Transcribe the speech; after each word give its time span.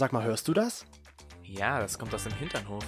Sag 0.00 0.14
mal, 0.14 0.24
hörst 0.24 0.48
du 0.48 0.54
das? 0.54 0.86
Ja, 1.44 1.78
das 1.78 1.98
kommt 1.98 2.14
aus 2.14 2.24
dem 2.24 2.32
Hinternhof. 2.32 2.82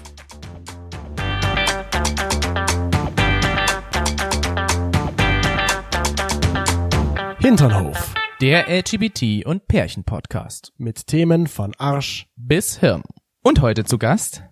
Hinternhof. 7.38 8.14
Der 8.40 8.66
LGBT- 8.66 9.44
und 9.44 9.68
Pärchen-Podcast. 9.68 10.72
Mit 10.78 11.06
Themen 11.06 11.48
von 11.48 11.74
Arsch 11.76 12.30
bis 12.36 12.78
Hirn. 12.78 13.02
Und 13.42 13.60
heute 13.60 13.84
zu 13.84 13.98
Gast 13.98 14.44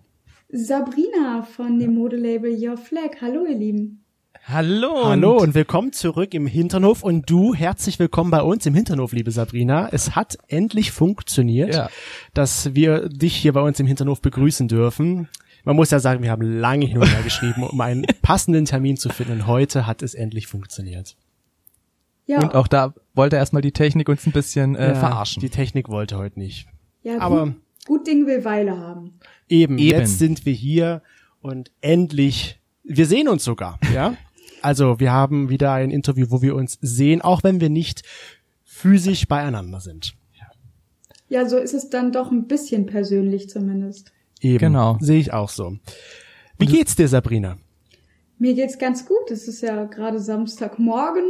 Sabrina 0.49 1.41
von 1.41 1.79
dem 1.79 1.95
Modelabel 1.95 2.55
Your 2.63 2.77
Flag. 2.77 3.21
Hallo, 3.21 3.43
ihr 3.47 3.57
Lieben. 3.57 4.05
Hallo. 4.39 5.05
Hallo 5.05 5.37
und 5.37 5.53
willkommen 5.53 5.93
zurück 5.93 6.33
im 6.33 6.47
Hinternhof 6.47 7.03
und 7.03 7.29
du 7.29 7.53
herzlich 7.53 7.99
willkommen 7.99 8.31
bei 8.31 8.41
uns 8.41 8.65
im 8.65 8.73
Hinternhof, 8.73 9.11
liebe 9.13 9.29
Sabrina. 9.31 9.89
Es 9.91 10.15
hat 10.15 10.37
endlich 10.47 10.91
funktioniert, 10.91 11.73
Ja. 11.75 11.89
dass 12.33 12.73
wir 12.73 13.07
dich 13.09 13.35
hier 13.35 13.53
bei 13.53 13.61
uns 13.61 13.79
im 13.79 13.85
Hinternhof 13.87 14.21
begrüßen 14.21 14.67
dürfen. 14.67 15.27
Man 15.63 15.75
muss 15.75 15.91
ja 15.91 15.99
sagen, 15.99 16.23
wir 16.23 16.31
haben 16.31 16.41
lange 16.41 16.85
hin 16.85 16.97
und 16.97 17.05
her 17.07 17.21
geschrieben, 17.23 17.63
um 17.63 17.79
einen 17.81 18.03
passenden 18.23 18.65
Termin 18.65 18.97
zu 18.97 19.09
finden 19.09 19.33
und 19.33 19.47
heute 19.47 19.85
hat 19.85 20.01
es 20.01 20.15
endlich 20.15 20.47
funktioniert. 20.47 21.15
Ja, 22.25 22.39
Und 22.41 22.55
auch 22.55 22.67
da 22.67 22.93
wollte 23.13 23.35
erstmal 23.35 23.61
die 23.61 23.73
Technik 23.73 24.09
uns 24.09 24.25
ein 24.25 24.31
bisschen 24.31 24.75
äh, 24.75 24.89
Ja, 24.89 24.95
verarschen. 24.95 25.41
Die 25.41 25.49
Technik 25.49 25.87
wollte 25.89 26.17
heute 26.17 26.39
nicht. 26.39 26.67
ja 27.03 27.19
aber- 27.19 27.45
gut, 27.45 27.55
gut 27.85 28.07
Ding 28.07 28.25
will 28.25 28.43
Weile 28.43 28.77
haben. 28.77 29.19
Eben, 29.49 29.77
Eben. 29.77 29.89
jetzt 29.99 30.17
sind 30.19 30.45
wir 30.45 30.53
hier 30.53 31.03
und 31.41 31.71
endlich, 31.81 32.59
wir 32.95 33.05
sehen 33.05 33.27
uns 33.27 33.43
sogar, 33.43 33.79
ja? 33.93 34.15
Also, 34.61 34.99
wir 34.99 35.11
haben 35.11 35.49
wieder 35.49 35.73
ein 35.73 35.89
Interview, 35.89 36.27
wo 36.29 36.41
wir 36.41 36.55
uns 36.55 36.77
sehen, 36.81 37.21
auch 37.21 37.43
wenn 37.43 37.59
wir 37.59 37.69
nicht 37.69 38.03
physisch 38.63 39.27
beieinander 39.27 39.79
sind. 39.79 40.13
Ja, 41.29 41.47
so 41.47 41.57
ist 41.57 41.73
es 41.73 41.89
dann 41.89 42.11
doch 42.11 42.29
ein 42.29 42.47
bisschen 42.47 42.85
persönlich 42.85 43.49
zumindest. 43.49 44.11
Eben. 44.41 44.57
Genau. 44.57 44.97
Sehe 44.99 45.19
ich 45.19 45.31
auch 45.31 45.49
so. 45.49 45.77
Wie 46.59 46.65
geht's 46.65 46.95
dir, 46.97 47.07
Sabrina? 47.07 47.57
Mir 48.37 48.53
geht's 48.53 48.77
ganz 48.77 49.05
gut. 49.05 49.31
Es 49.31 49.47
ist 49.47 49.61
ja 49.61 49.85
gerade 49.85 50.19
Samstagmorgen. 50.19 51.23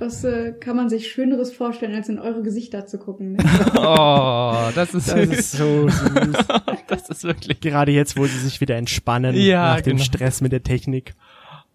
Was 0.00 0.24
äh, 0.24 0.52
kann 0.52 0.76
man 0.76 0.88
sich 0.88 1.10
Schöneres 1.12 1.52
vorstellen, 1.52 1.94
als 1.94 2.08
in 2.08 2.18
eure 2.18 2.42
Gesichter 2.42 2.86
zu 2.86 2.98
gucken? 2.98 3.32
Ne? 3.32 3.38
Oh, 3.76 4.70
das 4.74 4.94
ist, 4.94 5.08
Das 5.08 5.28
ist 5.28 5.52
so 5.52 5.88
süß. 5.88 6.36
das 6.88 7.08
ist 7.10 7.24
wirklich. 7.24 7.60
Gerade 7.60 7.92
jetzt, 7.92 8.16
wo 8.16 8.24
sie 8.26 8.38
sich 8.38 8.60
wieder 8.60 8.76
entspannen 8.76 9.34
Ja, 9.36 9.74
nach 9.74 9.80
dem 9.82 9.96
genau. 9.98 10.04
Stress 10.04 10.40
mit 10.40 10.52
der 10.52 10.62
Technik. 10.62 11.14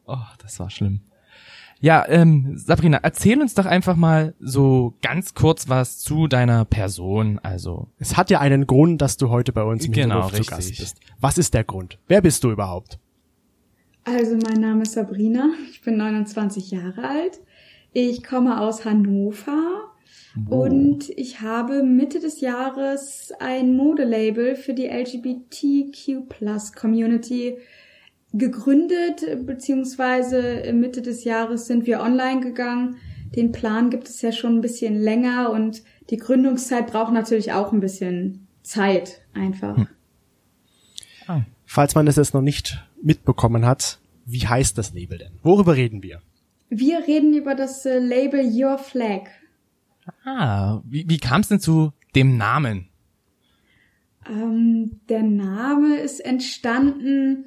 Oh, 0.05 0.17
das 0.41 0.59
war 0.59 0.69
schlimm. 0.69 1.01
Ja, 1.81 2.05
ähm, 2.07 2.53
Sabrina, 2.57 2.99
erzähl 3.03 3.39
uns 3.41 3.53
doch 3.53 3.65
einfach 3.65 3.95
mal 3.95 4.33
so 4.39 4.95
ganz 5.01 5.33
kurz 5.33 5.67
was 5.69 5.99
zu 5.99 6.27
deiner 6.27 6.65
Person. 6.65 7.39
Also, 7.43 7.89
Es 7.99 8.17
hat 8.17 8.29
ja 8.29 8.39
einen 8.39 8.65
Grund, 8.65 9.01
dass 9.01 9.17
du 9.17 9.29
heute 9.29 9.51
bei 9.51 9.61
uns 9.63 9.85
im 9.85 9.91
Genau, 9.91 10.21
zu 10.29 10.37
richtig. 10.37 10.47
Gast 10.49 10.77
bist. 10.77 10.99
Was 11.19 11.37
ist 11.37 11.53
der 11.53 11.63
Grund? 11.63 11.99
Wer 12.07 12.21
bist 12.21 12.43
du 12.43 12.51
überhaupt? 12.51 12.97
Also, 14.05 14.37
mein 14.37 14.61
Name 14.61 14.83
ist 14.83 14.93
Sabrina. 14.93 15.49
Ich 15.71 15.81
bin 15.81 15.97
29 15.97 16.71
Jahre 16.71 17.03
alt. 17.07 17.39
Ich 17.97 18.23
komme 18.25 18.59
aus 18.59 18.83
Hannover. 18.83 19.93
Und 20.49 21.09
ich 21.11 21.39
habe 21.39 21.81
Mitte 21.81 22.19
des 22.19 22.41
Jahres 22.41 23.31
ein 23.39 23.77
Modelabel 23.77 24.57
für 24.57 24.73
die 24.73 24.87
LGBTQ 24.87 26.27
Community 26.75 27.57
gegründet, 28.33 29.45
beziehungsweise 29.45 30.73
Mitte 30.73 31.01
des 31.01 31.23
Jahres 31.23 31.67
sind 31.67 31.85
wir 31.85 32.01
online 32.01 32.41
gegangen. 32.41 32.97
Den 33.33 33.53
Plan 33.53 33.89
gibt 33.89 34.09
es 34.09 34.21
ja 34.21 34.33
schon 34.33 34.57
ein 34.57 34.61
bisschen 34.61 35.01
länger 35.01 35.51
und 35.51 35.81
die 36.09 36.17
Gründungszeit 36.17 36.87
braucht 36.87 37.13
natürlich 37.13 37.53
auch 37.53 37.71
ein 37.71 37.79
bisschen 37.79 38.45
Zeit 38.61 39.21
einfach. 39.33 39.87
Falls 41.65 41.95
man 41.95 42.07
es 42.07 42.17
jetzt 42.17 42.33
noch 42.33 42.41
nicht 42.41 42.83
mitbekommen 43.01 43.65
hat, 43.65 43.99
wie 44.25 44.45
heißt 44.45 44.77
das 44.77 44.93
Label 44.93 45.17
denn? 45.17 45.39
Worüber 45.43 45.77
reden 45.77 46.03
wir? 46.03 46.21
Wir 46.77 47.07
reden 47.07 47.33
über 47.33 47.55
das 47.55 47.85
äh, 47.85 47.99
Label 47.99 48.43
Your 48.43 48.77
Flag. 48.77 49.29
ah, 50.25 50.81
wie, 50.83 51.05
wie 51.07 51.19
kam 51.19 51.39
es 51.39 51.47
denn 51.47 51.61
zu 51.61 51.93
dem 52.15 52.35
Namen? 52.35 52.89
Ähm, 54.29 54.99
der 55.07 55.23
Name 55.23 55.95
ist 55.95 56.19
entstanden, 56.19 57.45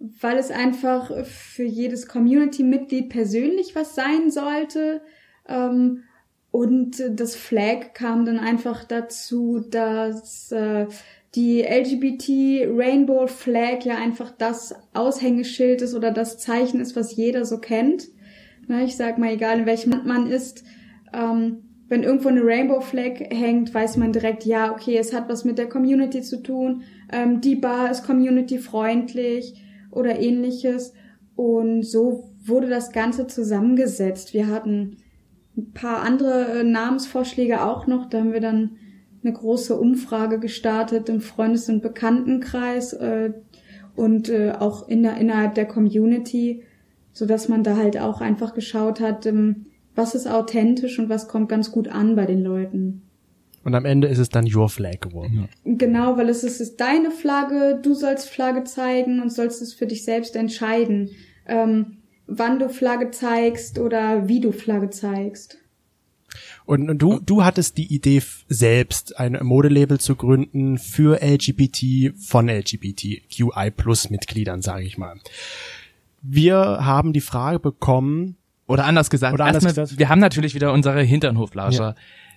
weil 0.00 0.38
es 0.38 0.50
einfach 0.50 1.24
für 1.24 1.62
jedes 1.62 2.08
Community-Mitglied 2.08 3.10
persönlich 3.10 3.76
was 3.76 3.94
sein 3.94 4.32
sollte. 4.32 5.02
Ähm, 5.46 6.02
und 6.50 7.00
das 7.10 7.36
Flag 7.36 7.94
kam 7.94 8.24
dann 8.24 8.40
einfach 8.40 8.82
dazu, 8.82 9.60
dass 9.70 10.50
äh, 10.50 10.88
die 11.36 11.62
LGBT 11.62 12.66
Rainbow 12.76 13.28
Flag 13.28 13.84
ja 13.84 13.96
einfach 13.98 14.32
das 14.32 14.74
Aushängeschild 14.94 15.82
ist 15.82 15.94
oder 15.94 16.10
das 16.10 16.38
Zeichen 16.38 16.80
ist, 16.80 16.96
was 16.96 17.14
jeder 17.14 17.44
so 17.44 17.58
kennt. 17.58 18.08
Na, 18.68 18.82
ich 18.82 18.96
sag 18.96 19.18
mal, 19.18 19.32
egal 19.32 19.60
in 19.60 19.66
welchem 19.66 19.92
Land 19.92 20.06
man 20.06 20.26
ist, 20.26 20.64
ähm, 21.12 21.62
wenn 21.88 22.02
irgendwo 22.02 22.28
eine 22.28 22.42
Rainbow 22.42 22.80
Flag 22.80 23.20
hängt, 23.30 23.72
weiß 23.72 23.98
man 23.98 24.12
direkt, 24.12 24.44
ja, 24.44 24.72
okay, 24.72 24.96
es 24.96 25.12
hat 25.12 25.28
was 25.28 25.44
mit 25.44 25.58
der 25.58 25.68
Community 25.68 26.22
zu 26.22 26.42
tun, 26.42 26.82
ähm, 27.12 27.40
die 27.40 27.56
Bar 27.56 27.90
ist 27.90 28.04
community-freundlich 28.04 29.62
oder 29.90 30.18
ähnliches. 30.18 30.94
Und 31.36 31.82
so 31.82 32.30
wurde 32.44 32.68
das 32.68 32.92
Ganze 32.92 33.26
zusammengesetzt. 33.26 34.34
Wir 34.34 34.48
hatten 34.48 34.96
ein 35.56 35.72
paar 35.72 36.02
andere 36.02 36.60
äh, 36.60 36.64
Namensvorschläge 36.64 37.62
auch 37.62 37.86
noch. 37.86 38.08
Da 38.08 38.18
haben 38.18 38.32
wir 38.32 38.40
dann 38.40 38.76
eine 39.22 39.32
große 39.32 39.78
Umfrage 39.78 40.38
gestartet 40.38 41.08
im 41.08 41.20
Freundes- 41.20 41.68
und 41.68 41.82
Bekanntenkreis 41.82 42.92
äh, 42.94 43.32
und 43.96 44.28
äh, 44.28 44.52
auch 44.58 44.88
in 44.88 45.02
der, 45.02 45.16
innerhalb 45.16 45.54
der 45.54 45.66
Community, 45.66 46.62
so 47.14 47.24
dass 47.24 47.48
man 47.48 47.62
da 47.62 47.76
halt 47.76 47.98
auch 47.98 48.20
einfach 48.20 48.52
geschaut 48.52 49.00
hat, 49.00 49.24
ähm, 49.24 49.66
was 49.94 50.14
ist 50.14 50.26
authentisch 50.26 50.98
und 50.98 51.08
was 51.08 51.28
kommt 51.28 51.48
ganz 51.48 51.72
gut 51.72 51.88
an 51.88 52.16
bei 52.16 52.26
den 52.26 52.42
Leuten. 52.42 53.02
Und 53.62 53.74
am 53.74 53.86
Ende 53.86 54.08
ist 54.08 54.18
es 54.18 54.28
dann 54.28 54.46
Your 54.52 54.68
Flag 54.68 55.00
geworden. 55.00 55.48
Genau, 55.64 56.18
weil 56.18 56.28
es 56.28 56.44
ist, 56.44 56.60
es 56.60 56.68
ist 56.68 56.80
deine 56.80 57.10
Flagge, 57.10 57.80
du 57.82 57.94
sollst 57.94 58.28
Flagge 58.28 58.64
zeigen 58.64 59.22
und 59.22 59.32
sollst 59.32 59.62
es 59.62 59.72
für 59.72 59.86
dich 59.86 60.04
selbst 60.04 60.36
entscheiden, 60.36 61.10
ähm, 61.46 61.98
wann 62.26 62.58
du 62.58 62.68
Flagge 62.68 63.10
zeigst 63.10 63.78
oder 63.78 64.28
wie 64.28 64.40
du 64.40 64.52
Flagge 64.52 64.90
zeigst. 64.90 65.58
Und, 66.66 66.90
und 66.90 66.98
du, 66.98 67.20
du 67.20 67.44
hattest 67.44 67.78
die 67.78 67.94
Idee 67.94 68.22
selbst, 68.48 69.18
ein 69.18 69.38
Modelabel 69.42 70.00
zu 70.00 70.16
gründen 70.16 70.78
für 70.78 71.22
LGBT 71.22 72.14
von 72.18 72.48
LGBTQI 72.48 73.70
Plus 73.76 74.10
Mitgliedern, 74.10 74.62
sage 74.62 74.84
ich 74.84 74.98
mal. 74.98 75.16
Wir 76.26 76.56
haben 76.56 77.12
die 77.12 77.20
Frage 77.20 77.60
bekommen, 77.60 78.36
Oder 78.66 78.86
anders 78.86 79.10
gesagt, 79.10 79.34
Oder 79.34 79.44
anders 79.44 79.64
erstmal, 79.64 79.84
gesagt. 79.84 79.98
wir 79.98 80.08
haben 80.08 80.20
natürlich 80.20 80.54
wieder 80.54 80.72
unsere 80.72 81.02
Hinternhoflauscher 81.02 81.94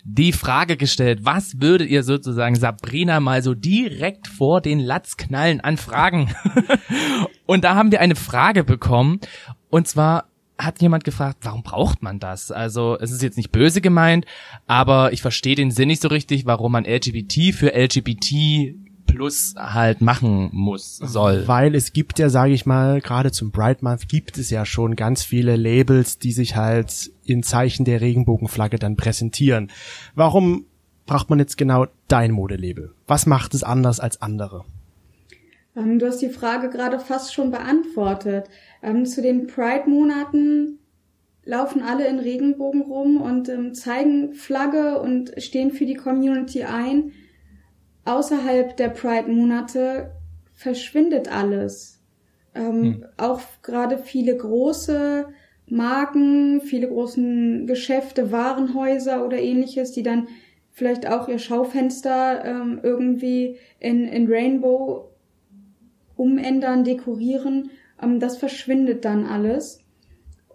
die 0.09 0.31
Frage 0.31 0.77
gestellt, 0.77 1.19
was 1.23 1.59
würdet 1.59 1.89
ihr 1.89 2.01
sozusagen 2.01 2.55
Sabrina 2.55 3.19
mal 3.19 3.41
so 3.41 3.53
direkt 3.53 4.27
vor 4.27 4.61
den 4.61 4.79
Latz 4.79 5.17
knallen 5.17 5.59
an 5.59 5.75
Fragen? 5.75 6.33
und 7.45 7.63
da 7.63 7.75
haben 7.75 7.91
wir 7.91 7.99
eine 7.99 8.15
Frage 8.15 8.63
bekommen 8.63 9.19
und 9.69 9.87
zwar 9.87 10.25
hat 10.57 10.81
jemand 10.81 11.03
gefragt, 11.03 11.39
warum 11.43 11.61
braucht 11.61 12.01
man 12.01 12.19
das? 12.19 12.51
Also 12.51 12.97
es 12.99 13.11
ist 13.11 13.21
jetzt 13.21 13.37
nicht 13.37 13.51
böse 13.51 13.79
gemeint, 13.79 14.25
aber 14.65 15.13
ich 15.13 15.21
verstehe 15.21 15.55
den 15.55 15.71
Sinn 15.71 15.87
nicht 15.87 16.01
so 16.01 16.07
richtig, 16.07 16.45
warum 16.45 16.71
man 16.71 16.85
LGBT 16.85 17.53
für 17.53 17.75
LGBT 17.75 18.75
plus 19.07 19.55
halt 19.57 20.01
machen 20.01 20.49
muss, 20.51 20.97
soll. 20.97 21.47
weil 21.47 21.73
es 21.73 21.93
gibt 21.93 22.19
ja, 22.19 22.29
sage 22.29 22.53
ich 22.53 22.65
mal, 22.65 23.01
gerade 23.01 23.31
zum 23.31 23.51
Pride 23.51 23.79
Month 23.81 24.07
gibt 24.07 24.37
es 24.37 24.49
ja 24.49 24.65
schon 24.65 24.95
ganz 24.95 25.23
viele 25.23 25.55
Labels, 25.55 26.19
die 26.19 26.31
sich 26.31 26.55
halt 26.55 27.11
in 27.25 27.41
Zeichen 27.43 27.85
der 27.85 28.01
Regenbogenflagge 28.01 28.77
dann 28.77 28.95
präsentieren. 28.95 29.71
Warum 30.13 30.65
braucht 31.05 31.29
man 31.29 31.39
jetzt 31.39 31.57
genau 31.57 31.87
dein 32.07 32.31
Modelabel? 32.31 32.93
Was 33.07 33.25
macht 33.25 33.53
es 33.53 33.63
anders 33.63 33.99
als 33.99 34.21
andere? 34.21 34.65
Ähm, 35.75 35.99
du 35.99 36.07
hast 36.07 36.21
die 36.21 36.29
Frage 36.29 36.69
gerade 36.69 36.99
fast 36.99 37.33
schon 37.33 37.51
beantwortet. 37.51 38.49
Ähm, 38.83 39.05
zu 39.05 39.21
den 39.21 39.47
Pride-Monaten 39.47 40.79
laufen 41.45 41.81
alle 41.81 42.07
in 42.07 42.19
Regenbogen 42.19 42.81
rum 42.81 43.21
und 43.21 43.47
ähm, 43.47 43.73
zeigen 43.73 44.33
Flagge 44.33 44.99
und 44.99 45.31
stehen 45.37 45.71
für 45.71 45.85
die 45.85 45.95
Community 45.95 46.63
ein. 46.63 47.13
Außerhalb 48.07 48.77
der 48.77 48.89
Pride-Monate 48.89 50.11
verschwindet 50.53 51.31
alles. 51.31 52.01
Ähm, 52.55 53.05
Auch 53.17 53.41
gerade 53.61 53.97
viele 53.97 54.35
große 54.35 55.27
Marken, 55.67 56.61
viele 56.61 56.87
großen 56.87 57.67
Geschäfte, 57.67 58.31
Warenhäuser 58.31 59.25
oder 59.25 59.37
ähnliches, 59.37 59.91
die 59.91 60.03
dann 60.03 60.27
vielleicht 60.71 61.07
auch 61.07 61.27
ihr 61.27 61.39
Schaufenster 61.39 62.45
ähm, 62.45 62.79
irgendwie 62.81 63.57
in, 63.79 64.07
in 64.07 64.31
Rainbow 64.31 65.11
umändern, 66.15 66.83
dekorieren, 66.83 67.71
ähm, 68.01 68.19
das 68.19 68.37
verschwindet 68.37 69.03
dann 69.05 69.25
alles. 69.25 69.83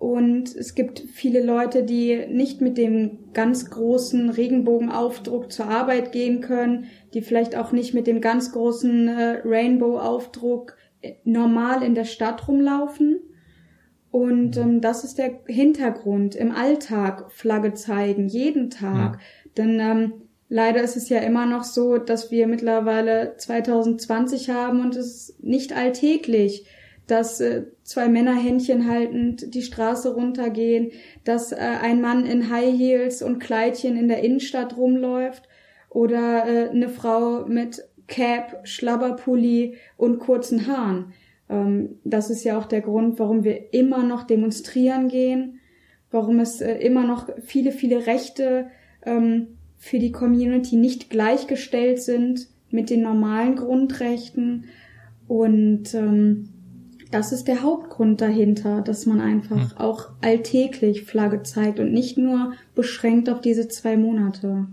Und 0.02 0.56
es 0.56 0.74
gibt 0.74 0.98
viele 0.98 1.40
Leute, 1.44 1.84
die 1.84 2.26
nicht 2.28 2.60
mit 2.60 2.76
dem 2.76 3.32
ganz 3.34 3.70
großen 3.70 4.30
Regenbogenaufdruck 4.30 5.52
zur 5.52 5.66
Arbeit 5.66 6.10
gehen 6.10 6.40
können, 6.40 6.86
die 7.14 7.22
vielleicht 7.22 7.56
auch 7.56 7.70
nicht 7.70 7.94
mit 7.94 8.08
dem 8.08 8.20
ganz 8.20 8.50
großen 8.50 9.06
äh, 9.06 9.42
Rainbow-Aufdruck 9.44 10.76
äh, 11.02 11.12
normal 11.22 11.84
in 11.84 11.94
der 11.94 12.04
Stadt 12.04 12.48
rumlaufen. 12.48 13.20
Und 14.10 14.56
ähm, 14.56 14.80
das 14.80 15.04
ist 15.04 15.18
der 15.18 15.38
Hintergrund. 15.46 16.34
Im 16.34 16.50
Alltag 16.50 17.30
Flagge 17.30 17.74
zeigen, 17.74 18.26
jeden 18.26 18.70
Tag. 18.70 19.12
Ja. 19.12 19.18
Denn 19.56 19.78
ähm, 19.78 20.14
leider 20.48 20.82
ist 20.82 20.96
es 20.96 21.10
ja 21.10 21.20
immer 21.20 21.46
noch 21.46 21.62
so, 21.62 21.98
dass 21.98 22.32
wir 22.32 22.48
mittlerweile 22.48 23.36
2020 23.36 24.50
haben 24.50 24.80
und 24.80 24.96
es 24.96 25.28
ist 25.28 25.44
nicht 25.44 25.76
alltäglich 25.76 26.66
dass 27.06 27.40
äh, 27.40 27.64
zwei 27.92 28.08
Männer 28.08 28.34
Händchen 28.34 28.88
haltend 28.88 29.54
die 29.54 29.60
Straße 29.60 30.14
runtergehen, 30.14 30.92
dass 31.24 31.52
äh, 31.52 31.56
ein 31.56 32.00
Mann 32.00 32.24
in 32.24 32.48
High 32.48 32.74
Heels 32.74 33.22
und 33.22 33.38
Kleidchen 33.38 33.98
in 33.98 34.08
der 34.08 34.24
Innenstadt 34.24 34.78
rumläuft 34.78 35.46
oder 35.90 36.46
äh, 36.46 36.70
eine 36.70 36.88
Frau 36.88 37.44
mit 37.44 37.84
Cap, 38.06 38.66
Schlabberpulli 38.66 39.76
und 39.98 40.20
kurzen 40.20 40.66
Haaren. 40.66 41.12
Ähm, 41.50 41.98
das 42.04 42.30
ist 42.30 42.44
ja 42.44 42.56
auch 42.56 42.64
der 42.64 42.80
Grund, 42.80 43.18
warum 43.18 43.44
wir 43.44 43.74
immer 43.74 44.02
noch 44.02 44.22
demonstrieren 44.22 45.08
gehen, 45.08 45.60
warum 46.10 46.40
es 46.40 46.62
äh, 46.62 46.76
immer 46.76 47.06
noch 47.06 47.28
viele, 47.42 47.72
viele 47.72 48.06
Rechte 48.06 48.68
ähm, 49.04 49.58
für 49.76 49.98
die 49.98 50.12
Community 50.12 50.76
nicht 50.76 51.10
gleichgestellt 51.10 52.00
sind 52.00 52.48
mit 52.70 52.88
den 52.88 53.02
normalen 53.02 53.54
Grundrechten 53.54 54.64
und 55.28 55.92
ähm, 55.92 56.48
das 57.12 57.30
ist 57.30 57.46
der 57.46 57.62
Hauptgrund 57.62 58.20
dahinter, 58.20 58.80
dass 58.80 59.06
man 59.06 59.20
einfach 59.20 59.70
hm. 59.70 59.76
auch 59.76 60.08
alltäglich 60.22 61.02
Flagge 61.02 61.42
zeigt 61.42 61.78
und 61.78 61.92
nicht 61.92 62.18
nur 62.18 62.54
beschränkt 62.74 63.28
auf 63.28 63.40
diese 63.40 63.68
zwei 63.68 63.96
Monate. 63.96 64.66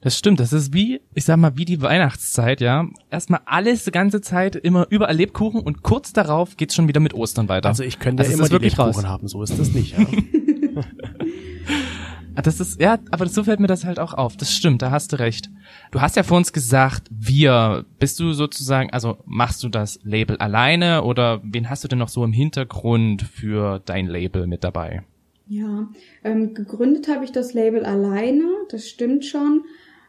Das 0.00 0.18
stimmt, 0.18 0.38
das 0.38 0.52
ist 0.52 0.74
wie, 0.74 1.00
ich 1.14 1.24
sag 1.24 1.38
mal, 1.38 1.56
wie 1.56 1.64
die 1.64 1.80
Weihnachtszeit, 1.80 2.60
ja. 2.60 2.86
Erstmal 3.10 3.40
alles 3.46 3.84
die 3.84 3.90
ganze 3.90 4.20
Zeit 4.20 4.54
immer 4.54 4.86
überall 4.90 5.16
Lebkuchen 5.16 5.62
und 5.62 5.82
kurz 5.82 6.12
darauf 6.12 6.58
geht's 6.58 6.74
schon 6.74 6.88
wieder 6.88 7.00
mit 7.00 7.14
Ostern 7.14 7.48
weiter. 7.48 7.68
Also 7.68 7.84
ich 7.84 7.98
könnte 7.98 8.22
also 8.22 8.32
ja 8.32 8.38
immer 8.38 8.48
die 8.48 8.64
Lebkuchen 8.66 8.92
raus. 8.92 9.04
haben, 9.06 9.28
so 9.28 9.42
ist 9.42 9.58
das 9.58 9.72
nicht, 9.72 9.96
ja. 9.96 10.04
Ah, 12.36 12.42
das 12.42 12.58
ist, 12.58 12.80
ja, 12.80 12.98
aber 13.10 13.26
so 13.28 13.44
fällt 13.44 13.60
mir 13.60 13.68
das 13.68 13.84
halt 13.84 14.00
auch 14.00 14.12
auf. 14.12 14.36
Das 14.36 14.52
stimmt, 14.52 14.82
da 14.82 14.90
hast 14.90 15.12
du 15.12 15.18
recht. 15.18 15.50
Du 15.92 16.00
hast 16.00 16.16
ja 16.16 16.24
vor 16.24 16.36
uns 16.36 16.52
gesagt, 16.52 17.08
wir, 17.10 17.84
bist 17.98 18.18
du 18.18 18.32
sozusagen, 18.32 18.90
also 18.90 19.18
machst 19.24 19.62
du 19.62 19.68
das 19.68 20.00
Label 20.02 20.36
alleine 20.38 21.04
oder 21.04 21.40
wen 21.44 21.70
hast 21.70 21.84
du 21.84 21.88
denn 21.88 21.98
noch 21.98 22.08
so 22.08 22.24
im 22.24 22.32
Hintergrund 22.32 23.22
für 23.22 23.80
dein 23.84 24.06
Label 24.06 24.46
mit 24.46 24.64
dabei? 24.64 25.02
Ja, 25.46 25.88
ähm, 26.24 26.54
gegründet 26.54 27.06
habe 27.08 27.24
ich 27.24 27.30
das 27.30 27.54
Label 27.54 27.84
alleine, 27.84 28.44
das 28.70 28.88
stimmt 28.88 29.24
schon, 29.24 29.64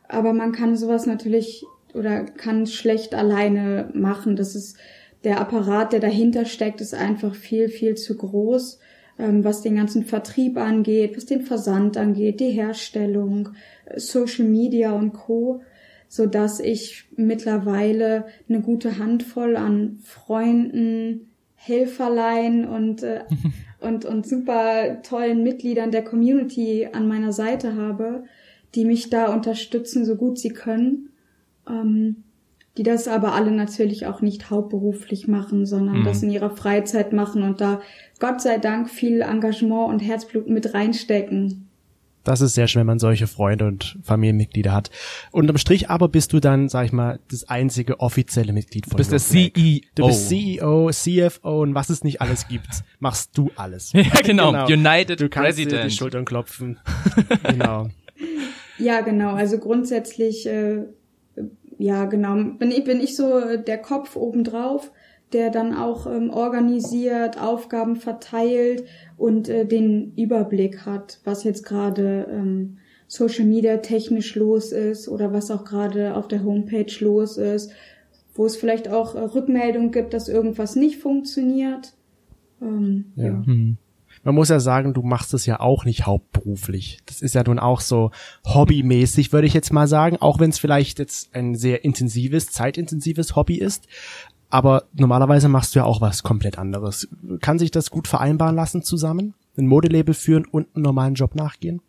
aber 0.07 0.33
man 0.33 0.51
kann 0.51 0.75
sowas 0.75 1.05
natürlich 1.05 1.65
oder 1.93 2.23
kann 2.23 2.65
schlecht 2.65 3.13
alleine 3.13 3.89
machen. 3.93 4.35
Das 4.35 4.55
ist 4.55 4.77
der 5.23 5.39
Apparat, 5.41 5.93
der 5.93 5.99
dahinter 5.99 6.45
steckt, 6.45 6.81
ist 6.81 6.93
einfach 6.93 7.35
viel, 7.35 7.69
viel 7.69 7.95
zu 7.95 8.15
groß 8.15 8.79
was 9.17 9.61
den 9.61 9.75
ganzen 9.75 10.03
Vertrieb 10.03 10.57
angeht, 10.57 11.15
was 11.15 11.25
den 11.25 11.41
Versand 11.41 11.97
angeht, 11.97 12.39
die 12.39 12.51
Herstellung, 12.51 13.49
äh, 13.85 13.99
Social 13.99 14.45
Media 14.45 14.91
und 14.91 15.13
Co, 15.13 15.61
so 16.07 16.25
dass 16.25 16.59
ich 16.59 17.05
mittlerweile 17.15 18.25
eine 18.49 18.61
gute 18.61 18.99
Handvoll 18.99 19.55
an 19.55 19.99
Freunden, 20.03 21.31
Helferlein 21.55 22.67
und 22.67 23.03
äh, 23.03 23.23
und 23.79 24.05
und 24.05 24.27
super 24.27 25.01
tollen 25.01 25.43
Mitgliedern 25.43 25.91
der 25.91 26.03
Community 26.03 26.87
an 26.91 27.07
meiner 27.07 27.31
Seite 27.31 27.75
habe, 27.75 28.25
die 28.75 28.85
mich 28.85 29.09
da 29.09 29.33
unterstützen, 29.33 30.05
so 30.05 30.15
gut 30.15 30.37
sie 30.37 30.49
können. 30.49 31.09
Ähm, 31.69 32.24
die 32.77 32.83
das 32.83 33.07
aber 33.07 33.33
alle 33.33 33.51
natürlich 33.51 34.05
auch 34.05 34.21
nicht 34.21 34.49
hauptberuflich 34.49 35.27
machen, 35.27 35.65
sondern 35.65 35.99
mhm. 35.99 36.05
das 36.05 36.23
in 36.23 36.29
ihrer 36.29 36.51
Freizeit 36.51 37.13
machen 37.13 37.43
und 37.43 37.61
da 37.61 37.81
Gott 38.19 38.41
sei 38.41 38.57
Dank 38.57 38.89
viel 38.89 39.21
Engagement 39.21 39.89
und 39.89 39.99
Herzblut 39.99 40.49
mit 40.49 40.73
reinstecken. 40.73 41.65
Das 42.25 42.41
ist 42.41 42.55
sehr 42.55 42.67
schön, 42.67 42.79
wenn 42.81 42.87
man 42.87 42.99
solche 42.99 43.27
Freunde 43.27 43.67
und 43.67 43.99
Familienmitglieder 44.03 44.73
hat. 44.73 44.89
Unterm 45.31 45.59
Strich 45.59 45.91
aber 45.91 46.09
bist 46.09 46.33
du 46.33 46.39
dann, 46.39 46.69
sag 46.69 46.87
ich 46.87 46.91
mal, 46.91 47.19
das 47.29 47.47
einzige 47.47 47.99
offizielle 47.99 48.51
Mitglied 48.51 48.85
von 48.85 48.91
Du 48.91 48.97
bist 48.97 49.11
der 49.11 49.19
CEO. 49.19 49.81
Du 49.93 50.07
bist 50.07 50.27
CEO, 50.27 50.89
CFO 50.89 51.61
und 51.61 51.75
was 51.75 51.89
es 51.91 52.03
nicht 52.03 52.21
alles 52.21 52.47
gibt, 52.47 52.67
machst 52.99 53.37
du 53.37 53.51
alles. 53.55 53.93
ja, 53.93 54.01
genau. 54.23 54.51
genau. 54.51 54.65
United 54.65 55.21
du 55.21 55.29
kannst 55.29 55.49
President. 55.49 55.83
Dir 55.83 55.87
die 55.87 55.95
Schultern 55.95 56.25
klopfen. 56.25 56.79
genau. 57.43 57.89
Ja, 58.79 59.01
genau. 59.01 59.35
Also 59.35 59.59
grundsätzlich, 59.59 60.47
äh, 60.47 60.79
ja, 61.77 62.05
genau. 62.05 62.35
Bin 62.57 62.71
ich, 62.71 62.83
bin 62.83 62.99
ich 62.99 63.15
so 63.15 63.57
der 63.57 63.77
Kopf 63.77 64.15
obendrauf 64.15 64.91
der 65.33 65.49
dann 65.49 65.73
auch 65.73 66.07
ähm, 66.07 66.29
organisiert, 66.29 67.41
Aufgaben 67.41 67.95
verteilt 67.95 68.85
und 69.17 69.49
äh, 69.49 69.65
den 69.65 70.13
Überblick 70.15 70.85
hat, 70.85 71.19
was 71.23 71.43
jetzt 71.43 71.65
gerade 71.65 72.27
ähm, 72.31 72.77
Social 73.07 73.45
Media 73.45 73.77
technisch 73.77 74.35
los 74.35 74.71
ist 74.71 75.07
oder 75.09 75.33
was 75.33 75.51
auch 75.51 75.65
gerade 75.65 76.15
auf 76.15 76.27
der 76.27 76.43
Homepage 76.43 76.93
los 76.99 77.37
ist, 77.37 77.71
wo 78.33 78.45
es 78.45 78.55
vielleicht 78.55 78.87
auch 78.87 79.15
äh, 79.15 79.19
Rückmeldung 79.19 79.91
gibt, 79.91 80.13
dass 80.13 80.29
irgendwas 80.29 80.75
nicht 80.75 80.99
funktioniert. 80.99 81.93
Ähm, 82.61 83.11
ja. 83.15 83.25
ja. 83.25 83.43
Hm. 83.45 83.77
Man 84.25 84.33
muss 84.33 84.49
ja 84.49 84.59
sagen, 84.59 84.95
du 84.95 85.03
machst 85.03 85.35
es 85.35 85.45
ja 85.45 85.59
auch 85.59 85.85
nicht 85.85 86.07
hauptberuflich. 86.07 86.97
Das 87.05 87.21
ist 87.21 87.35
ja 87.35 87.43
nun 87.43 87.59
auch 87.59 87.79
so 87.79 88.09
hobbymäßig, 88.43 89.31
würde 89.31 89.45
ich 89.45 89.53
jetzt 89.53 89.71
mal 89.71 89.87
sagen, 89.87 90.17
auch 90.19 90.39
wenn 90.39 90.49
es 90.49 90.57
vielleicht 90.57 90.97
jetzt 90.97 91.35
ein 91.35 91.53
sehr 91.53 91.85
intensives, 91.85 92.47
zeitintensives 92.47 93.35
Hobby 93.35 93.59
ist. 93.59 93.85
Aber 94.49 94.85
normalerweise 94.93 95.47
machst 95.47 95.75
du 95.75 95.79
ja 95.79 95.85
auch 95.85 96.01
was 96.01 96.23
komplett 96.23 96.57
anderes. 96.57 97.07
Kann 97.39 97.59
sich 97.59 97.69
das 97.69 97.91
gut 97.91 98.07
vereinbaren 98.07 98.55
lassen 98.55 98.81
zusammen? 98.81 99.35
Ein 99.57 99.67
Modelabel 99.67 100.15
führen 100.15 100.45
und 100.45 100.67
einen 100.73 100.83
normalen 100.83 101.13
Job 101.13 101.35
nachgehen? 101.35 101.81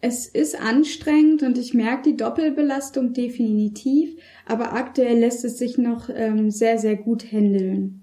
Es 0.00 0.26
ist 0.26 0.58
anstrengend 0.58 1.42
und 1.42 1.58
ich 1.58 1.74
merke 1.74 2.10
die 2.10 2.16
Doppelbelastung 2.16 3.12
definitiv, 3.12 4.16
aber 4.46 4.72
aktuell 4.74 5.18
lässt 5.18 5.44
es 5.44 5.58
sich 5.58 5.78
noch 5.78 6.08
ähm, 6.14 6.52
sehr, 6.52 6.78
sehr 6.78 6.96
gut 6.96 7.32
handeln, 7.32 8.02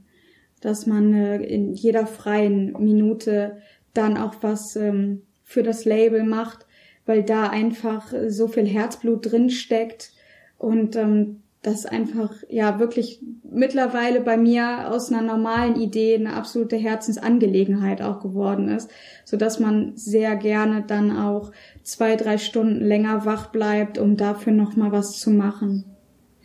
dass 0.61 0.85
man 0.85 1.13
äh, 1.13 1.37
in 1.37 1.73
jeder 1.73 2.07
freien 2.07 2.73
Minute 2.79 3.57
dann 3.93 4.17
auch 4.17 4.35
was 4.41 4.75
ähm, 4.75 5.23
für 5.43 5.63
das 5.63 5.85
Label 5.85 6.23
macht, 6.23 6.65
weil 7.05 7.23
da 7.23 7.49
einfach 7.49 8.13
so 8.27 8.47
viel 8.47 8.67
Herzblut 8.67 9.31
drin 9.31 9.49
steckt 9.49 10.11
und 10.57 10.95
ähm, 10.95 11.41
das 11.63 11.85
einfach 11.85 12.33
ja 12.49 12.79
wirklich 12.79 13.21
mittlerweile 13.43 14.21
bei 14.21 14.37
mir 14.37 14.91
aus 14.91 15.11
einer 15.11 15.21
normalen 15.21 15.75
Idee 15.75 16.15
eine 16.15 16.33
absolute 16.33 16.77
Herzensangelegenheit 16.77 18.01
auch 18.01 18.19
geworden 18.19 18.69
ist, 18.69 18.91
so 19.25 19.37
dass 19.37 19.59
man 19.59 19.93
sehr 19.95 20.35
gerne 20.35 20.83
dann 20.85 21.17
auch 21.17 21.51
zwei 21.83 22.15
drei 22.15 22.37
Stunden 22.37 22.85
länger 22.85 23.25
wach 23.25 23.47
bleibt, 23.47 23.97
um 23.97 24.17
dafür 24.17 24.53
noch 24.53 24.75
mal 24.75 24.91
was 24.91 25.19
zu 25.19 25.31
machen. 25.31 25.96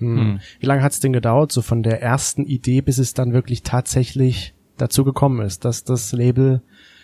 Hm. 0.03 0.19
hm. 0.19 0.41
Wie 0.61 0.67
lange 0.67 0.83
hat 0.83 0.93
es 0.93 1.01
denn 1.01 1.13
gedauert, 1.13 1.53
so 1.53 1.63
von 1.63 1.83
der 1.83 2.03
ersten 2.03 2.45
Idee, 2.45 2.81
bis 2.81 2.99
es 2.99 3.15
dann 3.15 3.33
wirklich 3.33 3.63
tatsächlich 3.63 4.55
dazu 4.77 5.05
gekommen 5.05 5.45
ist, 5.45 5.65
dass 5.65 5.85
das 5.85 6.13
Label, 6.13 6.63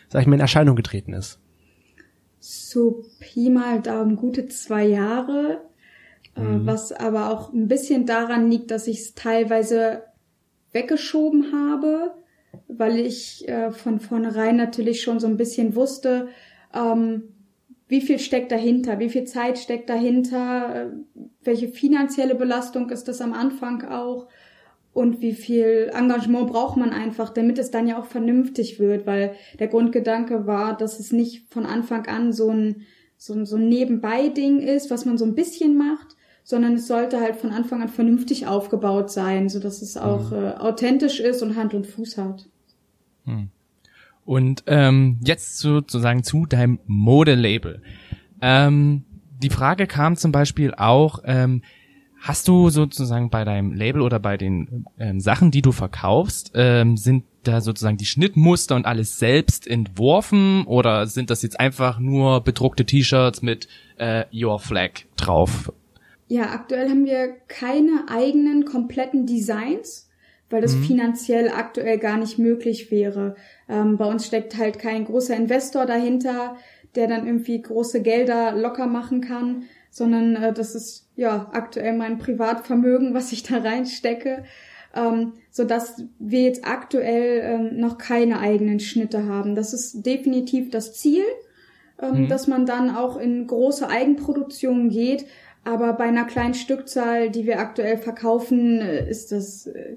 sag 0.08 0.22
ich 0.22 0.26
mal, 0.26 0.34
in 0.34 0.40
Erscheinung 0.40 0.76
getreten 0.76 1.12
ist? 1.12 1.38
So 2.40 3.04
Pi 3.20 3.50
mal 3.50 3.82
Daumen 3.82 4.16
gute 4.16 4.46
zwei 4.46 4.84
Jahre 4.86 5.60
mhm. 6.38 6.66
was 6.66 6.92
aber 6.92 7.30
auch 7.30 7.52
ein 7.52 7.68
bisschen 7.68 8.06
daran 8.06 8.50
liegt, 8.50 8.70
dass 8.70 8.86
ich 8.86 9.00
es 9.00 9.14
teilweise 9.14 10.02
weggeschoben 10.72 11.52
habe, 11.52 12.14
weil 12.68 12.98
ich 12.98 13.48
äh, 13.48 13.72
von 13.72 14.00
vornherein 14.00 14.56
natürlich 14.56 15.02
schon 15.02 15.20
so 15.20 15.26
ein 15.26 15.36
bisschen 15.36 15.74
wusste, 15.74 16.28
ähm, 16.74 17.24
wie 17.88 18.00
viel 18.00 18.18
steckt 18.18 18.52
dahinter, 18.52 18.98
wie 18.98 19.08
viel 19.08 19.24
Zeit 19.24 19.58
steckt 19.58 19.88
dahinter, 19.88 20.92
welche 21.42 21.68
finanzielle 21.68 22.34
Belastung 22.34 22.90
ist 22.90 23.08
das 23.08 23.20
am 23.20 23.32
Anfang 23.32 23.84
auch 23.84 24.28
und 24.92 25.20
wie 25.20 25.32
viel 25.32 25.90
Engagement 25.94 26.48
braucht 26.48 26.76
man 26.76 26.90
einfach, 26.90 27.30
damit 27.30 27.58
es 27.58 27.70
dann 27.70 27.88
ja 27.88 27.98
auch 27.98 28.06
vernünftig 28.06 28.78
wird, 28.78 29.06
weil 29.06 29.34
der 29.58 29.68
Grundgedanke 29.68 30.46
war, 30.46 30.76
dass 30.76 31.00
es 31.00 31.12
nicht 31.12 31.52
von 31.52 31.66
Anfang 31.66 32.06
an 32.06 32.32
so 32.32 32.50
ein 32.50 32.82
so 33.18 33.34
ein, 33.34 33.44
so 33.44 33.56
ein 33.56 33.68
Nebenbei-Ding 33.68 34.60
ist, 34.60 34.90
was 34.90 35.04
man 35.04 35.18
so 35.18 35.24
ein 35.24 35.34
bisschen 35.34 35.76
macht, 35.76 36.16
sondern 36.44 36.74
es 36.74 36.86
sollte 36.86 37.20
halt 37.20 37.36
von 37.36 37.50
Anfang 37.50 37.82
an 37.82 37.88
vernünftig 37.88 38.46
aufgebaut 38.46 39.10
sein, 39.10 39.48
so 39.48 39.58
dass 39.58 39.82
es 39.82 39.96
auch 39.96 40.30
mhm. 40.30 40.36
äh, 40.36 40.50
authentisch 40.52 41.20
ist 41.20 41.42
und 41.42 41.56
Hand 41.56 41.74
und 41.74 41.86
Fuß 41.86 42.16
hat. 42.16 42.48
Mhm. 43.24 43.50
Und 44.28 44.64
ähm, 44.66 45.20
jetzt 45.24 45.58
sozusagen 45.58 46.22
zu 46.22 46.44
deinem 46.44 46.80
Modelabel. 46.86 47.80
Ähm, 48.42 49.04
die 49.42 49.48
Frage 49.48 49.86
kam 49.86 50.16
zum 50.16 50.32
Beispiel 50.32 50.74
auch, 50.74 51.20
ähm, 51.24 51.62
Hast 52.20 52.48
du 52.48 52.68
sozusagen 52.68 53.30
bei 53.30 53.44
deinem 53.44 53.72
Label 53.72 54.02
oder 54.02 54.18
bei 54.18 54.36
den 54.36 54.84
ähm, 54.98 55.20
Sachen, 55.20 55.52
die 55.52 55.62
du 55.62 55.70
verkaufst, 55.70 56.50
ähm, 56.54 56.96
sind 56.96 57.22
da 57.44 57.60
sozusagen 57.60 57.96
die 57.96 58.06
Schnittmuster 58.06 58.74
und 58.74 58.86
alles 58.86 59.18
selbst 59.18 59.68
entworfen 59.68 60.64
oder 60.64 61.06
sind 61.06 61.30
das 61.30 61.42
jetzt 61.42 61.60
einfach 61.60 62.00
nur 62.00 62.42
bedruckte 62.42 62.84
T-Shirts 62.84 63.40
mit 63.42 63.68
äh, 63.98 64.24
Your 64.32 64.58
Flag 64.58 65.04
drauf? 65.16 65.72
Ja, 66.26 66.50
aktuell 66.50 66.90
haben 66.90 67.06
wir 67.06 67.36
keine 67.46 68.06
eigenen 68.08 68.64
kompletten 68.64 69.24
Designs, 69.24 70.10
weil 70.50 70.60
das 70.60 70.74
mhm. 70.74 70.82
finanziell 70.82 71.50
aktuell 71.50 71.98
gar 71.98 72.18
nicht 72.18 72.36
möglich 72.36 72.90
wäre. 72.90 73.36
Ähm, 73.68 73.96
bei 73.96 74.06
uns 74.06 74.26
steckt 74.26 74.56
halt 74.56 74.78
kein 74.78 75.04
großer 75.04 75.36
Investor 75.36 75.86
dahinter, 75.86 76.56
der 76.94 77.06
dann 77.06 77.26
irgendwie 77.26 77.60
große 77.60 78.02
Gelder 78.02 78.52
locker 78.52 78.86
machen 78.86 79.20
kann, 79.20 79.64
sondern 79.90 80.36
äh, 80.36 80.52
das 80.52 80.74
ist 80.74 81.08
ja 81.16 81.48
aktuell 81.52 81.96
mein 81.96 82.18
Privatvermögen, 82.18 83.14
was 83.14 83.32
ich 83.32 83.42
da 83.42 83.58
reinstecke, 83.58 84.44
ähm, 84.94 85.34
so 85.50 85.64
dass 85.64 86.02
wir 86.18 86.42
jetzt 86.42 86.66
aktuell 86.66 87.40
ähm, 87.44 87.80
noch 87.80 87.98
keine 87.98 88.40
eigenen 88.40 88.80
Schnitte 88.80 89.26
haben. 89.26 89.54
Das 89.54 89.72
ist 89.72 90.06
definitiv 90.06 90.70
das 90.70 90.94
Ziel, 90.94 91.24
ähm, 92.00 92.22
mhm. 92.22 92.28
dass 92.28 92.46
man 92.46 92.64
dann 92.64 92.94
auch 92.94 93.16
in 93.18 93.46
große 93.46 93.88
Eigenproduktionen 93.88 94.88
geht. 94.88 95.26
Aber 95.64 95.92
bei 95.92 96.04
einer 96.04 96.24
kleinen 96.24 96.54
Stückzahl, 96.54 97.28
die 97.28 97.44
wir 97.44 97.58
aktuell 97.58 97.98
verkaufen, 97.98 98.80
äh, 98.80 99.08
ist 99.10 99.32
das 99.32 99.66
äh, 99.66 99.96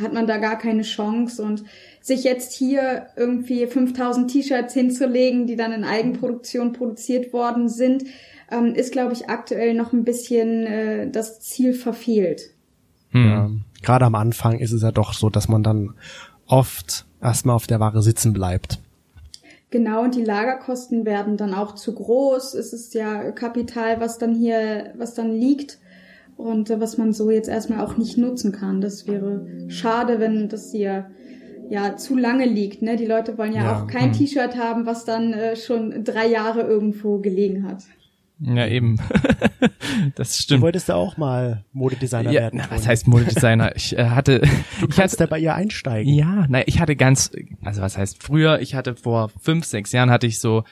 hat 0.00 0.12
man 0.12 0.26
da 0.26 0.38
gar 0.38 0.58
keine 0.58 0.82
Chance 0.82 1.42
und 1.42 1.64
sich 2.00 2.24
jetzt 2.24 2.52
hier 2.52 3.08
irgendwie 3.16 3.66
5000 3.66 4.30
T-Shirts 4.30 4.74
hinzulegen, 4.74 5.46
die 5.46 5.56
dann 5.56 5.72
in 5.72 5.84
Eigenproduktion 5.84 6.72
produziert 6.72 7.32
worden 7.32 7.68
sind, 7.68 8.04
ähm, 8.50 8.74
ist, 8.74 8.92
glaube 8.92 9.12
ich, 9.12 9.28
aktuell 9.28 9.74
noch 9.74 9.92
ein 9.92 10.04
bisschen 10.04 10.66
äh, 10.66 11.10
das 11.10 11.40
Ziel 11.40 11.74
verfehlt. 11.74 12.50
Hm. 13.10 13.26
Ja, 13.26 13.50
Gerade 13.82 14.06
am 14.06 14.14
Anfang 14.14 14.58
ist 14.58 14.72
es 14.72 14.82
ja 14.82 14.92
doch 14.92 15.12
so, 15.12 15.30
dass 15.30 15.48
man 15.48 15.62
dann 15.62 15.94
oft 16.46 17.06
erstmal 17.20 17.56
auf 17.56 17.66
der 17.66 17.80
Ware 17.80 18.02
sitzen 18.02 18.32
bleibt. 18.32 18.80
Genau, 19.70 20.02
und 20.02 20.14
die 20.14 20.24
Lagerkosten 20.24 21.04
werden 21.04 21.36
dann 21.36 21.52
auch 21.52 21.74
zu 21.74 21.94
groß. 21.94 22.54
Es 22.54 22.72
ist 22.72 22.94
ja 22.94 23.30
Kapital, 23.32 24.00
was 24.00 24.16
dann 24.16 24.34
hier, 24.34 24.94
was 24.96 25.14
dann 25.14 25.30
liegt 25.30 25.78
und 26.38 26.70
äh, 26.70 26.80
was 26.80 26.96
man 26.96 27.12
so 27.12 27.30
jetzt 27.30 27.48
erstmal 27.48 27.84
auch 27.84 27.98
nicht 27.98 28.16
nutzen 28.16 28.52
kann. 28.52 28.80
Das 28.80 29.06
wäre 29.06 29.46
schade, 29.68 30.20
wenn 30.20 30.48
das 30.48 30.70
hier 30.72 31.10
ja 31.68 31.96
zu 31.96 32.16
lange 32.16 32.46
liegt. 32.46 32.80
Ne? 32.80 32.96
Die 32.96 33.06
Leute 33.06 33.36
wollen 33.36 33.52
ja, 33.52 33.64
ja. 33.64 33.76
auch 33.76 33.86
kein 33.86 34.12
hm. 34.12 34.12
T-Shirt 34.12 34.56
haben, 34.56 34.86
was 34.86 35.04
dann 35.04 35.34
äh, 35.34 35.56
schon 35.56 36.04
drei 36.04 36.28
Jahre 36.28 36.62
irgendwo 36.62 37.18
gelegen 37.18 37.68
hat. 37.68 37.82
Ja, 38.40 38.68
eben. 38.68 38.98
das 40.14 40.38
stimmt. 40.38 40.60
Du 40.60 40.62
wolltest 40.62 40.88
ja 40.88 40.94
auch 40.94 41.16
mal 41.16 41.64
Modedesigner 41.72 42.30
ja, 42.30 42.40
werden. 42.42 42.60
Na, 42.62 42.70
was 42.70 42.86
heißt 42.86 43.08
Modedesigner? 43.08 43.74
Ich 43.74 43.98
äh, 43.98 44.04
hatte. 44.04 44.40
Du 44.40 44.46
ich 44.88 44.94
kannst 44.94 45.14
hatte, 45.14 45.16
da 45.16 45.26
bei 45.26 45.40
ihr 45.40 45.56
einsteigen. 45.56 46.14
Ja, 46.14 46.46
na, 46.48 46.66
ich 46.68 46.78
hatte 46.78 46.94
ganz, 46.94 47.32
also 47.64 47.82
was 47.82 47.98
heißt 47.98 48.22
früher? 48.22 48.60
Ich 48.60 48.76
hatte 48.76 48.94
vor 48.94 49.30
fünf, 49.40 49.64
sechs 49.64 49.90
Jahren 49.90 50.10
hatte 50.10 50.28
ich 50.28 50.38
so 50.38 50.62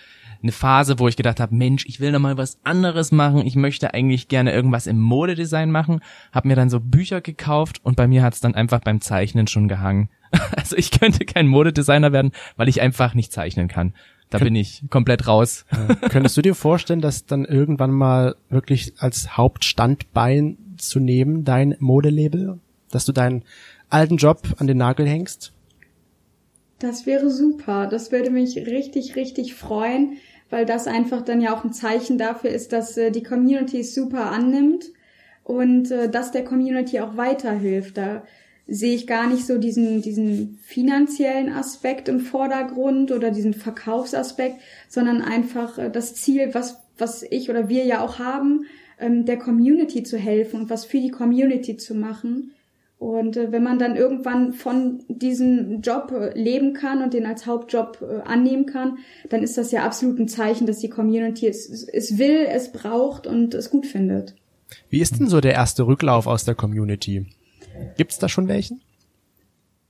eine 0.42 0.52
Phase, 0.52 0.98
wo 0.98 1.08
ich 1.08 1.16
gedacht 1.16 1.40
habe, 1.40 1.54
Mensch, 1.54 1.84
ich 1.86 2.00
will 2.00 2.12
noch 2.12 2.20
mal 2.20 2.36
was 2.36 2.58
anderes 2.64 3.12
machen. 3.12 3.46
Ich 3.46 3.56
möchte 3.56 3.94
eigentlich 3.94 4.28
gerne 4.28 4.52
irgendwas 4.52 4.86
im 4.86 5.00
Modedesign 5.00 5.70
machen. 5.70 6.00
Hab 6.32 6.44
mir 6.44 6.56
dann 6.56 6.70
so 6.70 6.80
Bücher 6.80 7.20
gekauft 7.20 7.80
und 7.82 7.96
bei 7.96 8.06
mir 8.06 8.22
hat's 8.22 8.40
dann 8.40 8.54
einfach 8.54 8.80
beim 8.80 9.00
Zeichnen 9.00 9.46
schon 9.46 9.68
gehangen. 9.68 10.08
Also 10.56 10.76
ich 10.76 10.90
könnte 10.90 11.24
kein 11.24 11.46
Modedesigner 11.46 12.12
werden, 12.12 12.32
weil 12.56 12.68
ich 12.68 12.80
einfach 12.80 13.14
nicht 13.14 13.32
zeichnen 13.32 13.68
kann. 13.68 13.94
Da 14.30 14.38
bin 14.38 14.56
ich 14.56 14.82
komplett 14.90 15.28
raus. 15.28 15.64
Ja. 15.72 16.08
Könntest 16.08 16.36
du 16.36 16.42
dir 16.42 16.54
vorstellen, 16.54 17.00
dass 17.00 17.26
dann 17.26 17.44
irgendwann 17.44 17.92
mal 17.92 18.34
wirklich 18.50 18.94
als 18.98 19.36
Hauptstandbein 19.36 20.58
zu 20.76 20.98
nehmen, 20.98 21.44
dein 21.44 21.76
Modelabel? 21.78 22.58
Dass 22.90 23.04
du 23.04 23.12
deinen 23.12 23.44
alten 23.88 24.16
Job 24.16 24.42
an 24.58 24.66
den 24.66 24.78
Nagel 24.78 25.06
hängst? 25.06 25.52
Das 26.78 27.06
wäre 27.06 27.30
super. 27.30 27.87
Das 27.87 28.12
würde 28.12 28.30
mich 28.30 28.56
richtig, 28.56 29.16
richtig 29.16 29.54
freuen, 29.54 30.18
weil 30.50 30.66
das 30.66 30.87
einfach 30.87 31.23
dann 31.23 31.40
ja 31.40 31.56
auch 31.56 31.64
ein 31.64 31.73
Zeichen 31.73 32.18
dafür 32.18 32.50
ist, 32.50 32.73
dass 32.73 32.97
äh, 32.97 33.11
die 33.11 33.23
Community 33.23 33.80
es 33.80 33.95
super 33.95 34.30
annimmt 34.30 34.87
und 35.45 35.90
äh, 35.90 36.11
dass 36.11 36.33
der 36.33 36.45
Community 36.45 37.00
auch 37.00 37.16
weiterhilft. 37.16 37.97
Da 37.97 38.25
sehe 38.66 38.95
ich 38.95 39.06
gar 39.06 39.28
nicht 39.28 39.47
so 39.47 39.59
diesen, 39.59 40.02
diesen 40.02 40.59
finanziellen 40.62 41.52
Aspekt 41.52 42.09
im 42.09 42.21
Vordergrund 42.21 43.12
oder 43.12 43.30
diesen 43.30 43.54
Verkaufsaspekt, 43.54 44.56
sondern 44.88 45.23
einfach 45.23 45.78
äh, 45.78 45.90
das 45.90 46.14
Ziel, 46.14 46.50
was, 46.52 46.80
was 46.99 47.23
ich 47.23 47.49
oder 47.49 47.68
wir 47.68 47.85
ja 47.85 48.04
auch 48.04 48.18
haben, 48.18 48.66
ähm, 48.99 49.25
der 49.25 49.38
Community 49.38 50.02
zu 50.02 50.18
helfen 50.18 50.62
und 50.62 50.71
was 50.71 50.85
für 50.85 50.99
die 50.99 51.11
Community 51.11 51.76
zu 51.76 51.95
machen. 51.95 52.52
Und 53.06 53.36
äh, 53.36 53.52
wenn 53.52 53.62
man 53.62 53.78
dann 53.78 53.94
irgendwann 53.94 54.52
von 54.52 55.04
diesem 55.06 55.80
Job 55.80 56.10
äh, 56.10 56.36
leben 56.36 56.72
kann 56.72 57.02
und 57.02 57.14
den 57.14 57.25
als 57.25 57.46
Hauptjob 57.46 58.04
annehmen 58.25 58.66
kann, 58.66 58.98
dann 59.28 59.44
ist 59.44 59.56
das 59.56 59.70
ja 59.70 59.84
absolut 59.84 60.18
ein 60.18 60.26
Zeichen, 60.26 60.66
dass 60.66 60.80
die 60.80 60.90
Community 60.90 61.46
es, 61.46 61.68
es 61.68 62.18
will, 62.18 62.48
es 62.50 62.72
braucht 62.72 63.28
und 63.28 63.54
es 63.54 63.70
gut 63.70 63.86
findet. 63.86 64.34
Wie 64.90 65.00
ist 65.00 65.20
denn 65.20 65.28
so 65.28 65.40
der 65.40 65.52
erste 65.52 65.86
Rücklauf 65.86 66.26
aus 66.26 66.44
der 66.44 66.56
Community? 66.56 67.26
Gibt's 67.96 68.18
da 68.18 68.28
schon 68.28 68.48
welchen? 68.48 68.80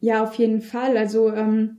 Ja, 0.00 0.22
auf 0.22 0.34
jeden 0.34 0.60
Fall. 0.60 0.98
Also 0.98 1.32
ähm, 1.32 1.78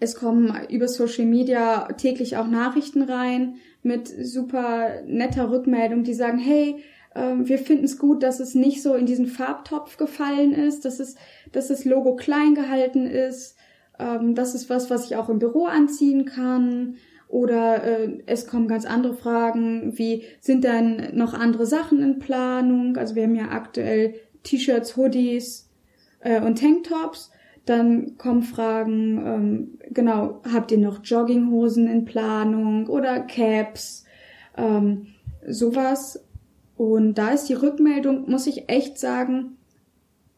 es 0.00 0.14
kommen 0.14 0.56
über 0.70 0.88
Social 0.88 1.26
Media 1.26 1.88
täglich 1.98 2.38
auch 2.38 2.46
Nachrichten 2.46 3.02
rein 3.02 3.56
mit 3.82 4.08
super 4.08 5.02
netter 5.06 5.50
Rückmeldung, 5.50 6.02
die 6.02 6.14
sagen, 6.14 6.38
hey, 6.38 6.76
ähm, 7.14 7.48
wir 7.48 7.58
finden 7.58 7.84
es 7.84 7.98
gut, 7.98 8.22
dass 8.22 8.40
es 8.40 8.54
nicht 8.54 8.82
so 8.82 8.94
in 8.94 9.06
diesen 9.06 9.26
Farbtopf 9.26 9.96
gefallen 9.96 10.52
ist, 10.52 10.84
dass 10.84 11.00
es, 11.00 11.16
dass 11.52 11.68
das 11.68 11.84
Logo 11.84 12.16
klein 12.16 12.54
gehalten 12.54 13.06
ist. 13.06 13.56
Ähm, 13.98 14.34
das 14.34 14.54
ist 14.54 14.70
was, 14.70 14.90
was 14.90 15.06
ich 15.06 15.16
auch 15.16 15.28
im 15.28 15.38
Büro 15.38 15.66
anziehen 15.66 16.24
kann. 16.24 16.96
Oder 17.28 17.82
äh, 17.82 18.18
es 18.26 18.46
kommen 18.46 18.68
ganz 18.68 18.84
andere 18.84 19.14
Fragen, 19.14 19.96
wie 19.96 20.24
sind 20.40 20.64
denn 20.64 21.16
noch 21.16 21.32
andere 21.32 21.64
Sachen 21.64 22.02
in 22.02 22.18
Planung? 22.18 22.96
Also 22.96 23.14
wir 23.14 23.22
haben 23.22 23.34
ja 23.34 23.50
aktuell 23.50 24.14
T-Shirts, 24.42 24.96
Hoodies 24.96 25.70
äh, 26.20 26.42
und 26.42 26.58
Tanktops. 26.58 27.30
Dann 27.64 28.18
kommen 28.18 28.42
Fragen, 28.42 29.24
ähm, 29.24 29.78
genau, 29.90 30.42
habt 30.52 30.72
ihr 30.72 30.78
noch 30.78 31.04
Jogginghosen 31.04 31.88
in 31.88 32.04
Planung 32.04 32.88
oder 32.88 33.20
Caps, 33.20 34.04
ähm, 34.56 35.06
sowas. 35.46 36.22
Und 36.76 37.14
da 37.14 37.30
ist 37.30 37.46
die 37.46 37.54
Rückmeldung, 37.54 38.30
muss 38.30 38.46
ich 38.46 38.68
echt 38.68 38.98
sagen, 38.98 39.56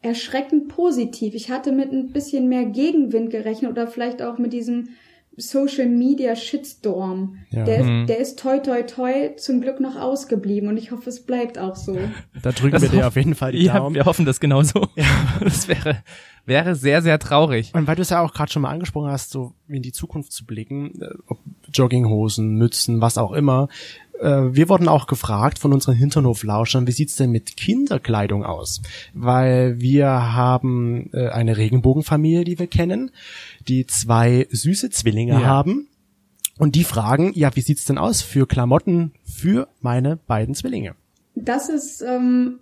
erschreckend 0.01 0.67
positiv. 0.67 1.33
Ich 1.33 1.49
hatte 1.49 1.71
mit 1.71 1.91
ein 1.91 2.11
bisschen 2.11 2.47
mehr 2.47 2.65
Gegenwind 2.65 3.31
gerechnet 3.31 3.71
oder 3.71 3.87
vielleicht 3.87 4.21
auch 4.21 4.37
mit 4.37 4.53
diesem 4.53 4.89
Social 5.37 5.89
Media 5.89 6.35
Shitstorm. 6.35 7.37
Ja. 7.49 7.65
Der, 7.65 7.79
ist, 7.79 7.85
mhm. 7.85 8.07
der 8.07 8.19
ist 8.19 8.39
toi 8.39 8.59
toi 8.59 8.83
toi 8.83 9.35
zum 9.35 9.61
Glück 9.61 9.79
noch 9.79 9.95
ausgeblieben 9.95 10.69
und 10.69 10.77
ich 10.77 10.91
hoffe, 10.91 11.09
es 11.09 11.25
bleibt 11.25 11.57
auch 11.57 11.75
so. 11.75 11.97
Da 12.41 12.51
drücken 12.51 12.73
das 12.73 12.83
wir 12.83 12.89
dir 12.89 13.07
auf 13.07 13.15
jeden 13.15 13.35
Fall 13.35 13.51
die 13.51 13.65
ja, 13.65 13.77
Daumen. 13.77 13.95
Wir 13.95 14.05
hoffen 14.05 14.25
das 14.25 14.39
genauso. 14.39 14.87
Ja. 14.95 15.05
Das 15.41 15.67
wäre, 15.67 15.97
wäre 16.45 16.75
sehr, 16.75 17.01
sehr 17.01 17.19
traurig. 17.19 17.71
Und 17.73 17.87
weil 17.87 17.95
du 17.95 18.01
es 18.01 18.09
ja 18.09 18.21
auch 18.21 18.33
gerade 18.33 18.51
schon 18.51 18.61
mal 18.61 18.69
angesprochen 18.69 19.09
hast, 19.09 19.31
so 19.31 19.53
in 19.67 19.81
die 19.81 19.91
Zukunft 19.91 20.31
zu 20.31 20.45
blicken, 20.45 21.01
äh, 21.01 21.09
ob 21.27 21.39
Jogginghosen, 21.73 22.55
Mützen, 22.55 23.01
was 23.01 23.17
auch 23.17 23.33
immer, 23.33 23.67
wir 24.21 24.69
wurden 24.69 24.87
auch 24.87 25.07
gefragt 25.07 25.59
von 25.59 25.73
unseren 25.73 25.95
Hinternhoflauschern, 25.95 26.87
wie 26.87 26.91
sieht's 26.91 27.15
denn 27.15 27.31
mit 27.31 27.57
Kinderkleidung 27.57 28.43
aus? 28.43 28.81
Weil 29.13 29.79
wir 29.79 30.07
haben 30.07 31.09
äh, 31.13 31.29
eine 31.29 31.57
Regenbogenfamilie, 31.57 32.43
die 32.43 32.59
wir 32.59 32.67
kennen, 32.67 33.11
die 33.67 33.85
zwei 33.87 34.47
süße 34.51 34.89
Zwillinge 34.89 35.33
ja. 35.33 35.45
haben. 35.45 35.87
Und 36.57 36.75
die 36.75 36.85
fragen, 36.85 37.33
ja, 37.35 37.53
wie 37.55 37.61
sieht's 37.61 37.85
denn 37.85 37.97
aus 37.97 38.21
für 38.21 38.47
Klamotten 38.47 39.11
für 39.23 39.67
meine 39.81 40.15
beiden 40.15 40.55
Zwillinge? 40.55 40.95
Das 41.35 41.67
ist 41.67 42.01
ähm, 42.01 42.59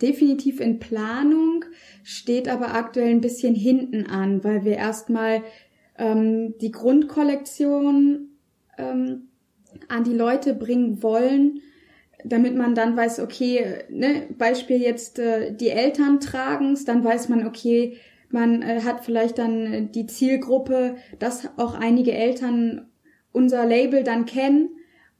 definitiv 0.00 0.60
in 0.60 0.78
Planung, 0.78 1.64
steht 2.04 2.48
aber 2.48 2.74
aktuell 2.74 3.10
ein 3.10 3.20
bisschen 3.20 3.56
hinten 3.56 4.06
an, 4.06 4.44
weil 4.44 4.64
wir 4.64 4.76
erstmal 4.76 5.42
ähm, 5.96 6.54
die 6.60 6.70
Grundkollektion 6.70 8.28
ähm, 8.78 9.27
an 9.88 10.04
die 10.04 10.14
Leute 10.14 10.54
bringen 10.54 11.02
wollen, 11.02 11.60
damit 12.24 12.56
man 12.56 12.74
dann 12.74 12.96
weiß, 12.96 13.20
okay, 13.20 13.84
ne, 13.90 14.26
Beispiel 14.36 14.80
jetzt 14.80 15.18
äh, 15.18 15.54
die 15.54 15.70
Eltern 15.70 16.20
tragen's, 16.20 16.84
dann 16.84 17.04
weiß 17.04 17.28
man, 17.28 17.46
okay, 17.46 17.96
man 18.30 18.62
äh, 18.62 18.80
hat 18.82 19.04
vielleicht 19.04 19.38
dann 19.38 19.92
die 19.92 20.06
Zielgruppe, 20.06 20.96
dass 21.18 21.48
auch 21.56 21.74
einige 21.74 22.12
Eltern 22.12 22.88
unser 23.32 23.64
Label 23.66 24.02
dann 24.02 24.26
kennen 24.26 24.70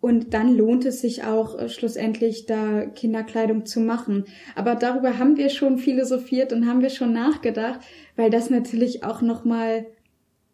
und 0.00 0.32
dann 0.34 0.56
lohnt 0.56 0.84
es 0.84 1.00
sich 1.00 1.24
auch 1.24 1.58
äh, 1.58 1.68
schlussendlich 1.68 2.46
da 2.46 2.86
Kinderkleidung 2.86 3.66
zu 3.66 3.80
machen. 3.80 4.24
Aber 4.54 4.74
darüber 4.74 5.18
haben 5.18 5.36
wir 5.36 5.48
schon 5.48 5.78
philosophiert 5.78 6.52
und 6.52 6.66
haben 6.66 6.82
wir 6.82 6.90
schon 6.90 7.12
nachgedacht, 7.12 7.80
weil 8.16 8.30
das 8.30 8.50
natürlich 8.50 9.04
auch 9.04 9.22
noch 9.22 9.44
mal 9.44 9.86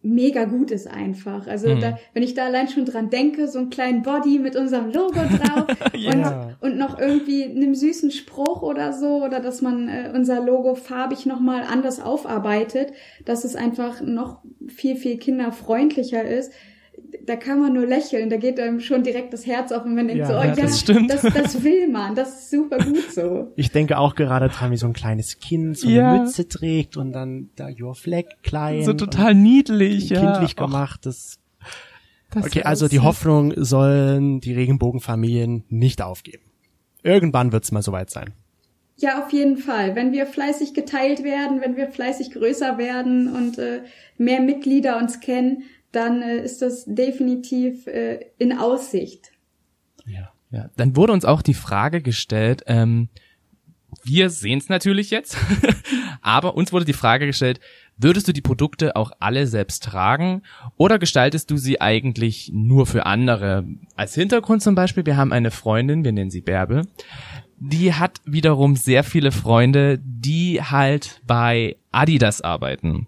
mega 0.05 0.45
gut 0.45 0.71
ist 0.71 0.87
einfach. 0.87 1.47
Also 1.47 1.75
mhm. 1.75 1.81
da, 1.81 1.99
wenn 2.13 2.23
ich 2.23 2.35
da 2.35 2.45
allein 2.45 2.69
schon 2.69 2.85
dran 2.85 3.11
denke, 3.11 3.49
so 3.49 3.59
einen 3.59 3.71
kleinen 3.71 4.03
Body 4.03 4.39
mit 4.39 4.55
unserem 4.55 4.93
Logo 4.93 5.15
drauf 5.15 5.67
ja. 5.97 6.55
und, 6.61 6.73
und 6.73 6.79
noch 6.79 6.99
irgendwie 6.99 7.45
einem 7.45 7.75
süßen 7.75 8.11
Spruch 8.11 8.63
oder 8.63 8.93
so 8.93 9.25
oder 9.25 9.41
dass 9.41 9.63
man 9.63 9.89
äh, 9.89 10.13
unser 10.15 10.45
Logo 10.45 10.75
farbig 10.75 11.27
nochmal 11.27 11.63
anders 11.69 12.01
aufarbeitet, 12.01 12.93
dass 13.25 13.45
es 13.45 13.57
einfach 13.57 14.03
noch 14.03 14.43
viel, 14.69 14.97
viel 14.97 15.17
kinderfreundlicher 15.17 16.23
ist 16.23 16.53
da 17.27 17.37
kann 17.37 17.61
man 17.61 17.73
nur 17.73 17.87
lächeln, 17.87 18.31
da 18.31 18.37
geht 18.37 18.61
einem 18.61 18.81
schon 18.81 19.03
direkt 19.03 19.33
das 19.33 19.47
Herz 19.47 19.73
auf 19.73 19.85
und 19.85 19.95
man 19.95 20.07
denkt 20.07 20.21
ja, 20.21 20.27
so, 20.27 20.33
oh 20.35 20.43
ja, 20.43 20.55
das, 20.55 20.81
stimmt. 20.81 21.11
Das, 21.11 21.23
das 21.23 21.63
will 21.63 21.89
man, 21.89 22.15
das 22.15 22.41
ist 22.41 22.51
super 22.51 22.79
gut 22.79 23.11
so. 23.11 23.53
Ich 23.57 23.71
denke 23.71 23.99
auch 23.99 24.15
gerade 24.15 24.49
dran, 24.49 24.71
wie 24.71 24.77
so 24.77 24.87
ein 24.87 24.93
kleines 24.93 25.39
Kind 25.39 25.79
so 25.79 25.89
ja. 25.89 26.11
eine 26.11 26.21
Mütze 26.21 26.49
trägt 26.49 26.97
und 26.97 27.13
dann 27.13 27.51
da 27.57 27.69
Your 27.69 27.95
Flag 27.95 28.25
klein. 28.43 28.85
So 28.85 28.93
total 28.93 29.35
niedlich, 29.35 30.11
ja. 30.11 30.21
Kindlich 30.21 30.57
gemacht, 30.57 31.07
das, 31.07 31.39
das 32.33 32.47
Okay, 32.47 32.63
also 32.63 32.89
die 32.89 33.01
Hoffnung 33.01 33.53
sollen 33.57 34.41
die 34.41 34.55
Regenbogenfamilien 34.55 35.65
nicht 35.69 36.03
aufgeben. 36.03 36.45
Irgendwann 37.03 37.53
wird's 37.53 37.73
mal 37.73 37.83
soweit 37.83 38.11
sein. 38.11 38.33
Ja, 38.97 39.25
auf 39.25 39.33
jeden 39.33 39.57
Fall. 39.57 39.97
Wenn 39.97 40.13
wir 40.13 40.25
fleißig 40.25 40.73
geteilt 40.73 41.25
werden, 41.25 41.61
wenn 41.61 41.77
wir 41.77 41.89
fleißig 41.89 42.31
größer 42.31 42.79
werden 42.79 43.35
und 43.35 43.59
äh, 43.59 43.83
mehr 44.19 44.41
Mitglieder 44.41 44.99
uns 44.99 45.21
kennen, 45.21 45.65
dann 45.95 46.23
äh, 46.23 46.39
ist 46.39 46.63
das 46.63 46.85
definitiv 46.87 47.87
äh, 47.87 48.21
in 48.39 48.57
Aussicht. 48.59 49.33
Ja. 50.07 50.33
ja. 50.51 50.71
Dann 50.77 50.97
wurde 50.97 51.13
uns 51.13 51.25
auch 51.25 51.43
die 51.43 51.55
Frage 51.55 52.03
gestellt, 52.03 52.63
ähm, 52.67 53.09
wir 54.03 54.31
sehen 54.31 54.59
es 54.59 54.69
natürlich 54.69 55.11
jetzt, 55.11 55.37
aber 56.21 56.57
uns 56.57 56.73
wurde 56.73 56.85
die 56.85 56.93
Frage 56.93 57.27
gestellt, 57.27 57.61
würdest 57.97 58.27
du 58.27 58.33
die 58.33 58.41
Produkte 58.41 58.97
auch 58.97 59.13
alle 59.21 59.47
selbst 59.47 59.85
tragen 59.85 60.43
oder 60.77 60.99
gestaltest 60.99 61.51
du 61.51 61.57
sie 61.57 61.81
eigentlich 61.81 62.51
nur 62.53 62.87
für 62.87 63.07
andere? 63.07 63.65
Als 63.97 64.15
Hintergrund 64.15 64.63
zum 64.63 64.75
Beispiel, 64.75 65.07
wir 65.07 65.17
haben 65.17 65.33
eine 65.33 65.51
Freundin, 65.51 66.05
wir 66.05 66.13
nennen 66.13 66.31
sie 66.31 66.41
Bärbel, 66.41 66.87
die 67.59 67.95
hat 67.95 68.21
wiederum 68.25 68.77
sehr 68.77 69.05
viele 69.05 69.33
Freunde, 69.33 70.01
die 70.03 70.61
halt 70.61 71.23
bei 71.27 71.77
Adidas 71.93 72.41
arbeiten. 72.41 73.07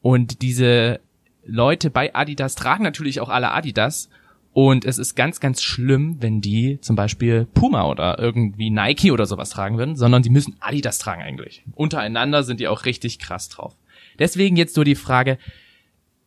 Und 0.00 0.42
diese 0.42 1.00
Leute 1.48 1.90
bei 1.90 2.14
Adidas 2.14 2.54
tragen 2.54 2.84
natürlich 2.84 3.20
auch 3.20 3.30
alle 3.30 3.50
Adidas. 3.52 4.08
Und 4.52 4.84
es 4.84 4.98
ist 4.98 5.14
ganz, 5.14 5.40
ganz 5.40 5.62
schlimm, 5.62 6.16
wenn 6.20 6.40
die 6.40 6.80
zum 6.80 6.96
Beispiel 6.96 7.46
Puma 7.54 7.86
oder 7.86 8.18
irgendwie 8.18 8.70
Nike 8.70 9.12
oder 9.12 9.26
sowas 9.26 9.50
tragen 9.50 9.78
würden, 9.78 9.94
sondern 9.94 10.22
die 10.22 10.30
müssen 10.30 10.56
Adidas 10.60 10.98
tragen 10.98 11.22
eigentlich. 11.22 11.62
Untereinander 11.74 12.42
sind 12.42 12.58
die 12.58 12.68
auch 12.68 12.84
richtig 12.84 13.18
krass 13.18 13.48
drauf. 13.48 13.76
Deswegen 14.18 14.56
jetzt 14.56 14.74
so 14.74 14.84
die 14.84 14.94
Frage, 14.94 15.38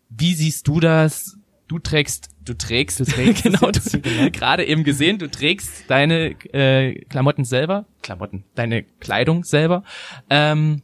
wie 0.10 0.34
siehst 0.34 0.68
du 0.68 0.80
das? 0.80 1.38
Du 1.68 1.80
trägst, 1.80 2.30
du 2.46 2.54
trägst, 2.54 3.00
du 3.00 3.06
trägst 3.06 3.44
genau, 3.44 3.72
du, 3.72 4.32
gerade 4.32 4.66
eben 4.66 4.84
gesehen, 4.84 5.18
du 5.18 5.30
trägst 5.30 5.90
deine 5.90 6.32
äh, 6.54 7.04
Klamotten 7.06 7.44
selber, 7.44 7.86
Klamotten, 8.02 8.44
deine 8.56 8.84
Kleidung 8.84 9.44
selber. 9.44 9.84
Ähm, 10.30 10.84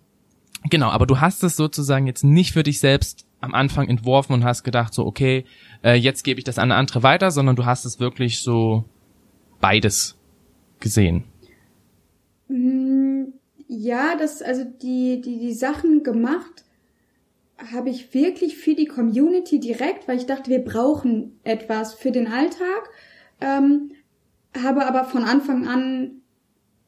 genau, 0.70 0.90
aber 0.90 1.06
du 1.06 1.20
hast 1.22 1.44
es 1.44 1.56
sozusagen 1.56 2.08
jetzt 2.08 2.24
nicht 2.24 2.52
für 2.52 2.64
dich 2.64 2.80
selbst 2.80 3.27
am 3.40 3.54
Anfang 3.54 3.88
entworfen 3.88 4.34
und 4.34 4.44
hast 4.44 4.64
gedacht, 4.64 4.94
so, 4.94 5.06
okay, 5.06 5.46
äh, 5.84 5.94
jetzt 5.94 6.24
gebe 6.24 6.40
ich 6.40 6.44
das 6.44 6.58
an 6.58 6.72
eine 6.72 6.76
andere 6.80 7.04
weiter, 7.04 7.32
sondern 7.32 7.56
du 7.56 7.66
hast 7.66 7.86
es 7.86 8.00
wirklich 8.00 8.42
so 8.42 8.86
beides 9.62 10.18
gesehen. 10.80 11.24
Mm, 12.48 13.26
ja, 13.68 14.16
das, 14.18 14.42
also 14.42 14.64
die, 14.64 15.22
die, 15.22 15.40
die 15.40 15.54
Sachen 15.54 16.04
gemacht 16.04 16.64
habe 17.72 17.90
ich 17.90 18.14
wirklich 18.14 18.58
für 18.58 18.76
die 18.76 18.86
Community 18.86 19.60
direkt, 19.60 20.08
weil 20.08 20.18
ich 20.18 20.26
dachte, 20.28 20.52
wir 20.52 20.64
brauchen 20.64 21.40
etwas 21.44 21.94
für 21.94 22.12
den 22.12 22.28
Alltag, 22.28 22.90
ähm, 23.42 23.92
habe 24.64 24.86
aber 24.86 25.06
von 25.06 25.24
Anfang 25.24 25.68
an 25.68 26.22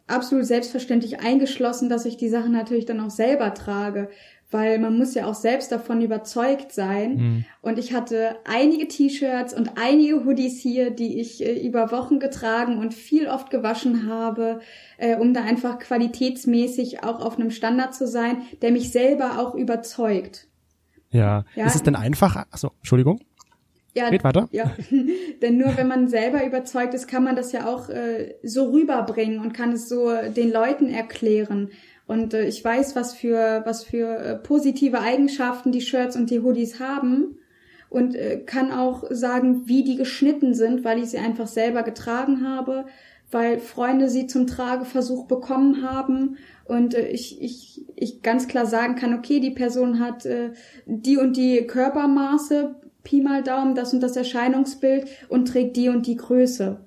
absolut 0.08 0.46
selbstverständlich 0.46 1.20
eingeschlossen, 1.20 1.90
dass 1.90 2.06
ich 2.06 2.18
die 2.18 2.30
Sachen 2.30 2.52
natürlich 2.52 2.86
dann 2.86 3.00
auch 3.00 3.10
selber 3.10 3.54
trage, 3.54 4.10
weil 4.52 4.80
man 4.80 4.98
muss 4.98 5.14
ja 5.14 5.26
auch 5.26 5.36
selbst 5.36 5.72
davon 5.72 6.02
überzeugt 6.02 6.72
sein. 6.72 7.16
Mhm. 7.16 7.46
Und 7.62 7.78
ich 7.78 7.94
hatte 7.94 8.38
einige 8.46 8.88
T-Shirts 8.88 9.54
und 9.54 9.74
einige 9.78 10.26
Hoodies 10.26 10.60
hier, 10.60 10.90
die 10.92 11.20
ich 11.20 11.46
äh, 11.46 11.66
über 11.66 11.92
Wochen 11.92 12.20
getragen 12.20 12.78
und 12.78 12.94
viel 12.94 13.28
oft 13.28 13.52
gewaschen 13.52 14.10
habe, 14.10 14.60
äh, 14.98 15.16
um 15.16 15.34
da 15.34 15.44
einfach 15.44 15.78
qualitätsmäßig 15.80 17.04
auch 17.04 17.20
auf 17.20 17.38
einem 17.38 17.52
Standard 17.52 17.94
zu 17.94 18.08
sein, 18.08 18.42
der 18.62 18.72
mich 18.72 18.92
selber 18.92 19.40
auch 19.40 19.54
überzeugt. 19.54 20.48
Ja. 21.12 21.46
ja. 21.56 21.66
Ist 21.66 21.76
es 21.76 21.84
denn 21.84 21.96
einfach? 21.96 22.36
Achso, 22.36 22.72
Entschuldigung. 22.80 23.20
Ja, 23.96 24.08
Red 24.08 24.24
weiter. 24.24 24.48
Ja, 24.52 24.72
denn 25.42 25.58
nur 25.58 25.76
wenn 25.76 25.88
man 25.88 26.08
selber 26.08 26.46
überzeugt 26.46 26.94
ist, 26.94 27.08
kann 27.08 27.24
man 27.24 27.36
das 27.36 27.52
ja 27.52 27.68
auch 27.68 27.90
äh, 27.90 28.36
so 28.44 28.72
rüberbringen 28.72 29.40
und 29.40 29.54
kann 29.54 29.72
es 29.72 29.90
so 29.90 30.12
den 30.36 30.52
Leuten 30.52 30.90
erklären. 30.90 31.70
Und 32.10 32.34
äh, 32.34 32.48
ich 32.48 32.66
weiß, 32.66 32.96
was 32.96 33.14
für, 33.14 33.62
was 33.66 33.84
für 33.84 34.18
äh, 34.18 34.36
positive 34.36 35.00
Eigenschaften 35.00 35.72
die 35.72 35.80
Shirts 35.80 36.16
und 36.16 36.32
die 36.32 36.40
Hoodies 36.40 36.80
haben 36.80 37.38
und 37.88 38.16
äh, 38.16 38.40
kann 38.40 38.72
auch 38.72 39.04
sagen, 39.12 39.68
wie 39.68 39.84
die 39.84 39.96
geschnitten 39.96 40.56
sind, 40.56 40.84
weil 40.84 40.98
ich 40.98 41.12
sie 41.12 41.20
einfach 41.20 41.46
selber 41.46 41.84
getragen 41.84 42.48
habe, 42.48 42.86
weil 43.30 43.60
Freunde 43.60 44.10
sie 44.10 44.26
zum 44.26 44.48
Trageversuch 44.48 45.28
bekommen 45.28 45.84
haben 45.84 46.38
und 46.66 46.96
äh, 46.96 47.10
ich, 47.10 47.44
ich, 47.44 47.86
ich 47.96 48.24
ganz 48.24 48.48
klar 48.48 48.66
sagen 48.66 48.96
kann, 48.96 49.14
okay, 49.14 49.40
die 49.40 49.52
Person 49.52 50.00
hat 50.00 50.26
äh, 50.26 50.54
die 50.88 51.18
und 51.18 51.38
die 51.38 51.68
Körpermaße, 51.68 52.74
Pi 53.04 53.22
mal 53.22 53.44
Daumen, 53.44 53.76
das 53.76 53.94
und 53.94 54.02
das 54.02 54.16
Erscheinungsbild 54.16 55.08
und 55.30 55.48
trägt 55.48 55.78
die 55.78 55.90
und 55.90 56.08
die 56.08 56.16
Größe. 56.16 56.80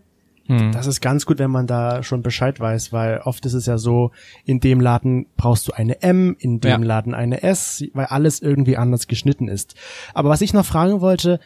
Hm. 0.53 0.73
Das 0.73 0.87
ist 0.87 1.01
ganz 1.01 1.25
gut, 1.25 1.39
wenn 1.39 1.51
man 1.51 1.67
da 1.67 2.03
schon 2.03 2.23
Bescheid 2.23 2.61
weiß, 2.61 2.93
weil 2.93 3.23
oft 3.25 3.47
ist 3.47 3.55
es 3.55 3.65
ja 3.65 3.79
so, 3.79 4.11
in 4.45 4.61
dem 4.61 4.81
Laden 4.81 5.27
brauchst 5.39 5.67
du 5.67 5.73
eine 5.73 6.03
M, 6.03 6.37
in 6.39 6.61
dem 6.61 6.83
ja. 6.83 6.89
Laden 6.89 7.15
eine 7.15 7.43
S, 7.43 7.83
weil 7.95 8.07
alles 8.07 8.41
irgendwie 8.41 8.77
anders 8.77 9.07
geschnitten 9.07 9.49
ist. 9.49 9.75
Aber 10.13 10.29
was 10.29 10.43
ich 10.43 10.53
noch 10.53 10.67
fragen 10.67 11.01
wollte, 11.01 11.41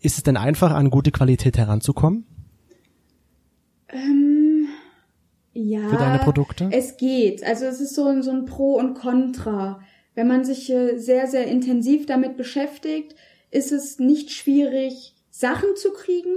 ist 0.00 0.16
es 0.16 0.22
denn 0.22 0.36
einfach, 0.36 0.70
an 0.70 0.90
gute 0.90 1.10
Qualität 1.10 1.58
heranzukommen? 1.58 2.24
Ähm, 3.88 4.68
ja. 5.52 5.88
Für 5.88 5.96
deine 5.96 6.20
Produkte? 6.20 6.68
Es 6.70 6.96
geht. 6.96 7.42
Also 7.42 7.64
es 7.64 7.80
ist 7.80 7.96
so, 7.96 8.22
so 8.22 8.30
ein 8.30 8.44
Pro 8.44 8.74
und 8.74 8.94
Contra. 8.94 9.80
Wenn 10.14 10.28
man 10.28 10.44
sich 10.44 10.70
äh, 10.70 10.98
sehr, 10.98 11.26
sehr 11.26 11.48
intensiv 11.48 12.06
damit 12.06 12.36
beschäftigt, 12.36 13.16
ist 13.50 13.72
es 13.72 13.98
nicht 13.98 14.30
schwierig, 14.30 15.15
Sachen 15.38 15.76
zu 15.76 15.92
kriegen, 15.92 16.32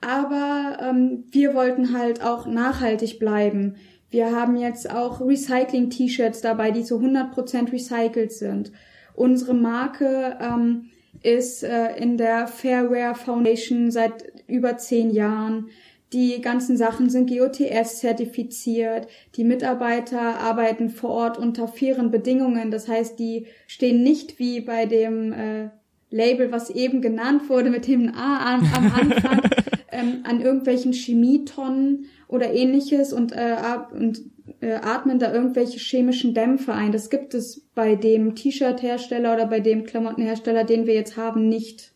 aber 0.00 0.78
ähm, 0.80 1.24
wir 1.32 1.54
wollten 1.54 1.98
halt 1.98 2.22
auch 2.22 2.46
nachhaltig 2.46 3.18
bleiben. 3.18 3.74
Wir 4.10 4.30
haben 4.30 4.54
jetzt 4.56 4.88
auch 4.88 5.20
Recycling-T-Shirts 5.20 6.40
dabei, 6.40 6.70
die 6.70 6.84
zu 6.84 7.00
100% 7.00 7.72
recycelt 7.72 8.30
sind. 8.30 8.70
Unsere 9.14 9.54
Marke 9.54 10.38
ähm, 10.40 10.90
ist 11.20 11.64
äh, 11.64 11.96
in 11.96 12.16
der 12.16 12.46
Fairware 12.46 13.16
Foundation 13.16 13.90
seit 13.90 14.32
über 14.46 14.76
zehn 14.76 15.10
Jahren. 15.10 15.70
Die 16.12 16.40
ganzen 16.40 16.76
Sachen 16.76 17.10
sind 17.10 17.28
GOTS 17.28 17.98
zertifiziert. 17.98 19.08
Die 19.34 19.42
Mitarbeiter 19.42 20.38
arbeiten 20.38 20.90
vor 20.90 21.10
Ort 21.10 21.38
unter 21.38 21.66
fairen 21.66 22.12
Bedingungen. 22.12 22.70
Das 22.70 22.86
heißt, 22.86 23.18
die 23.18 23.48
stehen 23.66 24.04
nicht 24.04 24.38
wie 24.38 24.60
bei 24.60 24.86
dem 24.86 25.32
äh, 25.32 25.70
Label, 26.14 26.52
was 26.52 26.70
eben 26.70 27.02
genannt 27.02 27.48
wurde, 27.48 27.70
mit 27.70 27.88
dem 27.88 28.14
A 28.14 28.54
am, 28.54 28.72
am 28.72 28.92
Anfang, 28.92 29.40
ähm, 29.92 30.20
an 30.22 30.40
irgendwelchen 30.40 30.92
Chemietonnen 30.92 32.06
oder 32.28 32.52
ähnliches 32.52 33.12
und, 33.12 33.32
äh, 33.32 33.56
und 33.92 34.22
äh, 34.60 34.74
atmen 34.74 35.18
da 35.18 35.32
irgendwelche 35.32 35.78
chemischen 35.78 36.32
Dämpfe 36.32 36.72
ein. 36.72 36.92
Das 36.92 37.10
gibt 37.10 37.34
es 37.34 37.66
bei 37.74 37.96
dem 37.96 38.36
T-Shirt-Hersteller 38.36 39.34
oder 39.34 39.46
bei 39.46 39.58
dem 39.58 39.84
Klamottenhersteller, 39.84 40.64
den 40.64 40.86
wir 40.86 40.94
jetzt 40.94 41.16
haben, 41.16 41.48
nicht. 41.48 41.92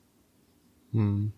Hm. 0.92 1.33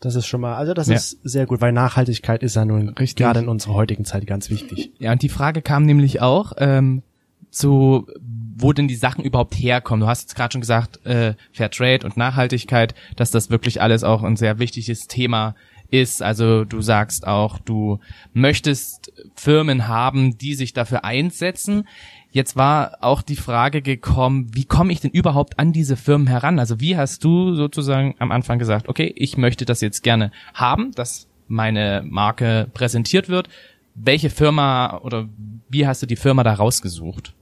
Das 0.00 0.14
ist 0.14 0.26
schon 0.26 0.40
mal, 0.40 0.56
also 0.56 0.72
das 0.72 0.88
ja. 0.88 0.94
ist 0.94 1.20
sehr 1.24 1.44
gut, 1.44 1.60
weil 1.60 1.72
Nachhaltigkeit 1.72 2.42
ist 2.42 2.56
ja 2.56 2.64
nun 2.64 2.88
Richtig. 2.88 3.16
gerade 3.16 3.40
in 3.40 3.48
unserer 3.48 3.74
heutigen 3.74 4.06
Zeit 4.06 4.26
ganz 4.26 4.48
wichtig. 4.48 4.92
Ja, 4.98 5.12
und 5.12 5.20
die 5.20 5.28
Frage 5.28 5.60
kam 5.60 5.84
nämlich 5.84 6.22
auch, 6.22 6.54
ähm, 6.56 7.02
zu 7.50 8.06
wo 8.60 8.72
denn 8.72 8.88
die 8.88 8.94
Sachen 8.94 9.24
überhaupt 9.24 9.54
herkommen. 9.54 10.00
Du 10.00 10.06
hast 10.06 10.22
jetzt 10.22 10.34
gerade 10.34 10.52
schon 10.52 10.60
gesagt, 10.60 11.04
äh, 11.06 11.34
Fair 11.52 11.70
Trade 11.70 12.04
und 12.04 12.16
Nachhaltigkeit, 12.16 12.94
dass 13.16 13.30
das 13.30 13.50
wirklich 13.50 13.80
alles 13.80 14.04
auch 14.04 14.22
ein 14.22 14.36
sehr 14.36 14.58
wichtiges 14.58 15.06
Thema 15.06 15.54
ist. 15.90 16.22
Also 16.22 16.64
du 16.64 16.80
sagst 16.80 17.26
auch, 17.26 17.58
du 17.58 17.98
möchtest 18.32 19.12
Firmen 19.34 19.88
haben, 19.88 20.38
die 20.38 20.54
sich 20.54 20.72
dafür 20.72 21.04
einsetzen. 21.04 21.86
Jetzt 22.32 22.56
war 22.56 22.98
auch 23.00 23.22
die 23.22 23.36
Frage 23.36 23.82
gekommen, 23.82 24.50
wie 24.54 24.64
komme 24.64 24.92
ich 24.92 25.00
denn 25.00 25.10
überhaupt 25.10 25.58
an 25.58 25.72
diese 25.72 25.96
Firmen 25.96 26.28
heran? 26.28 26.58
Also 26.58 26.80
wie 26.80 26.96
hast 26.96 27.24
du 27.24 27.54
sozusagen 27.54 28.14
am 28.18 28.30
Anfang 28.30 28.58
gesagt, 28.58 28.88
okay, 28.88 29.12
ich 29.16 29.36
möchte 29.36 29.64
das 29.64 29.80
jetzt 29.80 30.02
gerne 30.02 30.30
haben, 30.54 30.92
dass 30.92 31.26
meine 31.48 32.04
Marke 32.06 32.68
präsentiert 32.72 33.28
wird. 33.28 33.48
Welche 33.96 34.30
Firma 34.30 34.98
oder 34.98 35.28
wie 35.68 35.86
hast 35.86 36.02
du 36.02 36.06
die 36.06 36.16
Firma 36.16 36.44
da 36.44 36.54
rausgesucht? 36.54 37.34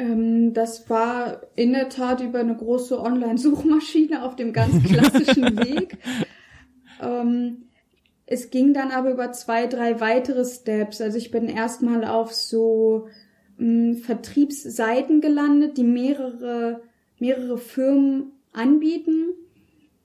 Ähm, 0.00 0.54
das 0.54 0.88
war 0.88 1.42
in 1.56 1.74
der 1.74 1.90
Tat 1.90 2.22
über 2.22 2.40
eine 2.40 2.56
große 2.56 2.98
Online-Suchmaschine 2.98 4.24
auf 4.24 4.34
dem 4.34 4.52
ganz 4.52 4.82
klassischen 4.82 5.58
Weg. 5.58 5.98
Ähm, 7.02 7.64
es 8.24 8.50
ging 8.50 8.72
dann 8.72 8.92
aber 8.92 9.10
über 9.10 9.32
zwei, 9.32 9.66
drei 9.66 10.00
weitere 10.00 10.44
Steps. 10.44 11.00
Also 11.00 11.18
ich 11.18 11.30
bin 11.30 11.48
erstmal 11.48 12.04
auf 12.04 12.32
so 12.32 13.08
mh, 13.58 13.98
Vertriebsseiten 13.98 15.20
gelandet, 15.20 15.76
die 15.76 15.84
mehrere, 15.84 16.80
mehrere 17.18 17.58
Firmen 17.58 18.32
anbieten. 18.52 19.34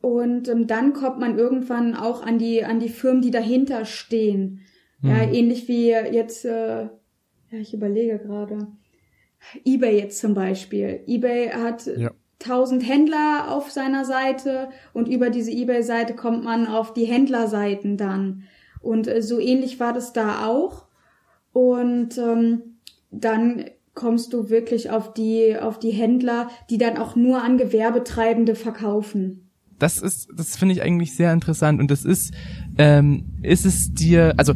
Und 0.01 0.49
ähm, 0.49 0.67
dann 0.67 0.91
kommt 0.93 1.19
man 1.19 1.39
irgendwann 1.39 1.95
auch 1.95 2.21
an 2.21 2.37
die, 2.37 2.65
an 2.65 2.79
die 2.79 2.89
Firmen, 2.89 3.21
die 3.21 3.31
dahinter 3.31 3.85
stehen. 3.85 4.59
Mhm. 5.01 5.09
Ja, 5.09 5.23
ähnlich 5.23 5.67
wie 5.69 5.87
jetzt, 5.89 6.43
äh, 6.43 6.83
ja, 6.83 7.59
ich 7.59 7.73
überlege 7.73 8.19
gerade. 8.19 8.67
eBay 9.65 9.99
jetzt 9.99 10.19
zum 10.19 10.33
Beispiel. 10.33 11.01
eBay 11.07 11.49
hat 11.49 11.85
ja. 11.85 12.11
1000 12.43 12.87
Händler 12.87 13.47
auf 13.49 13.71
seiner 13.71 14.05
Seite 14.05 14.69
und 14.93 15.07
über 15.07 15.29
diese 15.29 15.51
eBay-Seite 15.51 16.15
kommt 16.15 16.43
man 16.43 16.67
auf 16.67 16.93
die 16.93 17.05
Händlerseiten 17.05 17.97
dann. 17.97 18.43
Und 18.81 19.07
äh, 19.07 19.21
so 19.21 19.39
ähnlich 19.39 19.79
war 19.79 19.93
das 19.93 20.13
da 20.13 20.45
auch. 20.45 20.85
Und 21.53 22.17
ähm, 22.17 22.61
dann 23.11 23.65
kommst 23.93 24.33
du 24.33 24.49
wirklich 24.49 24.91
auf 24.91 25.13
die, 25.13 25.57
auf 25.57 25.79
die 25.79 25.91
Händler, 25.91 26.49
die 26.69 26.77
dann 26.77 26.97
auch 26.97 27.15
nur 27.15 27.41
an 27.41 27.57
Gewerbetreibende 27.57 28.55
verkaufen. 28.55 29.49
Das 29.79 29.97
ist, 30.01 30.29
das 30.35 30.55
finde 30.55 30.73
ich 30.73 30.81
eigentlich 30.81 31.15
sehr 31.15 31.33
interessant 31.33 31.81
und 31.81 31.91
das 31.91 32.05
ist, 32.05 32.33
ähm, 32.77 33.25
ist 33.41 33.65
es 33.65 33.93
dir, 33.93 34.33
also 34.37 34.53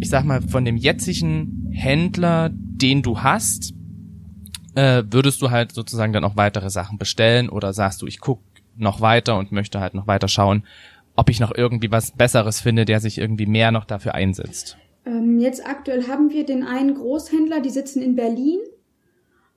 ich 0.00 0.10
sag 0.10 0.24
mal, 0.24 0.42
von 0.42 0.64
dem 0.64 0.76
jetzigen 0.76 1.70
Händler, 1.72 2.50
den 2.52 3.02
du 3.02 3.20
hast, 3.20 3.72
äh, 4.78 5.04
würdest 5.10 5.42
du 5.42 5.50
halt 5.50 5.72
sozusagen 5.72 6.12
dann 6.12 6.24
auch 6.24 6.36
weitere 6.36 6.70
Sachen 6.70 6.98
bestellen 6.98 7.48
oder 7.48 7.72
sagst 7.72 8.02
du, 8.02 8.06
ich 8.06 8.20
guck 8.20 8.40
noch 8.76 9.00
weiter 9.00 9.36
und 9.36 9.52
möchte 9.52 9.80
halt 9.80 9.94
noch 9.94 10.06
weiter 10.06 10.28
schauen, 10.28 10.64
ob 11.16 11.30
ich 11.30 11.40
noch 11.40 11.52
irgendwie 11.54 11.90
was 11.90 12.12
Besseres 12.12 12.60
finde, 12.60 12.84
der 12.84 13.00
sich 13.00 13.18
irgendwie 13.18 13.46
mehr 13.46 13.72
noch 13.72 13.84
dafür 13.84 14.14
einsetzt? 14.14 14.76
Ähm, 15.04 15.40
jetzt 15.40 15.66
aktuell 15.66 16.06
haben 16.06 16.30
wir 16.30 16.46
den 16.46 16.62
einen 16.62 16.94
Großhändler, 16.94 17.60
die 17.60 17.70
sitzen 17.70 18.02
in 18.02 18.14
Berlin 18.14 18.60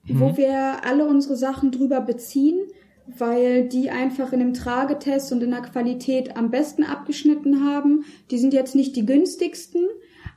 wo 0.07 0.29
mhm. 0.29 0.37
wir 0.37 0.85
alle 0.85 1.05
unsere 1.05 1.35
Sachen 1.35 1.71
drüber 1.71 2.01
beziehen, 2.01 2.59
weil 3.07 3.67
die 3.67 3.89
einfach 3.89 4.31
in 4.33 4.39
dem 4.39 4.53
Tragetest 4.53 5.31
und 5.31 5.43
in 5.43 5.51
der 5.51 5.61
Qualität 5.61 6.37
am 6.37 6.49
besten 6.49 6.83
abgeschnitten 6.83 7.65
haben. 7.65 8.05
Die 8.31 8.37
sind 8.37 8.53
jetzt 8.53 8.75
nicht 8.75 8.95
die 8.95 9.05
günstigsten, 9.05 9.87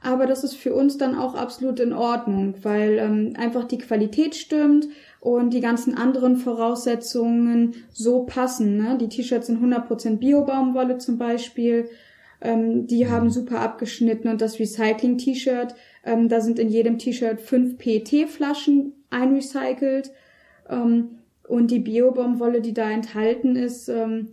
aber 0.05 0.27
das 0.27 0.45
ist 0.45 0.55
für 0.55 0.75
uns 0.75 0.99
dann 0.99 1.17
auch 1.17 1.35
absolut 1.35 1.81
in 1.81 1.93
Ordnung, 1.93 2.55
weil 2.63 2.99
ähm, 2.99 3.35
einfach 3.37 3.65
die 3.65 3.79
Qualität 3.79 4.35
stimmt 4.35 4.89
und 5.21 5.55
die 5.55 5.61
ganzen 5.61 5.97
anderen 5.97 6.37
Voraussetzungen 6.37 7.75
so 7.91 8.25
passen. 8.25 8.77
Ne? 8.77 8.99
Die 9.01 9.09
T-Shirts 9.09 9.47
sind 9.47 9.63
100% 9.63 10.19
Bio-Baumwolle 10.19 10.99
zum 10.99 11.19
Beispiel. 11.19 11.89
Ähm, 12.41 12.87
die 12.87 13.09
haben 13.09 13.31
super 13.31 13.61
abgeschnitten 13.61 14.29
und 14.29 14.41
das 14.41 14.59
Recycling-T-Shirt, 14.59 15.75
ähm, 16.05 16.29
da 16.29 16.41
sind 16.41 16.59
in 16.59 16.69
jedem 16.69 16.99
T-Shirt 16.99 17.41
fünf 17.41 17.79
PET-Flaschen 17.79 18.93
einrecycelt. 19.11 20.13
Ähm, 20.69 21.19
und 21.49 21.71
die 21.71 21.79
Biobaumwolle, 21.79 22.61
die 22.61 22.75
da 22.75 22.91
enthalten 22.91 23.57
ist, 23.57 23.89
ähm, 23.89 24.29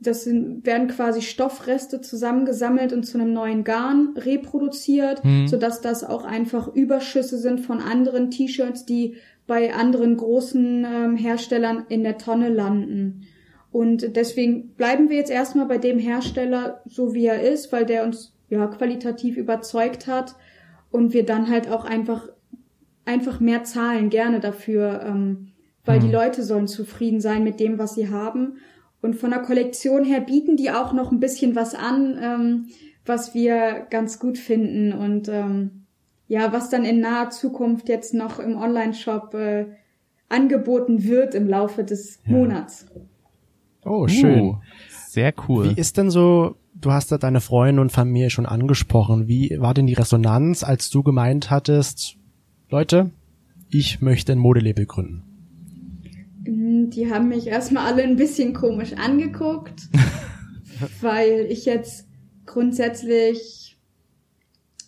das 0.00 0.24
sind, 0.24 0.64
werden 0.66 0.88
quasi 0.88 1.22
Stoffreste 1.22 2.00
zusammengesammelt 2.00 2.92
und 2.92 3.04
zu 3.04 3.18
einem 3.18 3.32
neuen 3.32 3.64
Garn 3.64 4.14
reproduziert, 4.16 5.24
mhm. 5.24 5.48
sodass 5.48 5.80
das 5.80 6.04
auch 6.04 6.24
einfach 6.24 6.68
Überschüsse 6.68 7.38
sind 7.38 7.60
von 7.60 7.80
anderen 7.80 8.30
T-Shirts, 8.30 8.84
die 8.84 9.16
bei 9.46 9.74
anderen 9.74 10.16
großen 10.16 10.84
ähm, 10.84 11.16
Herstellern 11.16 11.86
in 11.88 12.04
der 12.04 12.18
Tonne 12.18 12.48
landen. 12.48 13.26
Und 13.72 14.16
deswegen 14.16 14.70
bleiben 14.70 15.08
wir 15.08 15.16
jetzt 15.16 15.30
erstmal 15.30 15.66
bei 15.66 15.78
dem 15.78 15.98
Hersteller, 15.98 16.82
so 16.86 17.14
wie 17.14 17.26
er 17.26 17.42
ist, 17.42 17.72
weil 17.72 17.84
der 17.84 18.04
uns 18.04 18.34
ja 18.48 18.66
qualitativ 18.66 19.36
überzeugt 19.36 20.06
hat 20.06 20.36
und 20.90 21.12
wir 21.12 21.24
dann 21.24 21.48
halt 21.48 21.70
auch 21.70 21.84
einfach 21.84 22.28
einfach 23.08 23.40
mehr 23.40 23.64
zahlen 23.64 24.10
gerne 24.10 24.38
dafür, 24.38 25.02
ähm, 25.04 25.48
weil 25.84 25.98
mhm. 25.98 26.04
die 26.04 26.12
Leute 26.12 26.42
sollen 26.42 26.68
zufrieden 26.68 27.20
sein 27.20 27.42
mit 27.42 27.58
dem, 27.58 27.78
was 27.78 27.94
sie 27.94 28.10
haben. 28.10 28.58
Und 29.00 29.14
von 29.14 29.30
der 29.30 29.40
Kollektion 29.40 30.04
her 30.04 30.20
bieten 30.20 30.56
die 30.56 30.70
auch 30.70 30.92
noch 30.92 31.12
ein 31.12 31.20
bisschen 31.20 31.54
was 31.54 31.74
an, 31.74 32.18
ähm, 32.20 32.66
was 33.06 33.34
wir 33.34 33.86
ganz 33.90 34.18
gut 34.18 34.38
finden 34.38 34.92
und 34.92 35.28
ähm, 35.28 35.86
ja, 36.26 36.52
was 36.52 36.68
dann 36.68 36.84
in 36.84 37.00
naher 37.00 37.30
Zukunft 37.30 37.88
jetzt 37.88 38.12
noch 38.12 38.38
im 38.38 38.56
Online-Shop 38.56 39.34
äh, 39.34 39.66
angeboten 40.28 41.04
wird 41.04 41.34
im 41.34 41.48
Laufe 41.48 41.84
des 41.84 42.20
ja. 42.26 42.32
Monats. 42.32 42.86
Oh, 43.84 44.06
schön. 44.08 44.40
Uh, 44.40 44.56
sehr 45.06 45.32
cool. 45.48 45.70
Wie 45.70 45.80
ist 45.80 45.96
denn 45.96 46.10
so, 46.10 46.56
du 46.74 46.92
hast 46.92 47.10
da 47.10 47.18
deine 47.18 47.40
Freunde 47.40 47.80
und 47.80 47.92
Familie 47.92 48.28
schon 48.28 48.44
angesprochen. 48.44 49.26
Wie 49.26 49.56
war 49.58 49.72
denn 49.72 49.86
die 49.86 49.94
Resonanz, 49.94 50.62
als 50.62 50.90
du 50.90 51.02
gemeint 51.02 51.50
hattest, 51.50 52.16
Leute, 52.68 53.10
ich 53.70 54.02
möchte 54.02 54.32
ein 54.32 54.38
Modelabel 54.38 54.84
gründen. 54.84 55.27
Mm, 56.48 56.90
die 56.90 57.10
haben 57.10 57.28
mich 57.28 57.46
erstmal 57.46 57.86
alle 57.86 58.02
ein 58.02 58.16
bisschen 58.16 58.54
komisch 58.54 58.94
angeguckt, 58.94 59.82
weil 61.00 61.46
ich 61.50 61.66
jetzt 61.66 62.06
grundsätzlich 62.46 63.78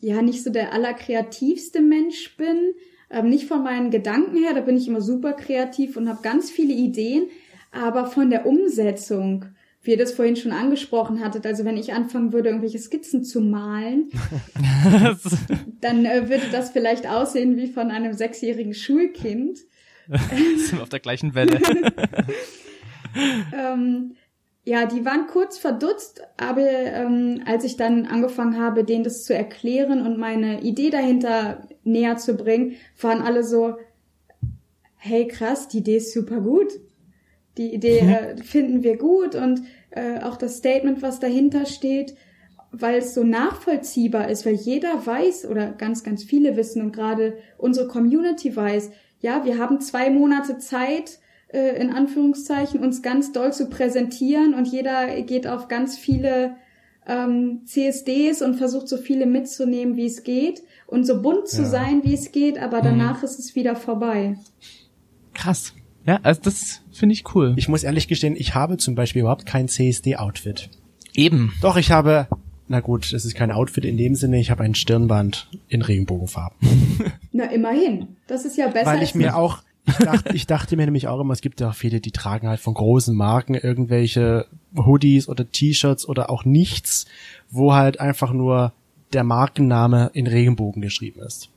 ja 0.01 0.23
nicht 0.23 0.42
so 0.42 0.51
der 0.51 0.73
allerkreativste 0.73 1.83
Mensch 1.83 2.37
bin. 2.37 2.73
Ähm, 3.11 3.29
nicht 3.29 3.46
von 3.46 3.62
meinen 3.62 3.90
Gedanken 3.90 4.37
her, 4.37 4.55
da 4.55 4.61
bin 4.61 4.77
ich 4.77 4.88
immer 4.88 5.01
super 5.01 5.33
kreativ 5.33 5.96
und 5.96 6.09
habe 6.09 6.23
ganz 6.23 6.51
viele 6.51 6.73
Ideen, 6.73 7.25
aber 7.73 8.07
von 8.07 8.31
der 8.31 8.46
Umsetzung 8.46 9.46
wie 9.83 9.92
ihr 9.92 9.96
das 9.96 10.12
vorhin 10.12 10.37
schon 10.37 10.53
angesprochen 10.53 11.25
hattet, 11.25 11.46
also 11.46 11.64
wenn 11.64 11.79
ich 11.79 11.94
anfangen 11.94 12.33
würde, 12.33 12.51
irgendwelche 12.51 12.79
Skizzen 12.79 13.25
zu 13.25 13.40
malen, 13.40 14.11
dann 15.81 16.05
äh, 16.05 16.29
würde 16.29 16.44
das 16.53 16.70
vielleicht 16.70 17.09
aussehen 17.09 17.57
wie 17.57 17.68
von 17.68 17.90
einem 17.90 18.12
sechsjährigen 18.12 18.75
Schulkind. 18.75 19.61
Sind 20.57 20.79
wir 20.79 20.83
auf 20.83 20.88
der 20.88 21.01
gleichen 21.01 21.35
Welle. 21.35 21.61
ähm, 23.55 24.16
ja, 24.64 24.87
die 24.87 25.05
waren 25.05 25.27
kurz 25.27 25.59
verdutzt, 25.59 26.23
aber 26.37 26.68
ähm, 26.68 27.42
als 27.46 27.64
ich 27.64 27.77
dann 27.77 28.07
angefangen 28.07 28.61
habe, 28.61 28.85
denen 28.85 29.05
das 29.05 29.25
zu 29.25 29.35
erklären 29.35 30.05
und 30.05 30.18
meine 30.18 30.61
Idee 30.62 30.90
dahinter 30.90 31.66
näher 31.83 32.16
zu 32.16 32.35
bringen, 32.35 32.77
waren 33.01 33.23
alle 33.23 33.42
so, 33.42 33.77
hey 34.96 35.27
krass, 35.27 35.68
die 35.68 35.79
Idee 35.79 35.96
ist 35.96 36.12
super 36.12 36.40
gut. 36.40 36.68
Die 37.57 37.75
Idee 37.75 38.03
mhm. 38.03 38.09
äh, 38.09 38.37
finden 38.42 38.83
wir 38.83 38.96
gut 38.96 39.35
und 39.35 39.62
äh, 39.90 40.20
auch 40.20 40.37
das 40.37 40.59
Statement, 40.59 41.03
was 41.03 41.20
dahinter 41.20 41.66
steht, 41.66 42.14
weil 42.70 42.99
es 42.99 43.14
so 43.14 43.25
nachvollziehbar 43.25 44.29
ist, 44.29 44.46
weil 44.46 44.55
jeder 44.55 45.05
weiß 45.05 45.46
oder 45.46 45.73
ganz, 45.73 46.05
ganz 46.05 46.23
viele 46.23 46.57
wissen 46.57 46.83
und 46.83 46.92
gerade 46.92 47.38
unsere 47.59 47.88
Community 47.88 48.55
weiß, 48.55 48.90
ja, 49.20 49.44
wir 49.44 49.59
haben 49.59 49.80
zwei 49.80 50.11
Monate 50.11 50.59
Zeit, 50.59 51.18
äh, 51.48 51.80
in 51.80 51.90
Anführungszeichen, 51.90 52.80
uns 52.80 53.02
ganz 53.02 53.33
doll 53.33 53.52
zu 53.52 53.68
präsentieren 53.68 54.54
und 54.54 54.66
jeder 54.66 55.22
geht 55.22 55.46
auf 55.46 55.68
ganz 55.68 55.98
viele 55.98 56.56
ähm, 57.06 57.62
CSDs 57.64 58.42
und 58.42 58.54
versucht 58.54 58.88
so 58.88 58.96
viele 58.96 59.26
mitzunehmen, 59.26 59.96
wie 59.96 60.06
es 60.06 60.22
geht 60.22 60.62
und 60.87 61.04
so 61.04 61.20
bunt 61.22 61.48
zu 61.48 61.62
ja. 61.62 61.68
sein, 61.68 62.02
wie 62.04 62.14
es 62.14 62.33
geht, 62.33 62.59
aber 62.59 62.80
danach 62.80 63.18
mhm. 63.18 63.24
ist 63.24 63.38
es 63.38 63.54
wieder 63.54 63.76
vorbei. 63.76 64.37
Krass. 65.35 65.74
Ja, 66.06 66.18
also 66.22 66.40
das 66.42 66.80
finde 66.92 67.12
ich 67.12 67.35
cool. 67.35 67.54
Ich 67.56 67.68
muss 67.68 67.83
ehrlich 67.83 68.09
gestehen, 68.09 68.35
ich 68.37 68.54
habe 68.54 68.78
zum 68.78 68.94
Beispiel 68.94 69.20
überhaupt 69.20 69.46
kein 69.46 69.68
CSD-Outfit. 69.68 70.70
Eben. 71.14 71.52
Doch, 71.61 71.76
ich 71.76 71.90
habe, 71.90 72.28
na 72.70 72.78
gut, 72.78 73.12
es 73.12 73.24
ist 73.24 73.35
kein 73.35 73.50
Outfit 73.50 73.85
in 73.85 73.96
dem 73.96 74.14
Sinne, 74.14 74.38
ich 74.38 74.52
habe 74.52 74.62
ein 74.62 74.76
Stirnband 74.76 75.48
in 75.68 75.83
Regenbogenfarben. 75.83 76.56
Na, 77.33 77.46
immerhin. 77.46 78.16
Das 78.28 78.44
ist 78.44 78.56
ja 78.56 78.68
besser. 78.68 78.87
Weil 78.87 79.02
ich 79.02 79.16
mir 79.16 79.35
auch, 79.35 79.59
ich 79.88 79.96
dachte, 79.96 80.37
ich 80.37 80.46
dachte 80.46 80.76
mir 80.76 80.85
nämlich 80.85 81.09
auch 81.09 81.18
immer, 81.18 81.33
es 81.33 81.40
gibt 81.40 81.61
ja 81.61 81.70
auch 81.70 81.74
viele, 81.74 82.00
die 82.00 82.12
tragen 82.12 82.46
halt 82.46 82.61
von 82.61 82.74
großen 82.74 83.12
Marken 83.12 83.54
irgendwelche 83.54 84.46
Hoodies 84.76 85.28
oder 85.28 85.50
T-Shirts 85.50 86.09
oder 86.09 86.30
auch 86.30 86.44
nichts, 86.44 87.06
wo 87.50 87.74
halt 87.74 87.98
einfach 87.98 88.33
nur 88.33 88.72
der 89.14 89.24
Markenname 89.24 90.12
in 90.14 90.28
Regenbogen 90.28 90.80
geschrieben 90.80 91.22
ist 91.22 91.50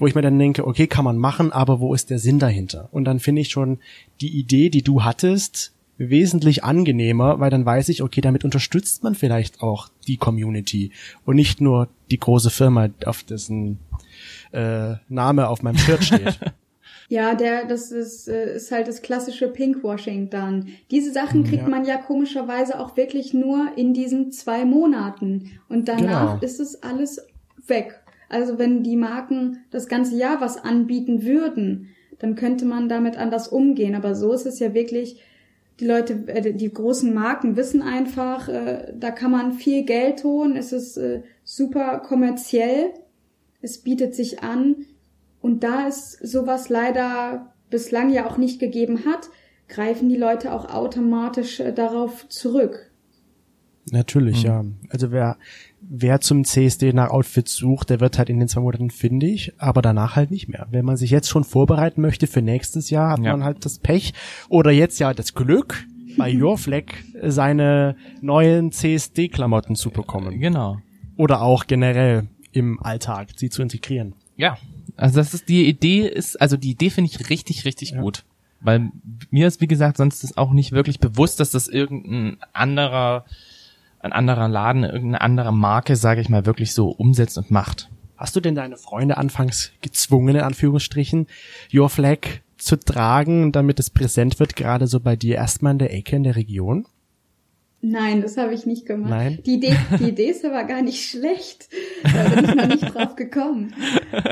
wo 0.00 0.06
ich 0.06 0.14
mir 0.14 0.22
dann 0.22 0.38
denke, 0.38 0.64
okay, 0.64 0.86
kann 0.86 1.04
man 1.04 1.18
machen, 1.18 1.50
aber 1.50 1.80
wo 1.80 1.92
ist 1.92 2.08
der 2.10 2.20
Sinn 2.20 2.38
dahinter? 2.38 2.88
Und 2.92 3.04
dann 3.04 3.18
finde 3.18 3.40
ich 3.42 3.48
schon 3.48 3.80
die 4.20 4.38
Idee, 4.38 4.70
die 4.70 4.82
du 4.82 5.02
hattest, 5.02 5.72
wesentlich 5.98 6.64
angenehmer, 6.64 7.40
weil 7.40 7.50
dann 7.50 7.66
weiß 7.66 7.88
ich, 7.90 8.02
okay, 8.02 8.20
damit 8.20 8.44
unterstützt 8.44 9.02
man 9.02 9.14
vielleicht 9.14 9.62
auch 9.62 9.88
die 10.06 10.16
Community 10.16 10.92
und 11.24 11.36
nicht 11.36 11.60
nur 11.60 11.88
die 12.10 12.18
große 12.18 12.50
Firma, 12.50 12.88
auf 13.04 13.24
dessen 13.24 13.78
äh, 14.52 14.94
Name 15.08 15.48
auf 15.48 15.62
meinem 15.62 15.78
Shirt 15.78 16.04
steht. 16.04 16.38
Ja, 17.10 17.34
der, 17.34 17.64
das 17.64 17.90
ist, 17.90 18.28
äh, 18.28 18.56
ist 18.56 18.70
halt 18.70 18.86
das 18.86 19.00
klassische 19.00 19.48
Pinkwashing 19.48 20.28
dann. 20.28 20.68
Diese 20.90 21.10
Sachen 21.10 21.42
kriegt 21.42 21.62
ja. 21.62 21.68
man 21.68 21.86
ja 21.86 21.96
komischerweise 21.96 22.78
auch 22.78 22.98
wirklich 22.98 23.32
nur 23.32 23.68
in 23.76 23.94
diesen 23.94 24.30
zwei 24.30 24.66
Monaten. 24.66 25.52
Und 25.70 25.88
danach 25.88 26.34
genau. 26.34 26.44
ist 26.44 26.60
es 26.60 26.82
alles 26.82 27.26
weg. 27.66 27.98
Also 28.28 28.58
wenn 28.58 28.82
die 28.82 28.96
Marken 28.96 29.64
das 29.70 29.88
ganze 29.88 30.16
Jahr 30.16 30.42
was 30.42 30.62
anbieten 30.62 31.22
würden, 31.22 31.88
dann 32.18 32.34
könnte 32.34 32.66
man 32.66 32.90
damit 32.90 33.16
anders 33.16 33.48
umgehen. 33.48 33.94
Aber 33.94 34.14
so 34.14 34.34
ist 34.34 34.44
es 34.44 34.58
ja 34.58 34.74
wirklich, 34.74 35.18
die 35.80 35.86
Leute, 35.86 36.14
äh, 36.26 36.52
die 36.52 36.72
großen 36.72 37.12
Marken 37.14 37.56
wissen 37.56 37.82
einfach, 37.82 38.48
äh, 38.48 38.92
da 38.94 39.10
kann 39.10 39.30
man 39.30 39.52
viel 39.52 39.84
Geld 39.84 40.24
holen, 40.24 40.56
es 40.56 40.72
ist 40.72 40.96
äh, 40.96 41.22
super 41.44 42.00
kommerziell, 42.00 42.94
es 43.60 43.78
bietet 43.78 44.14
sich 44.14 44.42
an. 44.42 44.86
Und 45.40 45.62
da 45.62 45.86
es 45.86 46.12
sowas 46.12 46.68
leider 46.68 47.54
bislang 47.70 48.10
ja 48.10 48.26
auch 48.26 48.38
nicht 48.38 48.58
gegeben 48.58 49.04
hat, 49.04 49.30
greifen 49.68 50.08
die 50.08 50.16
Leute 50.16 50.52
auch 50.52 50.70
automatisch 50.70 51.60
äh, 51.60 51.72
darauf 51.72 52.28
zurück. 52.28 52.90
Natürlich, 53.90 54.42
mhm. 54.42 54.48
ja. 54.48 54.64
Also 54.90 55.12
wer, 55.12 55.38
wer 55.80 56.20
zum 56.20 56.44
CSD 56.44 56.92
nach 56.92 57.10
Outfits 57.10 57.54
sucht, 57.54 57.90
der 57.90 58.00
wird 58.00 58.18
halt 58.18 58.28
in 58.28 58.38
den 58.38 58.48
zwei 58.48 58.60
Monaten 58.60 58.90
findig, 58.90 59.52
aber 59.58 59.82
danach 59.82 60.16
halt 60.16 60.30
nicht 60.30 60.48
mehr. 60.48 60.66
Wenn 60.70 60.84
man 60.84 60.96
sich 60.96 61.10
jetzt 61.10 61.28
schon 61.28 61.44
vorbereiten 61.44 62.00
möchte 62.00 62.26
für 62.26 62.42
nächstes 62.42 62.90
Jahr, 62.90 63.12
hat 63.12 63.20
ja. 63.20 63.32
man 63.32 63.44
halt 63.44 63.64
das 63.64 63.78
Pech 63.78 64.14
oder 64.48 64.70
jetzt 64.70 64.98
ja 64.98 65.14
das 65.14 65.34
Glück, 65.34 65.86
bei 66.16 66.34
Your 66.34 66.58
Flag 66.58 66.84
seine 67.22 67.96
neuen 68.20 68.72
CSD-Klamotten 68.72 69.76
zu 69.76 69.90
bekommen. 69.90 70.40
Genau. 70.40 70.78
Oder 71.16 71.42
auch 71.42 71.66
generell 71.66 72.26
im 72.52 72.82
Alltag 72.82 73.28
sie 73.36 73.50
zu 73.50 73.62
integrieren. 73.62 74.14
Ja, 74.36 74.58
also 74.96 75.16
das 75.16 75.32
ist 75.32 75.48
die 75.48 75.68
Idee 75.68 76.08
ist, 76.08 76.40
also 76.40 76.56
die 76.56 76.72
Idee 76.72 76.90
finde 76.90 77.10
ich 77.10 77.30
richtig, 77.30 77.64
richtig 77.64 77.92
ja. 77.92 78.00
gut. 78.00 78.24
Weil 78.60 78.90
mir 79.30 79.46
ist, 79.46 79.60
wie 79.60 79.68
gesagt, 79.68 79.98
sonst 79.98 80.24
ist 80.24 80.36
auch 80.36 80.52
nicht 80.52 80.72
wirklich 80.72 80.98
bewusst, 80.98 81.38
dass 81.38 81.52
das 81.52 81.68
irgendein 81.68 82.38
anderer 82.52 83.24
ein 84.00 84.12
anderer 84.12 84.48
Laden, 84.48 84.84
irgendeine 84.84 85.20
andere 85.20 85.52
Marke, 85.52 85.96
sage 85.96 86.20
ich 86.20 86.28
mal, 86.28 86.46
wirklich 86.46 86.72
so 86.72 86.88
umsetzt 86.88 87.38
und 87.38 87.50
macht. 87.50 87.88
Hast 88.16 88.34
du 88.34 88.40
denn 88.40 88.54
deine 88.54 88.76
Freunde 88.76 89.16
anfangs 89.16 89.72
gezwungen, 89.80 90.36
in 90.36 90.42
Anführungsstrichen, 90.42 91.26
Your 91.72 91.88
Flag 91.88 92.18
zu 92.56 92.76
tragen, 92.76 93.52
damit 93.52 93.78
es 93.78 93.90
präsent 93.90 94.40
wird, 94.40 94.56
gerade 94.56 94.86
so 94.86 95.00
bei 95.00 95.16
dir 95.16 95.36
erstmal 95.36 95.72
in 95.72 95.78
der 95.78 95.94
Ecke 95.94 96.16
in 96.16 96.24
der 96.24 96.36
Region? 96.36 96.86
Nein, 97.80 98.22
das 98.22 98.36
habe 98.36 98.54
ich 98.54 98.66
nicht 98.66 98.86
gemacht. 98.86 99.10
Nein? 99.10 99.38
Die 99.46 99.54
Idee, 99.54 99.76
die 100.00 100.08
Idee 100.08 100.30
ist 100.30 100.44
aber 100.44 100.64
gar 100.64 100.82
nicht 100.82 101.08
schlecht. 101.08 101.68
Da 102.02 102.28
bin 102.28 102.44
ich 102.44 102.54
noch 102.54 102.66
nicht 102.66 102.94
drauf 102.94 103.14
gekommen. 103.14 103.72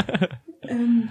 ähm, 0.63 1.09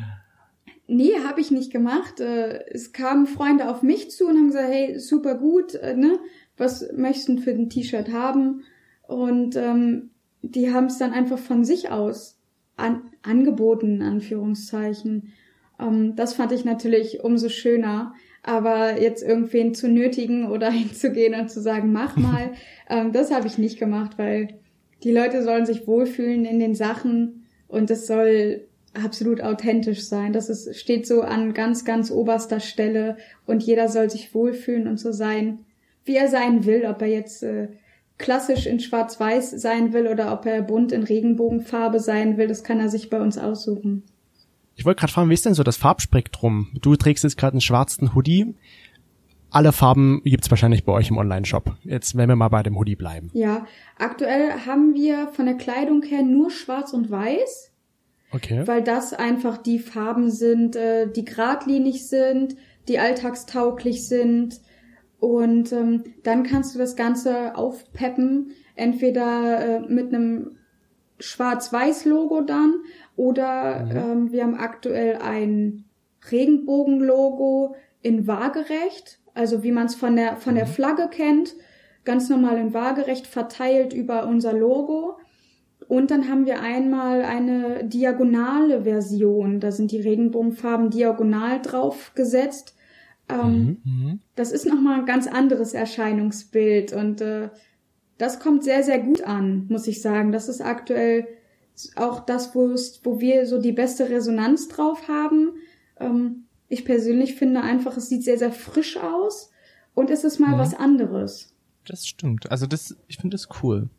nee, 0.87 1.13
habe 1.25 1.39
ich 1.39 1.51
nicht 1.51 1.71
gemacht. 1.71 2.19
Äh, 2.19 2.65
es 2.71 2.91
kamen 2.91 3.27
Freunde 3.27 3.69
auf 3.69 3.83
mich 3.83 4.11
zu 4.11 4.27
und 4.27 4.35
haben 4.35 4.47
gesagt, 4.47 4.67
hey, 4.67 4.99
super 4.99 5.35
gut, 5.35 5.75
äh, 5.75 5.95
ne? 5.95 6.19
Was 6.57 6.85
möchtest 6.95 7.29
du 7.29 7.37
für 7.37 7.51
ein 7.51 7.69
T-Shirt 7.69 8.11
haben? 8.11 8.63
Und 9.07 9.55
ähm, 9.55 10.11
die 10.41 10.73
haben 10.73 10.85
es 10.85 10.97
dann 10.97 11.13
einfach 11.13 11.39
von 11.39 11.63
sich 11.63 11.91
aus 11.91 12.39
an, 12.77 13.01
angeboten, 13.23 13.95
in 13.95 14.01
Anführungszeichen. 14.01 15.33
Ähm, 15.79 16.15
das 16.15 16.33
fand 16.33 16.51
ich 16.51 16.65
natürlich 16.65 17.23
umso 17.23 17.49
schöner. 17.49 18.13
Aber 18.43 19.01
jetzt 19.01 19.23
irgendwen 19.23 19.73
zu 19.73 19.87
nötigen 19.87 20.49
oder 20.51 20.69
hinzugehen 20.71 21.39
und 21.39 21.49
zu 21.49 21.61
sagen, 21.61 21.91
mach 21.91 22.15
mal, 22.15 22.51
ähm, 22.89 23.11
das 23.11 23.31
habe 23.31 23.47
ich 23.47 23.57
nicht 23.57 23.79
gemacht, 23.79 24.17
weil 24.17 24.59
die 25.03 25.11
Leute 25.11 25.43
sollen 25.43 25.65
sich 25.65 25.87
wohlfühlen 25.87 26.45
in 26.45 26.59
den 26.59 26.75
Sachen 26.75 27.45
und 27.67 27.91
es 27.91 28.07
soll 28.07 28.65
absolut 28.93 29.41
authentisch 29.41 30.05
sein. 30.05 30.31
Das 30.31 30.49
ist, 30.49 30.75
steht 30.75 31.05
so 31.05 31.21
an 31.21 31.53
ganz, 31.53 31.85
ganz 31.85 32.11
oberster 32.11 32.59
Stelle 32.59 33.17
und 33.45 33.61
jeder 33.61 33.89
soll 33.89 34.09
sich 34.09 34.33
wohlfühlen 34.33 34.87
und 34.87 34.99
so 34.99 35.11
sein, 35.11 35.64
wie 36.05 36.15
er 36.15 36.29
sein 36.29 36.65
will, 36.65 36.85
ob 36.85 37.01
er 37.01 37.07
jetzt 37.07 37.43
äh, 37.43 37.69
klassisch 38.17 38.65
in 38.65 38.79
Schwarz-Weiß 38.79 39.51
sein 39.51 39.93
will 39.93 40.07
oder 40.07 40.31
ob 40.31 40.45
er 40.45 40.61
bunt 40.61 40.91
in 40.91 41.03
Regenbogenfarbe 41.03 41.99
sein 41.99 42.37
will, 42.37 42.47
das 42.47 42.63
kann 42.63 42.79
er 42.79 42.89
sich 42.89 43.09
bei 43.09 43.19
uns 43.19 43.37
aussuchen. 43.37 44.03
Ich 44.75 44.85
wollte 44.85 44.99
gerade 44.99 45.13
fragen, 45.13 45.29
wie 45.29 45.33
ist 45.33 45.45
denn 45.45 45.53
so 45.53 45.63
das 45.63 45.77
Farbspektrum? 45.77 46.69
Du 46.81 46.95
trägst 46.95 47.23
jetzt 47.23 47.37
gerade 47.37 47.53
einen 47.53 47.61
schwarzen 47.61 48.13
Hoodie. 48.13 48.55
Alle 49.49 49.71
Farben 49.71 50.21
gibt's 50.25 50.49
wahrscheinlich 50.49 50.83
bei 50.83 50.91
euch 50.91 51.09
im 51.09 51.17
Online-Shop. 51.17 51.77
Jetzt 51.83 52.15
werden 52.17 52.29
wir 52.29 52.35
mal 52.35 52.49
bei 52.49 52.61
dem 52.61 52.77
Hoodie 52.77 52.97
bleiben. 52.97 53.29
Ja, 53.33 53.65
aktuell 53.97 54.51
haben 54.65 54.93
wir 54.95 55.29
von 55.29 55.45
der 55.45 55.55
Kleidung 55.55 56.03
her 56.03 56.23
nur 56.23 56.51
schwarz 56.51 56.91
und 56.91 57.09
weiß. 57.09 57.71
Okay. 58.31 58.67
Weil 58.67 58.83
das 58.83 59.13
einfach 59.13 59.57
die 59.57 59.79
Farben 59.79 60.29
sind, 60.29 60.75
äh, 60.75 61.09
die 61.09 61.23
geradlinig 61.23 62.05
sind, 62.07 62.57
die 62.89 62.99
alltagstauglich 62.99 64.07
sind, 64.07 64.59
und 65.25 65.71
ähm, 65.73 66.03
dann 66.21 66.43
kannst 66.43 66.75
du 66.75 66.79
das 66.79 66.95
Ganze 66.95 67.55
aufpeppen, 67.55 68.51
entweder 68.75 69.59
äh, 69.59 69.79
mit 69.79 70.13
einem 70.13 70.57
Schwarz-Weiß-Logo 71.19 72.41
dann 72.41 72.75
oder 73.15 73.85
mhm. 73.85 73.91
ähm, 73.95 74.31
wir 74.31 74.43
haben 74.43 74.55
aktuell 74.55 75.15
ein 75.15 75.85
Regenbogen-Logo 76.31 77.75
in 78.03 78.27
waagerecht, 78.27 79.19
also 79.33 79.63
wie 79.63 79.71
man 79.71 79.87
es 79.87 79.95
von 79.95 80.15
der 80.15 80.37
von 80.37 80.53
der 80.53 80.65
mhm. 80.65 80.71
Flagge 80.71 81.07
kennt, 81.09 81.55
ganz 82.03 82.29
normal 82.29 82.59
in 82.59 82.75
waagerecht 82.75 83.25
verteilt 83.25 83.93
über 83.93 84.27
unser 84.27 84.53
Logo. 84.53 85.17
Und 85.87 86.11
dann 86.11 86.29
haben 86.29 86.45
wir 86.45 86.61
einmal 86.61 87.23
eine 87.23 87.83
diagonale 87.83 88.83
Version, 88.83 89.59
da 89.59 89.71
sind 89.71 89.91
die 89.91 90.01
Regenbogenfarben 90.01 90.91
diagonal 90.91 91.61
drauf 91.61 92.11
gesetzt 92.15 92.74
ähm, 93.29 93.77
mhm. 93.83 94.19
Das 94.35 94.51
ist 94.51 94.65
nochmal 94.65 94.99
ein 94.99 95.05
ganz 95.05 95.27
anderes 95.27 95.73
Erscheinungsbild 95.73 96.93
und 96.93 97.21
äh, 97.21 97.49
das 98.17 98.39
kommt 98.39 98.63
sehr, 98.63 98.83
sehr 98.83 98.99
gut 98.99 99.23
an, 99.23 99.65
muss 99.67 99.87
ich 99.87 100.01
sagen. 100.01 100.31
Das 100.31 100.47
ist 100.47 100.61
aktuell 100.61 101.27
auch 101.95 102.21
das, 102.21 102.55
wo, 102.55 102.69
wo 103.03 103.19
wir 103.19 103.45
so 103.45 103.59
die 103.59 103.73
beste 103.73 104.09
Resonanz 104.09 104.67
drauf 104.67 105.07
haben. 105.07 105.53
Ähm, 105.99 106.45
ich 106.69 106.85
persönlich 106.85 107.35
finde 107.35 107.61
einfach, 107.61 107.97
es 107.97 108.09
sieht 108.09 108.23
sehr, 108.23 108.37
sehr 108.37 108.51
frisch 108.51 108.97
aus 108.97 109.51
und 109.93 110.09
es 110.09 110.23
ist 110.23 110.39
mal 110.39 110.55
mhm. 110.55 110.59
was 110.59 110.73
anderes. 110.73 111.53
Das 111.85 112.07
stimmt. 112.07 112.49
Also 112.51 112.65
das, 112.65 112.95
ich 113.07 113.17
finde 113.17 113.35
das 113.35 113.47
cool. 113.61 113.89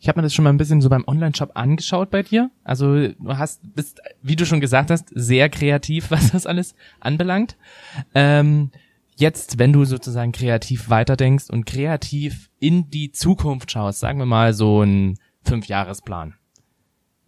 Ich 0.00 0.08
habe 0.08 0.18
mir 0.18 0.22
das 0.22 0.32
schon 0.32 0.44
mal 0.44 0.50
ein 0.50 0.56
bisschen 0.56 0.80
so 0.80 0.88
beim 0.88 1.04
Online-Shop 1.06 1.50
angeschaut 1.54 2.10
bei 2.10 2.22
dir. 2.22 2.50
Also 2.64 3.08
du 3.08 3.14
hast, 3.28 3.60
bist, 3.74 4.00
wie 4.22 4.34
du 4.34 4.46
schon 4.46 4.60
gesagt 4.60 4.90
hast, 4.90 5.08
sehr 5.14 5.50
kreativ, 5.50 6.10
was 6.10 6.32
das 6.32 6.46
alles 6.46 6.74
anbelangt. 7.00 7.56
Ähm, 8.14 8.70
jetzt, 9.16 9.58
wenn 9.58 9.74
du 9.74 9.84
sozusagen 9.84 10.32
kreativ 10.32 10.88
weiterdenkst 10.88 11.50
und 11.50 11.66
kreativ 11.66 12.48
in 12.58 12.90
die 12.90 13.12
Zukunft 13.12 13.70
schaust, 13.70 14.00
sagen 14.00 14.18
wir 14.18 14.26
mal 14.26 14.54
so 14.54 14.82
ein 14.82 15.18
Fünfjahresplan. 15.44 16.34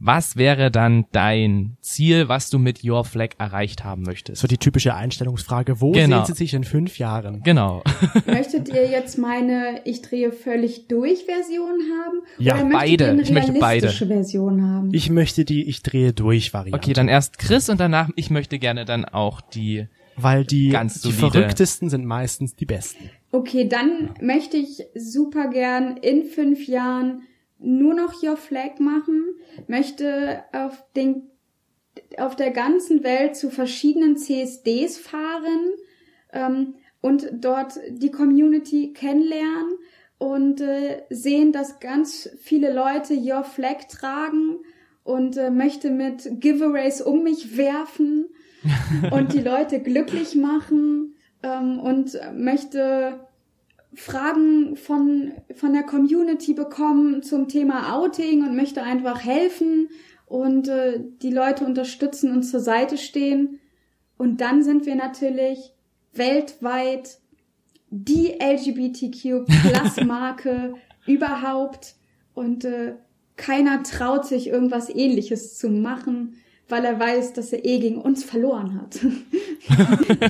Was 0.05 0.37
wäre 0.37 0.73
dann 0.73 1.05
dein 1.13 1.77
Ziel, 1.81 2.29
was 2.29 2.51
du 2.51 2.59
mit 2.59 2.83
Your 2.83 3.05
Flag 3.05 3.37
erreicht 3.39 3.85
haben 3.85 4.03
möchtest? 4.03 4.43
So 4.43 4.49
die 4.49 4.59
typische 4.59 4.97
Einstellungsfrage, 4.97 5.81
wo 5.81 5.93
genau. 5.93 6.25
sehen 6.25 6.35
Sie 6.35 6.39
sich 6.39 6.55
in 6.55 6.65
fünf 6.65 6.99
Jahren? 6.99 7.43
Genau. 7.45 7.85
Möchtet 8.27 8.69
ihr 8.69 8.89
jetzt 8.89 9.17
meine 9.17 9.81
Ich 9.85 10.03
drehe 10.03 10.33
völlig 10.33 10.89
durch 10.89 11.27
Version 11.27 11.79
haben? 12.01 12.23
Ja, 12.39 12.57
oder 12.57 12.71
beide. 12.71 13.17
ich 13.23 13.31
möchte 13.31 13.53
beide. 13.53 13.91
Version 13.91 14.63
haben? 14.63 14.93
Ich 14.93 15.09
möchte 15.09 15.45
die 15.45 15.69
Ich 15.69 15.83
drehe 15.85 16.13
durch 16.13 16.53
Variante. 16.53 16.77
Okay, 16.77 16.95
dann 16.95 17.07
erst 17.07 17.39
Chris 17.39 17.69
und 17.69 17.79
danach 17.79 18.11
ich 18.17 18.29
möchte 18.29 18.59
gerne 18.59 18.85
dann 18.85 19.05
auch 19.05 19.41
die 19.41 19.87
weil 20.17 20.45
die, 20.45 20.71
ganz 20.71 21.01
die 21.01 21.13
verrücktesten 21.13 21.89
sind 21.89 22.05
meistens 22.05 22.57
die 22.57 22.67
besten. 22.67 23.11
Okay, 23.31 23.69
dann 23.69 24.11
möchte 24.21 24.57
ich 24.57 24.85
super 24.95 25.49
gern 25.49 25.97
in 25.97 26.25
fünf 26.25 26.67
Jahren 26.67 27.23
nur 27.63 27.95
noch 27.95 28.23
Your 28.23 28.37
Flag 28.37 28.79
machen, 28.79 29.25
möchte 29.67 30.45
auf 30.53 30.85
den 30.97 31.29
auf 32.17 32.37
der 32.37 32.51
ganzen 32.51 33.05
Welt 33.05 33.37
zu 33.37 33.51
verschiedenen 33.51 34.17
CSDs 34.17 34.99
fahren 34.99 35.73
ähm, 36.33 36.75
und 37.03 37.29
dort 37.33 37.79
die 37.91 38.11
Community 38.11 38.93
kennenlernen 38.95 39.75
und 40.19 40.61
äh, 40.61 41.03
sehen, 41.11 41.53
dass 41.53 41.81
ganz 41.81 42.31
viele 42.41 42.73
Leute 42.73 43.15
Your 43.15 43.45
Flag 43.45 43.89
tragen 43.91 44.59
und 45.05 45.37
äh, 45.37 45.51
möchte 45.51 45.91
mit 45.91 46.41
Giveaways 46.41 47.03
um 47.03 47.25
mich 47.25 47.57
werfen 47.57 48.27
und 49.11 49.33
die 49.33 49.41
Leute 49.41 49.81
glücklich 49.81 50.35
machen 50.35 51.17
ähm, 51.43 51.79
und 51.81 52.19
möchte 52.35 53.27
Fragen 53.95 54.77
von, 54.77 55.33
von 55.55 55.73
der 55.73 55.83
Community 55.83 56.55
bekommen 56.55 57.23
zum 57.23 57.49
Thema 57.49 57.95
Outing 57.95 58.43
und 58.43 58.57
möchte 58.57 58.83
einfach 58.83 59.25
helfen 59.25 59.89
und 60.27 60.69
äh, 60.69 61.01
die 61.21 61.31
Leute 61.31 61.65
unterstützen 61.65 62.33
und 62.33 62.43
zur 62.43 62.61
Seite 62.61 62.97
stehen. 62.97 63.61
Und 64.17 64.41
dann 64.41 64.63
sind 64.63 64.87
wir 64.87 64.95
natürlich 64.95 65.73
weltweit 66.15 67.19
die 67.91 68.39
LGBTQ 68.41 69.45
Plus 69.47 69.97
Marke 70.07 70.75
überhaupt 71.07 71.97
und 72.33 72.65
äh, 72.65 72.95
keiner 73.37 73.83
traut 73.83 74.25
sich 74.25 74.49
irgendwas 74.49 74.89
ähnliches 74.89 75.59
zu 75.59 75.69
machen 75.69 76.37
weil 76.73 76.87
er 76.87 76.99
weiß, 76.99 77.35
dass 77.35 77.53
er 77.53 77.67
eh 77.67 77.79
gegen 77.79 78.01
uns 78.01 78.25
verloren 78.25 78.81
hat. 78.81 78.99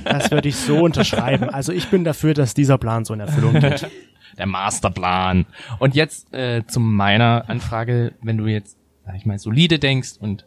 Das 0.03 0.29
würde 0.29 0.49
ich 0.49 0.55
so 0.55 0.83
unterschreiben. 0.83 1.49
Also 1.49 1.71
ich 1.71 1.87
bin 1.87 2.03
dafür, 2.03 2.35
dass 2.35 2.53
dieser 2.53 2.77
Plan 2.77 3.03
so 3.03 3.13
in 3.13 3.19
Erfüllung 3.19 3.59
geht. 3.59 3.87
Der 4.37 4.45
Masterplan. 4.45 5.45
Und 5.79 5.95
jetzt 5.95 6.33
äh, 6.33 6.63
zu 6.67 6.79
meiner 6.79 7.45
Anfrage, 7.47 8.13
wenn 8.21 8.37
du 8.37 8.45
jetzt, 8.45 8.77
sag 9.05 9.15
ich 9.15 9.25
mal, 9.25 9.39
solide 9.39 9.79
denkst 9.79 10.13
und 10.19 10.45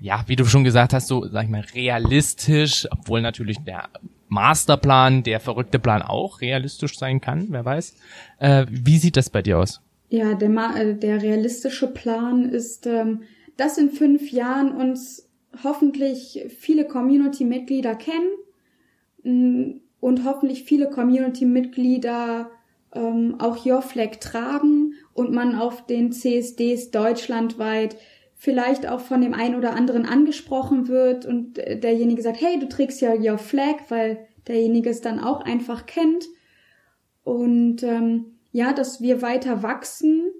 ja, 0.00 0.24
wie 0.26 0.36
du 0.36 0.44
schon 0.44 0.64
gesagt 0.64 0.92
hast, 0.92 1.08
so, 1.08 1.26
sag 1.26 1.44
ich 1.44 1.50
mal, 1.50 1.64
realistisch, 1.74 2.86
obwohl 2.90 3.22
natürlich 3.22 3.58
der 3.58 3.88
Masterplan, 4.28 5.22
der 5.22 5.40
verrückte 5.40 5.78
Plan 5.78 6.02
auch 6.02 6.40
realistisch 6.40 6.98
sein 6.98 7.20
kann, 7.20 7.46
wer 7.50 7.64
weiß. 7.64 7.96
Äh, 8.38 8.66
wie 8.68 8.98
sieht 8.98 9.16
das 9.16 9.30
bei 9.30 9.42
dir 9.42 9.58
aus? 9.58 9.80
Ja, 10.10 10.34
der, 10.34 10.48
Ma 10.48 10.76
äh, 10.76 10.94
der 10.94 11.22
realistische 11.22 11.86
Plan 11.86 12.44
ist, 12.44 12.86
ähm, 12.86 13.22
dass 13.56 13.76
in 13.76 13.90
fünf 13.90 14.30
Jahren 14.30 14.72
uns 14.72 15.27
hoffentlich 15.64 16.44
viele 16.58 16.86
Community-Mitglieder 16.86 17.94
kennen 17.94 18.30
mm, 19.22 19.80
und 20.00 20.24
hoffentlich 20.24 20.64
viele 20.64 20.90
Community-Mitglieder 20.90 22.50
ähm, 22.94 23.36
auch 23.38 23.64
Your 23.64 23.82
Flag 23.82 24.16
tragen 24.20 24.94
und 25.14 25.32
man 25.32 25.54
auf 25.54 25.86
den 25.86 26.12
CSDs 26.12 26.90
deutschlandweit 26.90 27.96
vielleicht 28.34 28.88
auch 28.88 29.00
von 29.00 29.20
dem 29.20 29.34
einen 29.34 29.56
oder 29.56 29.74
anderen 29.74 30.06
angesprochen 30.06 30.86
wird 30.86 31.26
und 31.26 31.56
derjenige 31.56 32.22
sagt, 32.22 32.40
hey, 32.40 32.58
du 32.58 32.68
trägst 32.68 33.00
ja 33.00 33.14
Your 33.14 33.38
Flag, 33.38 33.76
weil 33.88 34.26
derjenige 34.46 34.90
es 34.90 35.00
dann 35.00 35.18
auch 35.18 35.40
einfach 35.40 35.86
kennt. 35.86 36.26
Und 37.24 37.82
ähm, 37.82 38.38
ja, 38.52 38.72
dass 38.72 39.00
wir 39.00 39.22
weiter 39.22 39.62
wachsen 39.62 40.30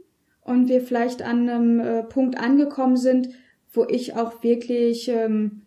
und 0.43 0.69
wir 0.69 0.81
vielleicht 0.81 1.23
an 1.23 1.49
einem 1.49 1.81
äh, 1.81 2.03
Punkt 2.05 2.39
angekommen 2.39 2.97
sind, 2.97 3.31
wo 3.73 3.85
ich 3.85 4.15
auch 4.17 4.43
wirklich 4.43 5.09
ähm, 5.09 5.63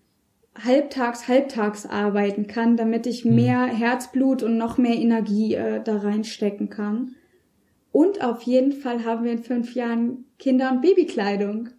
halbtags, 0.63 1.27
halbtags 1.27 1.85
arbeiten 1.85 2.47
kann, 2.47 2.77
damit 2.77 3.07
ich 3.07 3.25
mhm. 3.25 3.35
mehr 3.35 3.65
Herzblut 3.65 4.43
und 4.43 4.57
noch 4.57 4.77
mehr 4.77 4.95
Energie 4.95 5.55
äh, 5.55 5.81
da 5.83 5.97
reinstecken 5.97 6.69
kann. 6.69 7.15
Und 7.91 8.23
auf 8.23 8.43
jeden 8.43 8.71
Fall 8.71 9.03
haben 9.03 9.25
wir 9.25 9.31
in 9.31 9.43
fünf 9.43 9.75
Jahren 9.75 10.25
Kinder- 10.39 10.71
und 10.71 10.81
Babykleidung. 10.81 11.69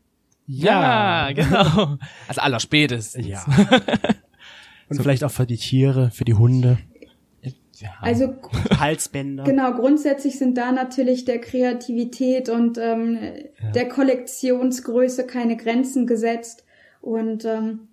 Ja, 0.46 1.28
ja 1.28 1.32
genau. 1.32 1.96
Also 2.28 2.40
aller 2.40 2.60
spätestens. 2.60 3.26
Ja. 3.26 3.44
und 4.88 4.96
so. 4.96 5.02
vielleicht 5.02 5.24
auch 5.24 5.30
für 5.30 5.46
die 5.46 5.56
Tiere, 5.56 6.10
für 6.10 6.24
die 6.24 6.34
Hunde. 6.34 6.78
Ja. 7.82 7.90
Also 8.00 8.34
Halsbänder. 8.78 9.44
Genau, 9.44 9.72
grundsätzlich 9.72 10.38
sind 10.38 10.56
da 10.56 10.72
natürlich 10.72 11.24
der 11.24 11.40
Kreativität 11.40 12.48
und 12.48 12.78
ähm, 12.78 13.18
ja. 13.62 13.70
der 13.72 13.88
Kollektionsgröße 13.88 15.26
keine 15.26 15.56
Grenzen 15.56 16.06
gesetzt. 16.06 16.64
Und 17.00 17.44
ähm, 17.44 17.88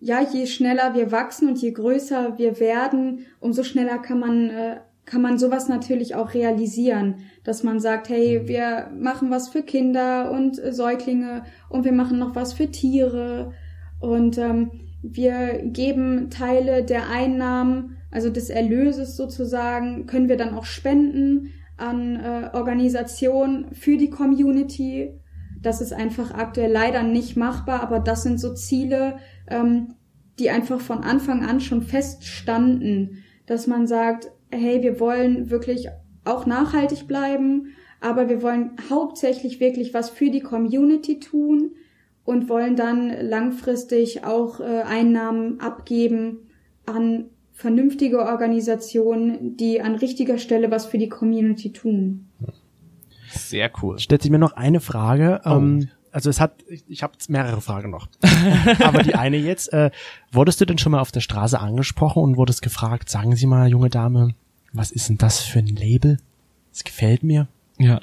ja, 0.00 0.20
je 0.22 0.46
schneller 0.46 0.94
wir 0.94 1.12
wachsen 1.12 1.48
und 1.48 1.60
je 1.60 1.72
größer 1.72 2.38
wir 2.38 2.58
werden, 2.60 3.26
umso 3.40 3.62
schneller 3.62 3.98
kann 3.98 4.18
man 4.18 4.50
äh, 4.50 4.76
kann 5.04 5.22
man 5.22 5.38
sowas 5.38 5.68
natürlich 5.68 6.16
auch 6.16 6.34
realisieren, 6.34 7.18
dass 7.44 7.62
man 7.62 7.78
sagt, 7.78 8.08
hey, 8.08 8.40
mhm. 8.40 8.48
wir 8.48 8.90
machen 8.98 9.30
was 9.30 9.48
für 9.48 9.62
Kinder 9.62 10.32
und 10.32 10.58
äh, 10.58 10.72
Säuglinge 10.72 11.44
und 11.68 11.84
wir 11.84 11.92
machen 11.92 12.18
noch 12.18 12.34
was 12.34 12.54
für 12.54 12.70
Tiere 12.70 13.52
und 14.00 14.36
ähm, 14.36 14.72
wir 15.02 15.60
geben 15.62 16.30
Teile 16.30 16.82
der 16.82 17.08
Einnahmen, 17.08 17.95
also 18.10 18.30
des 18.30 18.50
Erlöses 18.50 19.16
sozusagen, 19.16 20.06
können 20.06 20.28
wir 20.28 20.36
dann 20.36 20.54
auch 20.54 20.64
spenden 20.64 21.52
an 21.76 22.16
äh, 22.16 22.50
Organisationen 22.52 23.74
für 23.74 23.96
die 23.96 24.10
Community. 24.10 25.20
Das 25.60 25.80
ist 25.80 25.92
einfach 25.92 26.32
aktuell 26.32 26.72
leider 26.72 27.02
nicht 27.02 27.36
machbar, 27.36 27.80
aber 27.82 28.00
das 28.00 28.22
sind 28.22 28.40
so 28.40 28.54
Ziele, 28.54 29.18
ähm, 29.48 29.94
die 30.38 30.50
einfach 30.50 30.80
von 30.80 31.02
Anfang 31.02 31.44
an 31.44 31.60
schon 31.60 31.82
feststanden, 31.82 33.24
dass 33.46 33.66
man 33.66 33.86
sagt, 33.86 34.30
hey, 34.50 34.82
wir 34.82 35.00
wollen 35.00 35.50
wirklich 35.50 35.88
auch 36.24 36.46
nachhaltig 36.46 37.06
bleiben, 37.06 37.68
aber 38.00 38.28
wir 38.28 38.42
wollen 38.42 38.72
hauptsächlich 38.90 39.60
wirklich 39.60 39.94
was 39.94 40.10
für 40.10 40.30
die 40.30 40.40
Community 40.40 41.18
tun 41.18 41.72
und 42.24 42.48
wollen 42.48 42.76
dann 42.76 43.12
langfristig 43.26 44.24
auch 44.24 44.60
äh, 44.60 44.82
Einnahmen 44.82 45.60
abgeben 45.60 46.50
an 46.84 47.30
vernünftige 47.56 48.18
Organisationen, 48.18 49.56
die 49.56 49.80
an 49.80 49.94
richtiger 49.94 50.36
Stelle 50.38 50.70
was 50.70 50.84
für 50.84 50.98
die 50.98 51.08
Community 51.08 51.72
tun. 51.72 52.28
Sehr 53.30 53.70
cool. 53.82 53.98
Stellt 53.98 54.22
sich 54.22 54.30
mir 54.30 54.38
noch 54.38 54.52
eine 54.52 54.80
Frage. 54.80 55.40
Oh. 55.44 55.50
Ähm, 55.52 55.88
also 56.12 56.28
es 56.28 56.38
hat, 56.38 56.64
ich, 56.68 56.84
ich 56.86 57.02
habe 57.02 57.14
mehrere 57.28 57.62
Fragen 57.62 57.90
noch. 57.90 58.08
Aber 58.84 59.02
die 59.02 59.14
eine 59.14 59.38
jetzt, 59.38 59.72
äh, 59.72 59.90
wurdest 60.30 60.60
du 60.60 60.66
denn 60.66 60.76
schon 60.76 60.92
mal 60.92 61.00
auf 61.00 61.12
der 61.12 61.20
Straße 61.20 61.58
angesprochen 61.58 62.22
und 62.22 62.36
wurdest 62.36 62.60
gefragt, 62.60 63.08
sagen 63.08 63.34
Sie 63.36 63.46
mal, 63.46 63.68
junge 63.68 63.88
Dame, 63.88 64.34
was 64.72 64.90
ist 64.90 65.08
denn 65.08 65.18
das 65.18 65.40
für 65.40 65.58
ein 65.58 65.66
Label? 65.66 66.18
Das 66.72 66.84
gefällt 66.84 67.22
mir. 67.22 67.48
Ja. 67.78 68.00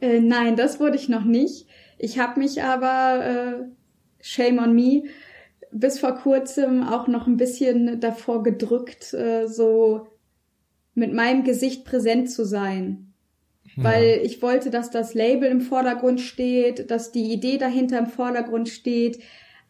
Äh, 0.00 0.20
nein, 0.20 0.56
das 0.56 0.80
wurde 0.80 0.96
ich 0.96 1.08
noch 1.08 1.24
nicht. 1.24 1.66
Ich 1.98 2.18
habe 2.18 2.40
mich 2.40 2.62
aber, 2.64 3.24
äh, 3.24 3.64
shame 4.20 4.58
on 4.58 4.74
me, 4.74 5.04
bis 5.72 5.98
vor 5.98 6.14
kurzem 6.14 6.82
auch 6.82 7.08
noch 7.08 7.26
ein 7.26 7.36
bisschen 7.36 8.00
davor 8.00 8.42
gedrückt, 8.42 9.12
äh, 9.14 9.46
so 9.46 10.06
mit 10.94 11.12
meinem 11.12 11.44
Gesicht 11.44 11.84
präsent 11.84 12.30
zu 12.30 12.44
sein 12.44 13.08
weil 13.82 14.20
ich 14.24 14.42
wollte, 14.42 14.70
dass 14.70 14.90
das 14.90 15.14
Label 15.14 15.48
im 15.48 15.60
Vordergrund 15.60 16.20
steht, 16.20 16.90
dass 16.90 17.12
die 17.12 17.32
Idee 17.32 17.58
dahinter 17.58 17.98
im 17.98 18.06
Vordergrund 18.06 18.68
steht. 18.68 19.20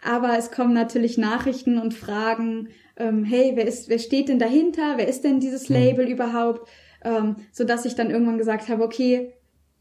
Aber 0.02 0.38
es 0.38 0.50
kommen 0.50 0.72
natürlich 0.72 1.18
Nachrichten 1.18 1.78
und 1.78 1.92
Fragen, 1.92 2.68
ähm, 2.96 3.24
hey, 3.24 3.52
wer 3.54 3.66
ist, 3.66 3.88
wer 3.88 3.98
steht 3.98 4.28
denn 4.28 4.38
dahinter? 4.38 4.94
Wer 4.96 5.08
ist 5.08 5.24
denn 5.24 5.40
dieses 5.40 5.68
Label 5.68 6.06
mhm. 6.06 6.12
überhaupt? 6.12 6.68
Ähm, 7.04 7.37
so 7.52 7.64
dass 7.64 7.84
ich 7.84 7.94
dann 7.94 8.11
irgendwann 8.11 8.38
gesagt 8.38 8.68
habe, 8.68 8.82
okay, 8.82 9.34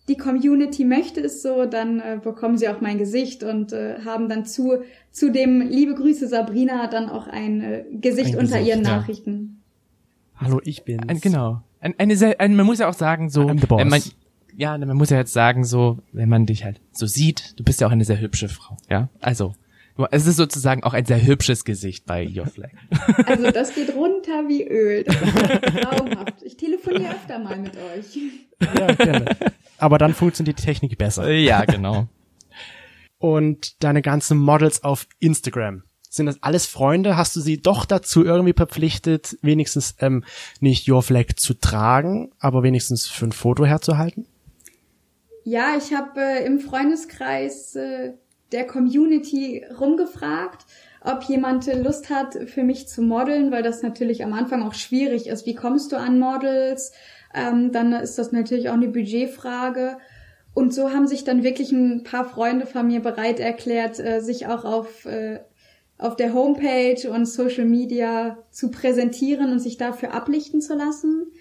die 0.08 0.15
Community 0.15 0.86
möchte 0.86 1.20
es 1.22 1.41
so, 1.41 1.65
dann 1.65 2.00
äh, 2.00 2.20
bekommen 2.24 2.58
sie 2.58 2.70
auch 2.70 2.80
mein 2.80 2.98
Gesicht 2.98 3.43
und 3.43 3.74
äh, 3.74 4.00
haben 4.06 4.30
dann 4.30 4.46
zu, 4.46 4.84
zu 5.12 5.32
dem 5.32 5.62
liebe 5.62 5.96
Grüße 5.96 6.28
Sabrina 6.28 6.88
dann 6.88 7.10
auch 7.10 7.28
ein 7.28 7.62
äh, 7.62 7.84
Gesicht 7.91 8.36
ein 8.36 8.39
unter 8.39 8.60
Gesicht, 8.60 8.67
ihren 8.67 8.84
ja. 8.84 8.98
Nachrichten. 8.98 9.62
Hallo, 10.36 10.62
ich 10.63 10.84
bin. 10.86 11.02
Genau. 11.22 11.62
Ein, 11.80 11.96
eine 11.98 12.15
sehr, 12.15 12.39
ein, 12.39 12.56
man 12.56 12.65
muss 12.65 12.80
ja 12.80 12.88
auch 12.88 12.93
sagen, 12.93 13.30
so, 13.30 13.48
wenn 13.48 13.89
man, 13.89 14.02
ja, 14.56 14.78
man 14.78 14.98
muss 14.98 15.10
ja 15.10 15.17
jetzt 15.17 15.34
sagen, 15.34 15.63
so, 15.63 16.00
wenn 16.13 16.30
man 16.30 16.46
dich 16.46 16.63
halt 16.63 16.80
so 16.91 17.06
sieht, 17.06 17.60
du 17.60 17.63
bist 17.63 17.82
ja 17.82 17.88
auch 17.88 17.91
eine 17.91 18.06
sehr 18.06 18.20
hübsche 18.20 18.50
Frau, 18.50 18.78
ja? 18.89 19.10
Also, 19.20 19.54
es 20.12 20.28
ist 20.28 20.38
sozusagen 20.38 20.84
auch 20.84 20.94
ein 20.94 21.06
sehr 21.06 21.26
hübsches 21.26 21.66
Gesicht 21.66 22.06
bei 22.06 22.28
Your 22.28 22.48
Flag. 22.48 22.72
Also, 23.26 23.52
das 23.52 23.74
geht 23.74 23.94
runter 23.96 24.48
wie 24.48 24.68
Öl. 24.68 25.04
Das 25.04 25.16
ist 25.16 25.82
traumhaft. 25.82 26.44
Ich 26.44 26.58
telefoniere 26.58 27.14
öfter 27.14 27.40
mal 27.40 27.58
mit 27.58 27.76
euch. 27.76 28.18
Ja, 28.78 28.94
gerne. 28.94 29.36
Aber 29.78 29.98
dann 29.98 30.14
funktioniert 30.14 30.60
die 30.60 30.64
Technik 30.64 30.98
besser. 30.98 31.30
Ja, 31.32 31.66
genau. 31.66 32.08
Und 33.18 33.84
deine 33.84 34.02
ganzen 34.02 34.38
Models 34.38 34.84
auf 34.84 35.08
Instagram. 35.20 35.84
Sind 36.10 36.28
das 36.28 36.42
alles 36.42 36.66
Freunde? 36.66 37.18
Hast 37.18 37.36
du 37.36 37.42
sie 37.42 37.62
doch 37.62 37.86
dazu 37.86 38.24
irgendwie 38.24 38.54
verpflichtet, 38.54 39.38
wenigstens 39.42 39.96
ähm, 40.00 40.24
nicht 40.60 40.90
Your 40.90 41.04
Flag 41.04 41.36
zu 41.36 41.54
tragen, 41.54 42.32
aber 42.40 42.64
wenigstens 42.64 43.08
für 43.08 43.26
ein 43.26 43.32
Foto 43.32 43.66
herzuhalten? 43.66 44.26
Ja, 45.44 45.78
ich 45.78 45.94
habe 45.94 46.20
äh, 46.20 46.46
im 46.46 46.60
Freundeskreis 46.60 47.76
äh, 47.76 48.14
der 48.52 48.66
Community 48.66 49.66
rumgefragt, 49.80 50.66
ob 51.02 51.24
jemand 51.24 51.68
Lust 51.84 52.10
hat, 52.10 52.34
für 52.50 52.64
mich 52.64 52.88
zu 52.88 53.02
modeln, 53.02 53.52
weil 53.52 53.64
das 53.64 53.82
natürlich 53.82 54.24
am 54.24 54.34
Anfang 54.34 54.64
auch 54.64 54.74
schwierig 54.74 55.28
ist. 55.28 55.46
Wie 55.46 55.56
kommst 55.56 55.92
du 55.92 55.98
an 55.98 56.20
Models? 56.20 56.92
Ähm, 57.34 57.72
dann 57.72 57.94
ist 57.94 58.18
das 58.18 58.32
natürlich 58.32 58.70
auch 58.70 58.74
eine 58.74 58.88
Budgetfrage. 58.88 59.98
Und 60.54 60.74
so 60.74 60.92
haben 60.92 61.08
sich 61.08 61.24
dann 61.24 61.44
wirklich 61.44 61.72
ein 61.72 62.04
paar 62.04 62.26
Freunde 62.26 62.66
von 62.66 62.88
mir 62.88 63.02
bereit 63.02 63.40
erklärt, 63.40 64.00
äh, 64.00 64.22
sich 64.22 64.48
auch 64.48 64.66
auf 64.66 65.06
äh, 65.06 65.40
auf 65.98 66.16
der 66.16 66.34
Homepage 66.34 67.10
und 67.10 67.26
Social 67.26 67.66
Media 67.66 68.38
zu 68.52 68.70
präsentieren 68.70 69.52
und 69.52 69.60
sich 69.60 69.78
dafür 69.78 70.14
ablichten 70.14 70.62
zu 70.62 70.76
lassen. 70.76 71.32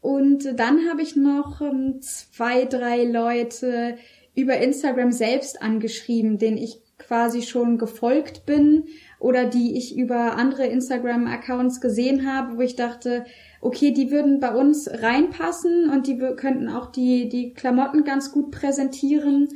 Und 0.00 0.44
dann 0.58 0.88
habe 0.88 1.02
ich 1.02 1.16
noch 1.16 1.60
ähm, 1.60 2.00
zwei, 2.00 2.64
drei 2.64 3.04
Leute 3.04 3.96
über 4.38 4.58
Instagram 4.58 5.12
selbst 5.12 5.60
angeschrieben, 5.60 6.38
denen 6.38 6.58
ich 6.58 6.80
quasi 6.98 7.42
schon 7.42 7.78
gefolgt 7.78 8.44
bin 8.44 8.84
oder 9.18 9.46
die 9.46 9.76
ich 9.76 9.96
über 9.96 10.36
andere 10.36 10.66
Instagram-Accounts 10.66 11.80
gesehen 11.80 12.30
habe, 12.30 12.56
wo 12.56 12.60
ich 12.60 12.76
dachte, 12.76 13.24
okay, 13.60 13.92
die 13.92 14.10
würden 14.10 14.40
bei 14.40 14.54
uns 14.54 14.88
reinpassen 14.88 15.90
und 15.90 16.06
die 16.06 16.18
könnten 16.18 16.68
auch 16.68 16.92
die, 16.92 17.28
die 17.28 17.52
Klamotten 17.54 18.04
ganz 18.04 18.32
gut 18.32 18.50
präsentieren. 18.50 19.48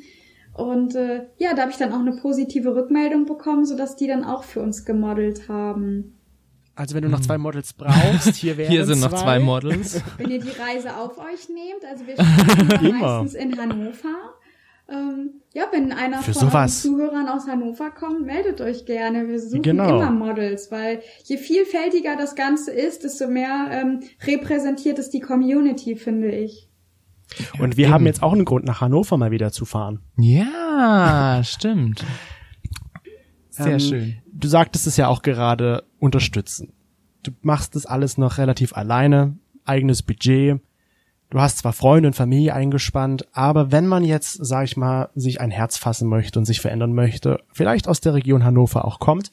Und 0.54 0.94
äh, 0.94 1.26
ja, 1.38 1.54
da 1.54 1.62
habe 1.62 1.70
ich 1.70 1.78
dann 1.78 1.92
auch 1.92 2.00
eine 2.00 2.16
positive 2.16 2.74
Rückmeldung 2.74 3.26
bekommen, 3.26 3.64
sodass 3.64 3.96
die 3.96 4.06
dann 4.06 4.24
auch 4.24 4.44
für 4.44 4.60
uns 4.60 4.84
gemodelt 4.84 5.48
haben. 5.48 6.18
Also 6.74 6.94
wenn 6.94 7.02
du 7.02 7.08
noch 7.08 7.20
zwei 7.20 7.38
Models 7.38 7.74
brauchst, 7.74 8.36
hier 8.36 8.56
wären 8.56 8.70
Hier 8.72 8.86
sind 8.86 8.98
zwei. 8.98 9.08
noch 9.08 9.22
zwei 9.22 9.38
Models. 9.38 10.00
Wenn 10.16 10.30
ihr 10.30 10.40
die 10.40 10.50
Reise 10.50 10.96
auf 10.96 11.18
euch 11.18 11.48
nehmt, 11.48 11.84
also 11.88 12.06
wir 12.06 12.14
stehen 12.78 12.98
meistens 12.98 13.34
in 13.34 13.58
Hannover. 13.58 14.34
Ähm, 14.88 15.30
ja, 15.54 15.64
wenn 15.72 15.92
einer 15.92 16.18
Für 16.22 16.32
von 16.34 16.48
sowas. 16.48 16.82
den 16.82 16.90
Zuhörern 16.92 17.28
aus 17.28 17.46
Hannover 17.46 17.90
kommt, 17.90 18.26
meldet 18.26 18.60
euch 18.60 18.84
gerne. 18.84 19.28
Wir 19.28 19.40
suchen 19.40 19.62
Genau. 19.62 19.96
immer 20.00 20.10
Models, 20.10 20.70
weil 20.70 21.00
je 21.24 21.36
vielfältiger 21.38 22.16
das 22.16 22.34
Ganze 22.34 22.72
ist, 22.72 23.04
desto 23.04 23.28
mehr 23.28 23.68
ähm, 23.70 24.00
repräsentiert 24.26 24.98
es 24.98 25.10
die 25.10 25.20
Community, 25.20 25.96
finde 25.96 26.30
ich. 26.32 26.68
Und 27.58 27.76
wir 27.78 27.86
Eben. 27.86 27.94
haben 27.94 28.06
jetzt 28.06 28.22
auch 28.22 28.32
einen 28.32 28.44
Grund, 28.44 28.66
nach 28.66 28.80
Hannover 28.82 29.16
mal 29.16 29.30
wieder 29.30 29.52
zu 29.52 29.64
fahren. 29.64 30.00
Ja, 30.18 31.40
stimmt. 31.44 32.04
Sehr 33.50 33.78
schön. 33.78 34.16
Du 34.32 34.48
sagtest 34.48 34.86
es 34.86 34.96
ja 34.96 35.08
auch 35.08 35.22
gerade 35.22 35.84
unterstützen. 35.98 36.72
Du 37.22 37.30
machst 37.42 37.76
das 37.76 37.86
alles 37.86 38.18
noch 38.18 38.38
relativ 38.38 38.74
alleine, 38.76 39.36
eigenes 39.64 40.02
Budget. 40.02 40.60
Du 41.32 41.40
hast 41.40 41.56
zwar 41.56 41.72
Freunde 41.72 42.08
und 42.08 42.12
Familie 42.12 42.52
eingespannt, 42.52 43.26
aber 43.32 43.72
wenn 43.72 43.86
man 43.86 44.04
jetzt, 44.04 44.36
sag 44.44 44.64
ich 44.64 44.76
mal, 44.76 45.08
sich 45.14 45.40
ein 45.40 45.50
Herz 45.50 45.78
fassen 45.78 46.06
möchte 46.06 46.38
und 46.38 46.44
sich 46.44 46.60
verändern 46.60 46.92
möchte, 46.92 47.40
vielleicht 47.54 47.88
aus 47.88 48.02
der 48.02 48.12
Region 48.12 48.44
Hannover 48.44 48.84
auch 48.84 48.98
kommt 48.98 49.32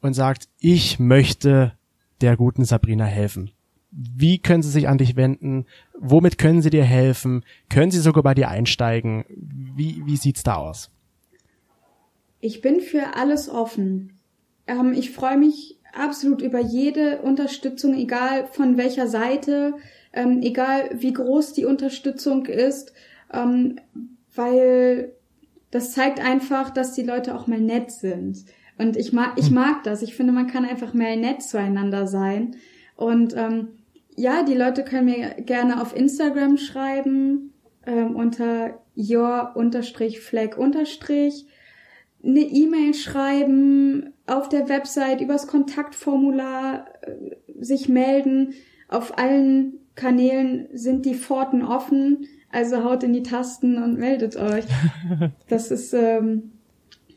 und 0.00 0.14
sagt, 0.14 0.48
ich 0.58 0.98
möchte 0.98 1.74
der 2.20 2.36
guten 2.36 2.64
Sabrina 2.64 3.04
helfen. 3.04 3.52
Wie 3.92 4.40
können 4.40 4.64
sie 4.64 4.72
sich 4.72 4.88
an 4.88 4.98
dich 4.98 5.14
wenden? 5.14 5.66
Womit 5.96 6.36
können 6.36 6.62
sie 6.62 6.70
dir 6.70 6.82
helfen? 6.82 7.44
Können 7.68 7.92
sie 7.92 8.00
sogar 8.00 8.24
bei 8.24 8.34
dir 8.34 8.48
einsteigen? 8.48 9.24
Wie, 9.28 10.02
wie 10.04 10.16
sieht's 10.16 10.42
da 10.42 10.56
aus? 10.56 10.90
Ich 12.40 12.60
bin 12.60 12.80
für 12.80 13.14
alles 13.14 13.48
offen. 13.48 14.18
Ähm, 14.66 14.94
ich 14.94 15.12
freue 15.12 15.38
mich 15.38 15.79
absolut 15.92 16.42
über 16.42 16.60
jede 16.60 17.22
Unterstützung, 17.22 17.94
egal 17.94 18.46
von 18.46 18.76
welcher 18.76 19.06
Seite, 19.06 19.74
ähm, 20.12 20.42
egal 20.42 20.90
wie 20.94 21.12
groß 21.12 21.52
die 21.52 21.64
Unterstützung 21.64 22.46
ist, 22.46 22.92
ähm, 23.32 23.76
weil 24.34 25.12
das 25.70 25.92
zeigt 25.92 26.20
einfach, 26.20 26.70
dass 26.70 26.94
die 26.94 27.02
Leute 27.02 27.34
auch 27.34 27.46
mal 27.46 27.60
nett 27.60 27.92
sind. 27.92 28.44
Und 28.78 28.96
ich 28.96 29.12
mag, 29.12 29.34
ich 29.36 29.48
hm. 29.48 29.54
mag 29.54 29.84
das. 29.84 30.02
Ich 30.02 30.14
finde, 30.14 30.32
man 30.32 30.46
kann 30.46 30.64
einfach 30.64 30.94
mehr 30.94 31.16
nett 31.16 31.42
zueinander 31.42 32.06
sein. 32.06 32.56
Und 32.96 33.36
ähm, 33.36 33.68
ja, 34.16 34.42
die 34.42 34.54
Leute 34.54 34.84
können 34.84 35.04
mir 35.06 35.34
gerne 35.42 35.80
auf 35.80 35.94
Instagram 35.94 36.56
schreiben 36.56 37.52
ähm, 37.86 38.16
unter 38.16 38.80
your-flag- 38.96 40.56
eine 42.22 42.40
E-Mail 42.40 42.94
schreiben, 42.94 44.12
auf 44.30 44.48
der 44.48 44.68
Website 44.68 45.20
übers 45.20 45.46
Kontaktformular 45.46 46.86
äh, 47.02 47.36
sich 47.58 47.88
melden. 47.88 48.54
Auf 48.88 49.18
allen 49.18 49.74
Kanälen 49.94 50.68
sind 50.72 51.04
die 51.04 51.14
Pforten 51.14 51.64
offen, 51.64 52.26
also 52.50 52.84
haut 52.84 53.02
in 53.02 53.12
die 53.12 53.22
Tasten 53.22 53.82
und 53.82 53.98
meldet 53.98 54.36
euch. 54.36 54.64
Das 55.48 55.70
ist 55.70 55.92
ähm, 55.92 56.52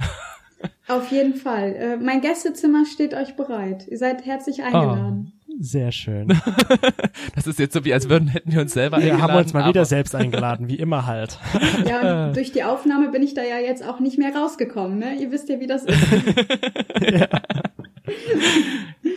Auf 0.88 1.12
jeden 1.12 1.34
Fall. 1.34 1.74
Äh, 1.74 1.96
mein 1.98 2.22
Gästezimmer 2.22 2.86
steht 2.86 3.12
euch 3.12 3.36
bereit. 3.36 3.86
Ihr 3.88 3.98
seid 3.98 4.24
herzlich 4.24 4.62
eingeladen. 4.62 5.34
Oh. 5.34 5.41
Sehr 5.60 5.92
schön. 5.92 6.28
das 7.34 7.46
ist 7.46 7.58
jetzt 7.58 7.74
so 7.74 7.84
wie, 7.84 7.92
als 7.92 8.08
würden 8.08 8.28
hätten 8.28 8.52
wir 8.52 8.60
uns 8.60 8.72
selber 8.72 8.98
wir 8.98 9.04
eingeladen. 9.04 9.28
Wir 9.28 9.34
haben 9.34 9.42
uns 9.42 9.52
mal 9.52 9.68
wieder 9.68 9.84
selbst 9.84 10.14
eingeladen, 10.14 10.68
wie 10.68 10.76
immer 10.76 11.06
halt. 11.06 11.38
Ja, 11.86 12.26
und 12.26 12.36
durch 12.36 12.52
die 12.52 12.62
Aufnahme 12.62 13.10
bin 13.10 13.22
ich 13.22 13.34
da 13.34 13.42
ja 13.42 13.58
jetzt 13.58 13.84
auch 13.86 13.98
nicht 13.98 14.18
mehr 14.18 14.34
rausgekommen, 14.34 14.98
ne? 14.98 15.14
Ihr 15.14 15.30
wisst 15.30 15.48
ja, 15.48 15.58
wie 15.58 15.66
das 15.66 15.84
ist. 15.84 15.98
ja. 17.12 17.28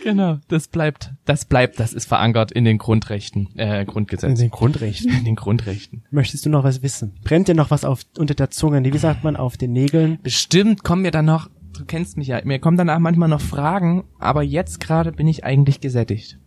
Genau, 0.02 0.38
das 0.48 0.68
bleibt, 0.68 1.12
das 1.24 1.44
bleibt, 1.44 1.80
das 1.80 1.92
ist 1.92 2.06
verankert 2.06 2.52
in 2.52 2.64
den 2.64 2.78
Grundrechten, 2.78 3.48
äh, 3.56 3.84
Grundgesetzen. 3.84 4.36
In 4.36 4.36
den 4.36 4.50
Grundrechten. 4.50 5.12
In 5.12 5.24
den 5.24 5.36
Grundrechten. 5.36 6.04
Möchtest 6.10 6.46
du 6.46 6.50
noch 6.50 6.64
was 6.64 6.82
wissen? 6.82 7.14
Brennt 7.24 7.48
dir 7.48 7.54
noch 7.54 7.70
was 7.70 7.84
auf, 7.84 8.02
unter 8.18 8.34
der 8.34 8.50
Zunge? 8.50 8.84
Wie 8.84 8.98
sagt 8.98 9.24
man, 9.24 9.36
auf 9.36 9.56
den 9.56 9.72
Nägeln? 9.72 10.18
Bestimmt 10.22 10.84
kommen 10.84 11.02
mir 11.02 11.10
dann 11.10 11.24
noch 11.24 11.50
du 11.78 11.84
kennst 11.84 12.16
mich 12.16 12.28
ja, 12.28 12.40
mir 12.44 12.58
kommen 12.58 12.76
danach 12.76 12.98
manchmal 12.98 13.28
noch 13.28 13.40
Fragen, 13.40 14.04
aber 14.18 14.42
jetzt 14.42 14.80
gerade 14.80 15.12
bin 15.12 15.28
ich 15.28 15.44
eigentlich 15.44 15.80
gesättigt. 15.80 16.38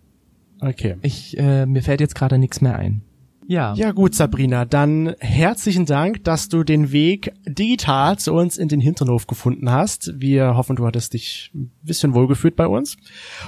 Okay. 0.61 0.97
Ich, 1.01 1.37
äh, 1.37 1.65
mir 1.65 1.81
fällt 1.81 2.01
jetzt 2.01 2.15
gerade 2.15 2.37
nichts 2.37 2.61
mehr 2.61 2.75
ein. 2.75 3.01
Ja. 3.47 3.73
Ja 3.73 3.93
gut, 3.93 4.13
Sabrina, 4.13 4.65
dann 4.65 5.15
herzlichen 5.19 5.87
Dank, 5.87 6.23
dass 6.23 6.49
du 6.49 6.63
den 6.63 6.91
Weg 6.91 7.33
digital 7.47 8.19
zu 8.19 8.33
uns 8.33 8.57
in 8.57 8.67
den 8.67 8.79
Hinternhof 8.79 9.25
gefunden 9.25 9.71
hast. 9.71 10.11
Wir 10.19 10.55
hoffen, 10.55 10.75
du 10.75 10.85
hattest 10.85 11.13
dich 11.13 11.49
ein 11.55 11.71
bisschen 11.81 12.13
wohlgefühlt 12.13 12.55
bei 12.55 12.67
uns. 12.67 12.97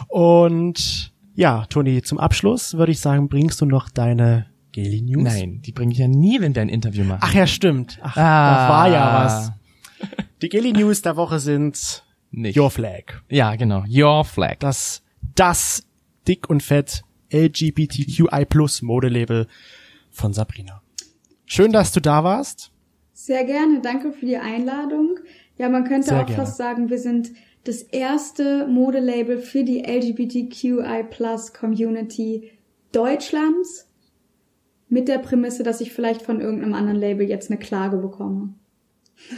Und 0.07 1.13
ja, 1.35 1.65
Toni, 1.69 2.01
zum 2.01 2.17
Abschluss 2.17 2.73
würde 2.73 2.91
ich 2.91 2.99
sagen, 2.99 3.29
bringst 3.29 3.61
du 3.61 3.65
noch 3.65 3.89
deine 3.89 4.47
Gaily 4.71 5.03
News? 5.03 5.23
Nein, 5.23 5.61
die 5.61 5.71
bringe 5.71 5.91
ich 5.91 5.99
ja 5.99 6.07
nie, 6.07 6.41
wenn 6.41 6.55
wir 6.55 6.63
ein 6.63 6.69
Interview 6.69 7.03
machen. 7.03 7.21
Ach 7.21 7.33
ja, 7.35 7.45
stimmt. 7.45 7.99
Ach, 8.01 8.17
ah. 8.17 8.67
da 8.67 8.69
war 8.69 8.89
ja 8.89 9.23
was. 9.23 9.51
Die 10.41 10.49
Gilly 10.49 10.73
News 10.73 11.01
der 11.01 11.15
Woche 11.15 11.39
sind 11.39 12.03
Nicht. 12.31 12.57
Your 12.57 12.71
Flag. 12.71 13.21
Ja, 13.29 13.55
genau. 13.55 13.83
Your 13.87 14.25
Flag. 14.25 14.57
Das, 14.59 15.03
das 15.35 15.83
dick 16.27 16.49
und 16.49 16.63
fett 16.63 17.03
LGBTQI 17.31 18.45
Plus 18.45 18.81
Modelabel 18.81 19.47
von 20.09 20.33
Sabrina. 20.33 20.81
Schön, 21.45 21.71
dass 21.71 21.91
du 21.91 21.99
da 21.99 22.23
warst. 22.23 22.71
Sehr 23.13 23.43
gerne. 23.43 23.81
Danke 23.81 24.11
für 24.13 24.25
die 24.25 24.37
Einladung. 24.37 25.19
Ja, 25.57 25.69
man 25.69 25.83
könnte 25.83 26.09
Sehr 26.09 26.21
auch 26.21 26.25
gerne. 26.25 26.43
fast 26.43 26.57
sagen, 26.57 26.89
wir 26.89 26.97
sind 26.97 27.31
das 27.65 27.83
erste 27.83 28.67
Modelabel 28.67 29.37
für 29.37 29.63
die 29.63 29.83
LGBTQI 29.83 31.03
Plus 31.09 31.53
Community 31.53 32.51
Deutschlands 32.91 33.87
mit 34.89 35.07
der 35.07 35.19
Prämisse, 35.19 35.63
dass 35.63 35.79
ich 35.79 35.93
vielleicht 35.93 36.21
von 36.21 36.41
irgendeinem 36.41 36.73
anderen 36.73 36.99
Label 36.99 37.29
jetzt 37.29 37.49
eine 37.51 37.59
Klage 37.59 37.97
bekomme. 37.97 38.53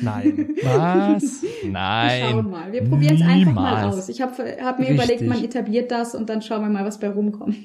Nein. 0.01 0.55
Was? 0.63 1.43
Nein. 1.69 2.21
Wir 2.21 2.29
schauen 2.29 2.49
mal. 2.49 2.71
Wir 2.71 2.84
probieren 2.84 3.15
es 3.15 3.21
einfach 3.21 3.53
mal 3.53 3.84
aus. 3.86 4.09
Ich 4.09 4.21
habe 4.21 4.34
hab 4.61 4.79
mir 4.79 4.89
Richtig. 4.89 5.03
überlegt, 5.03 5.21
man 5.27 5.43
etabliert 5.43 5.91
das 5.91 6.15
und 6.15 6.29
dann 6.29 6.41
schauen 6.41 6.61
wir 6.61 6.69
mal, 6.69 6.86
was 6.86 6.99
bei 6.99 7.09
rumkommt. 7.09 7.55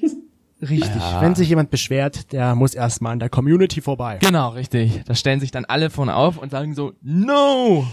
Richtig. 0.61 0.95
Ja. 0.95 1.21
Wenn 1.21 1.35
sich 1.35 1.49
jemand 1.49 1.69
beschwert, 1.69 2.33
der 2.33 2.53
muss 2.55 2.73
erstmal 2.73 3.13
an 3.13 3.19
der 3.19 3.29
Community 3.29 3.81
vorbei. 3.81 4.17
Genau, 4.21 4.49
richtig. 4.49 5.01
Da 5.05 5.15
stellen 5.15 5.39
sich 5.39 5.51
dann 5.51 5.65
alle 5.65 5.89
vorne 5.89 6.15
auf 6.15 6.37
und 6.37 6.51
sagen 6.51 6.75
so, 6.75 6.93
no! 7.01 7.87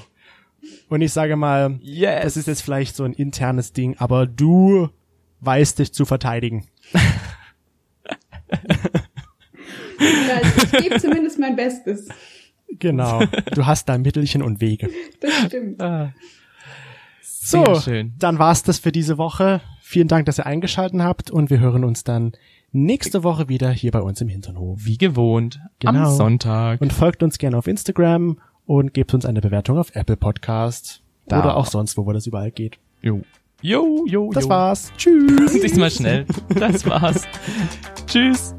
Und 0.88 1.00
ich 1.00 1.12
sage 1.12 1.36
mal, 1.36 1.78
yes. 1.80 2.22
das 2.24 2.36
ist 2.36 2.48
jetzt 2.48 2.62
vielleicht 2.62 2.96
so 2.96 3.04
ein 3.04 3.12
internes 3.12 3.72
Ding, 3.72 3.94
aber 3.98 4.26
du 4.26 4.88
weißt 5.40 5.78
dich 5.78 5.92
zu 5.92 6.04
verteidigen. 6.04 6.66
also 10.34 10.66
ich 10.72 10.72
gebe 10.82 11.00
zumindest 11.00 11.38
mein 11.38 11.54
Bestes. 11.54 12.08
Genau. 12.78 13.22
Du 13.54 13.66
hast 13.66 13.88
da 13.88 13.96
Mittelchen 13.98 14.42
und 14.42 14.60
Wege. 14.60 14.90
Das 15.20 15.32
stimmt. 15.46 15.80
Ah. 15.80 16.12
So, 17.22 17.80
schön. 17.80 18.12
dann 18.18 18.38
war's 18.38 18.62
das 18.64 18.78
für 18.78 18.92
diese 18.92 19.18
Woche. 19.18 19.60
Vielen 19.80 20.08
Dank, 20.08 20.26
dass 20.26 20.38
ihr 20.38 20.46
eingeschalten 20.46 21.02
habt 21.02 21.30
und 21.30 21.48
wir 21.48 21.60
hören 21.60 21.84
uns 21.84 22.02
dann 22.02 22.32
nächste 22.72 23.22
Woche 23.22 23.48
wieder 23.48 23.70
hier 23.70 23.92
bei 23.92 24.00
uns 24.00 24.20
im 24.20 24.28
Hinternhof. 24.28 24.80
Wie 24.84 24.98
gewohnt. 24.98 25.60
Genau. 25.78 26.10
Am 26.10 26.16
Sonntag. 26.16 26.80
Und 26.80 26.92
folgt 26.92 27.22
uns 27.22 27.38
gerne 27.38 27.56
auf 27.56 27.66
Instagram 27.68 28.38
und 28.66 28.94
gebt 28.94 29.14
uns 29.14 29.24
eine 29.24 29.40
Bewertung 29.40 29.78
auf 29.78 29.94
Apple 29.94 30.16
Podcast. 30.16 31.02
Da. 31.28 31.40
Oder 31.40 31.56
auch 31.56 31.66
sonst, 31.66 31.96
wo 31.96 32.12
das 32.12 32.26
überall 32.26 32.50
geht. 32.50 32.78
Jo. 33.00 33.22
Jo, 33.62 34.04
jo, 34.06 34.30
Das 34.32 34.48
war's. 34.48 34.92
Tschüss. 34.96 35.52
Diesmal 35.62 35.90
schnell. 35.90 36.26
Das 36.54 36.84
war's. 36.84 37.22
Tschüss. 38.06 38.54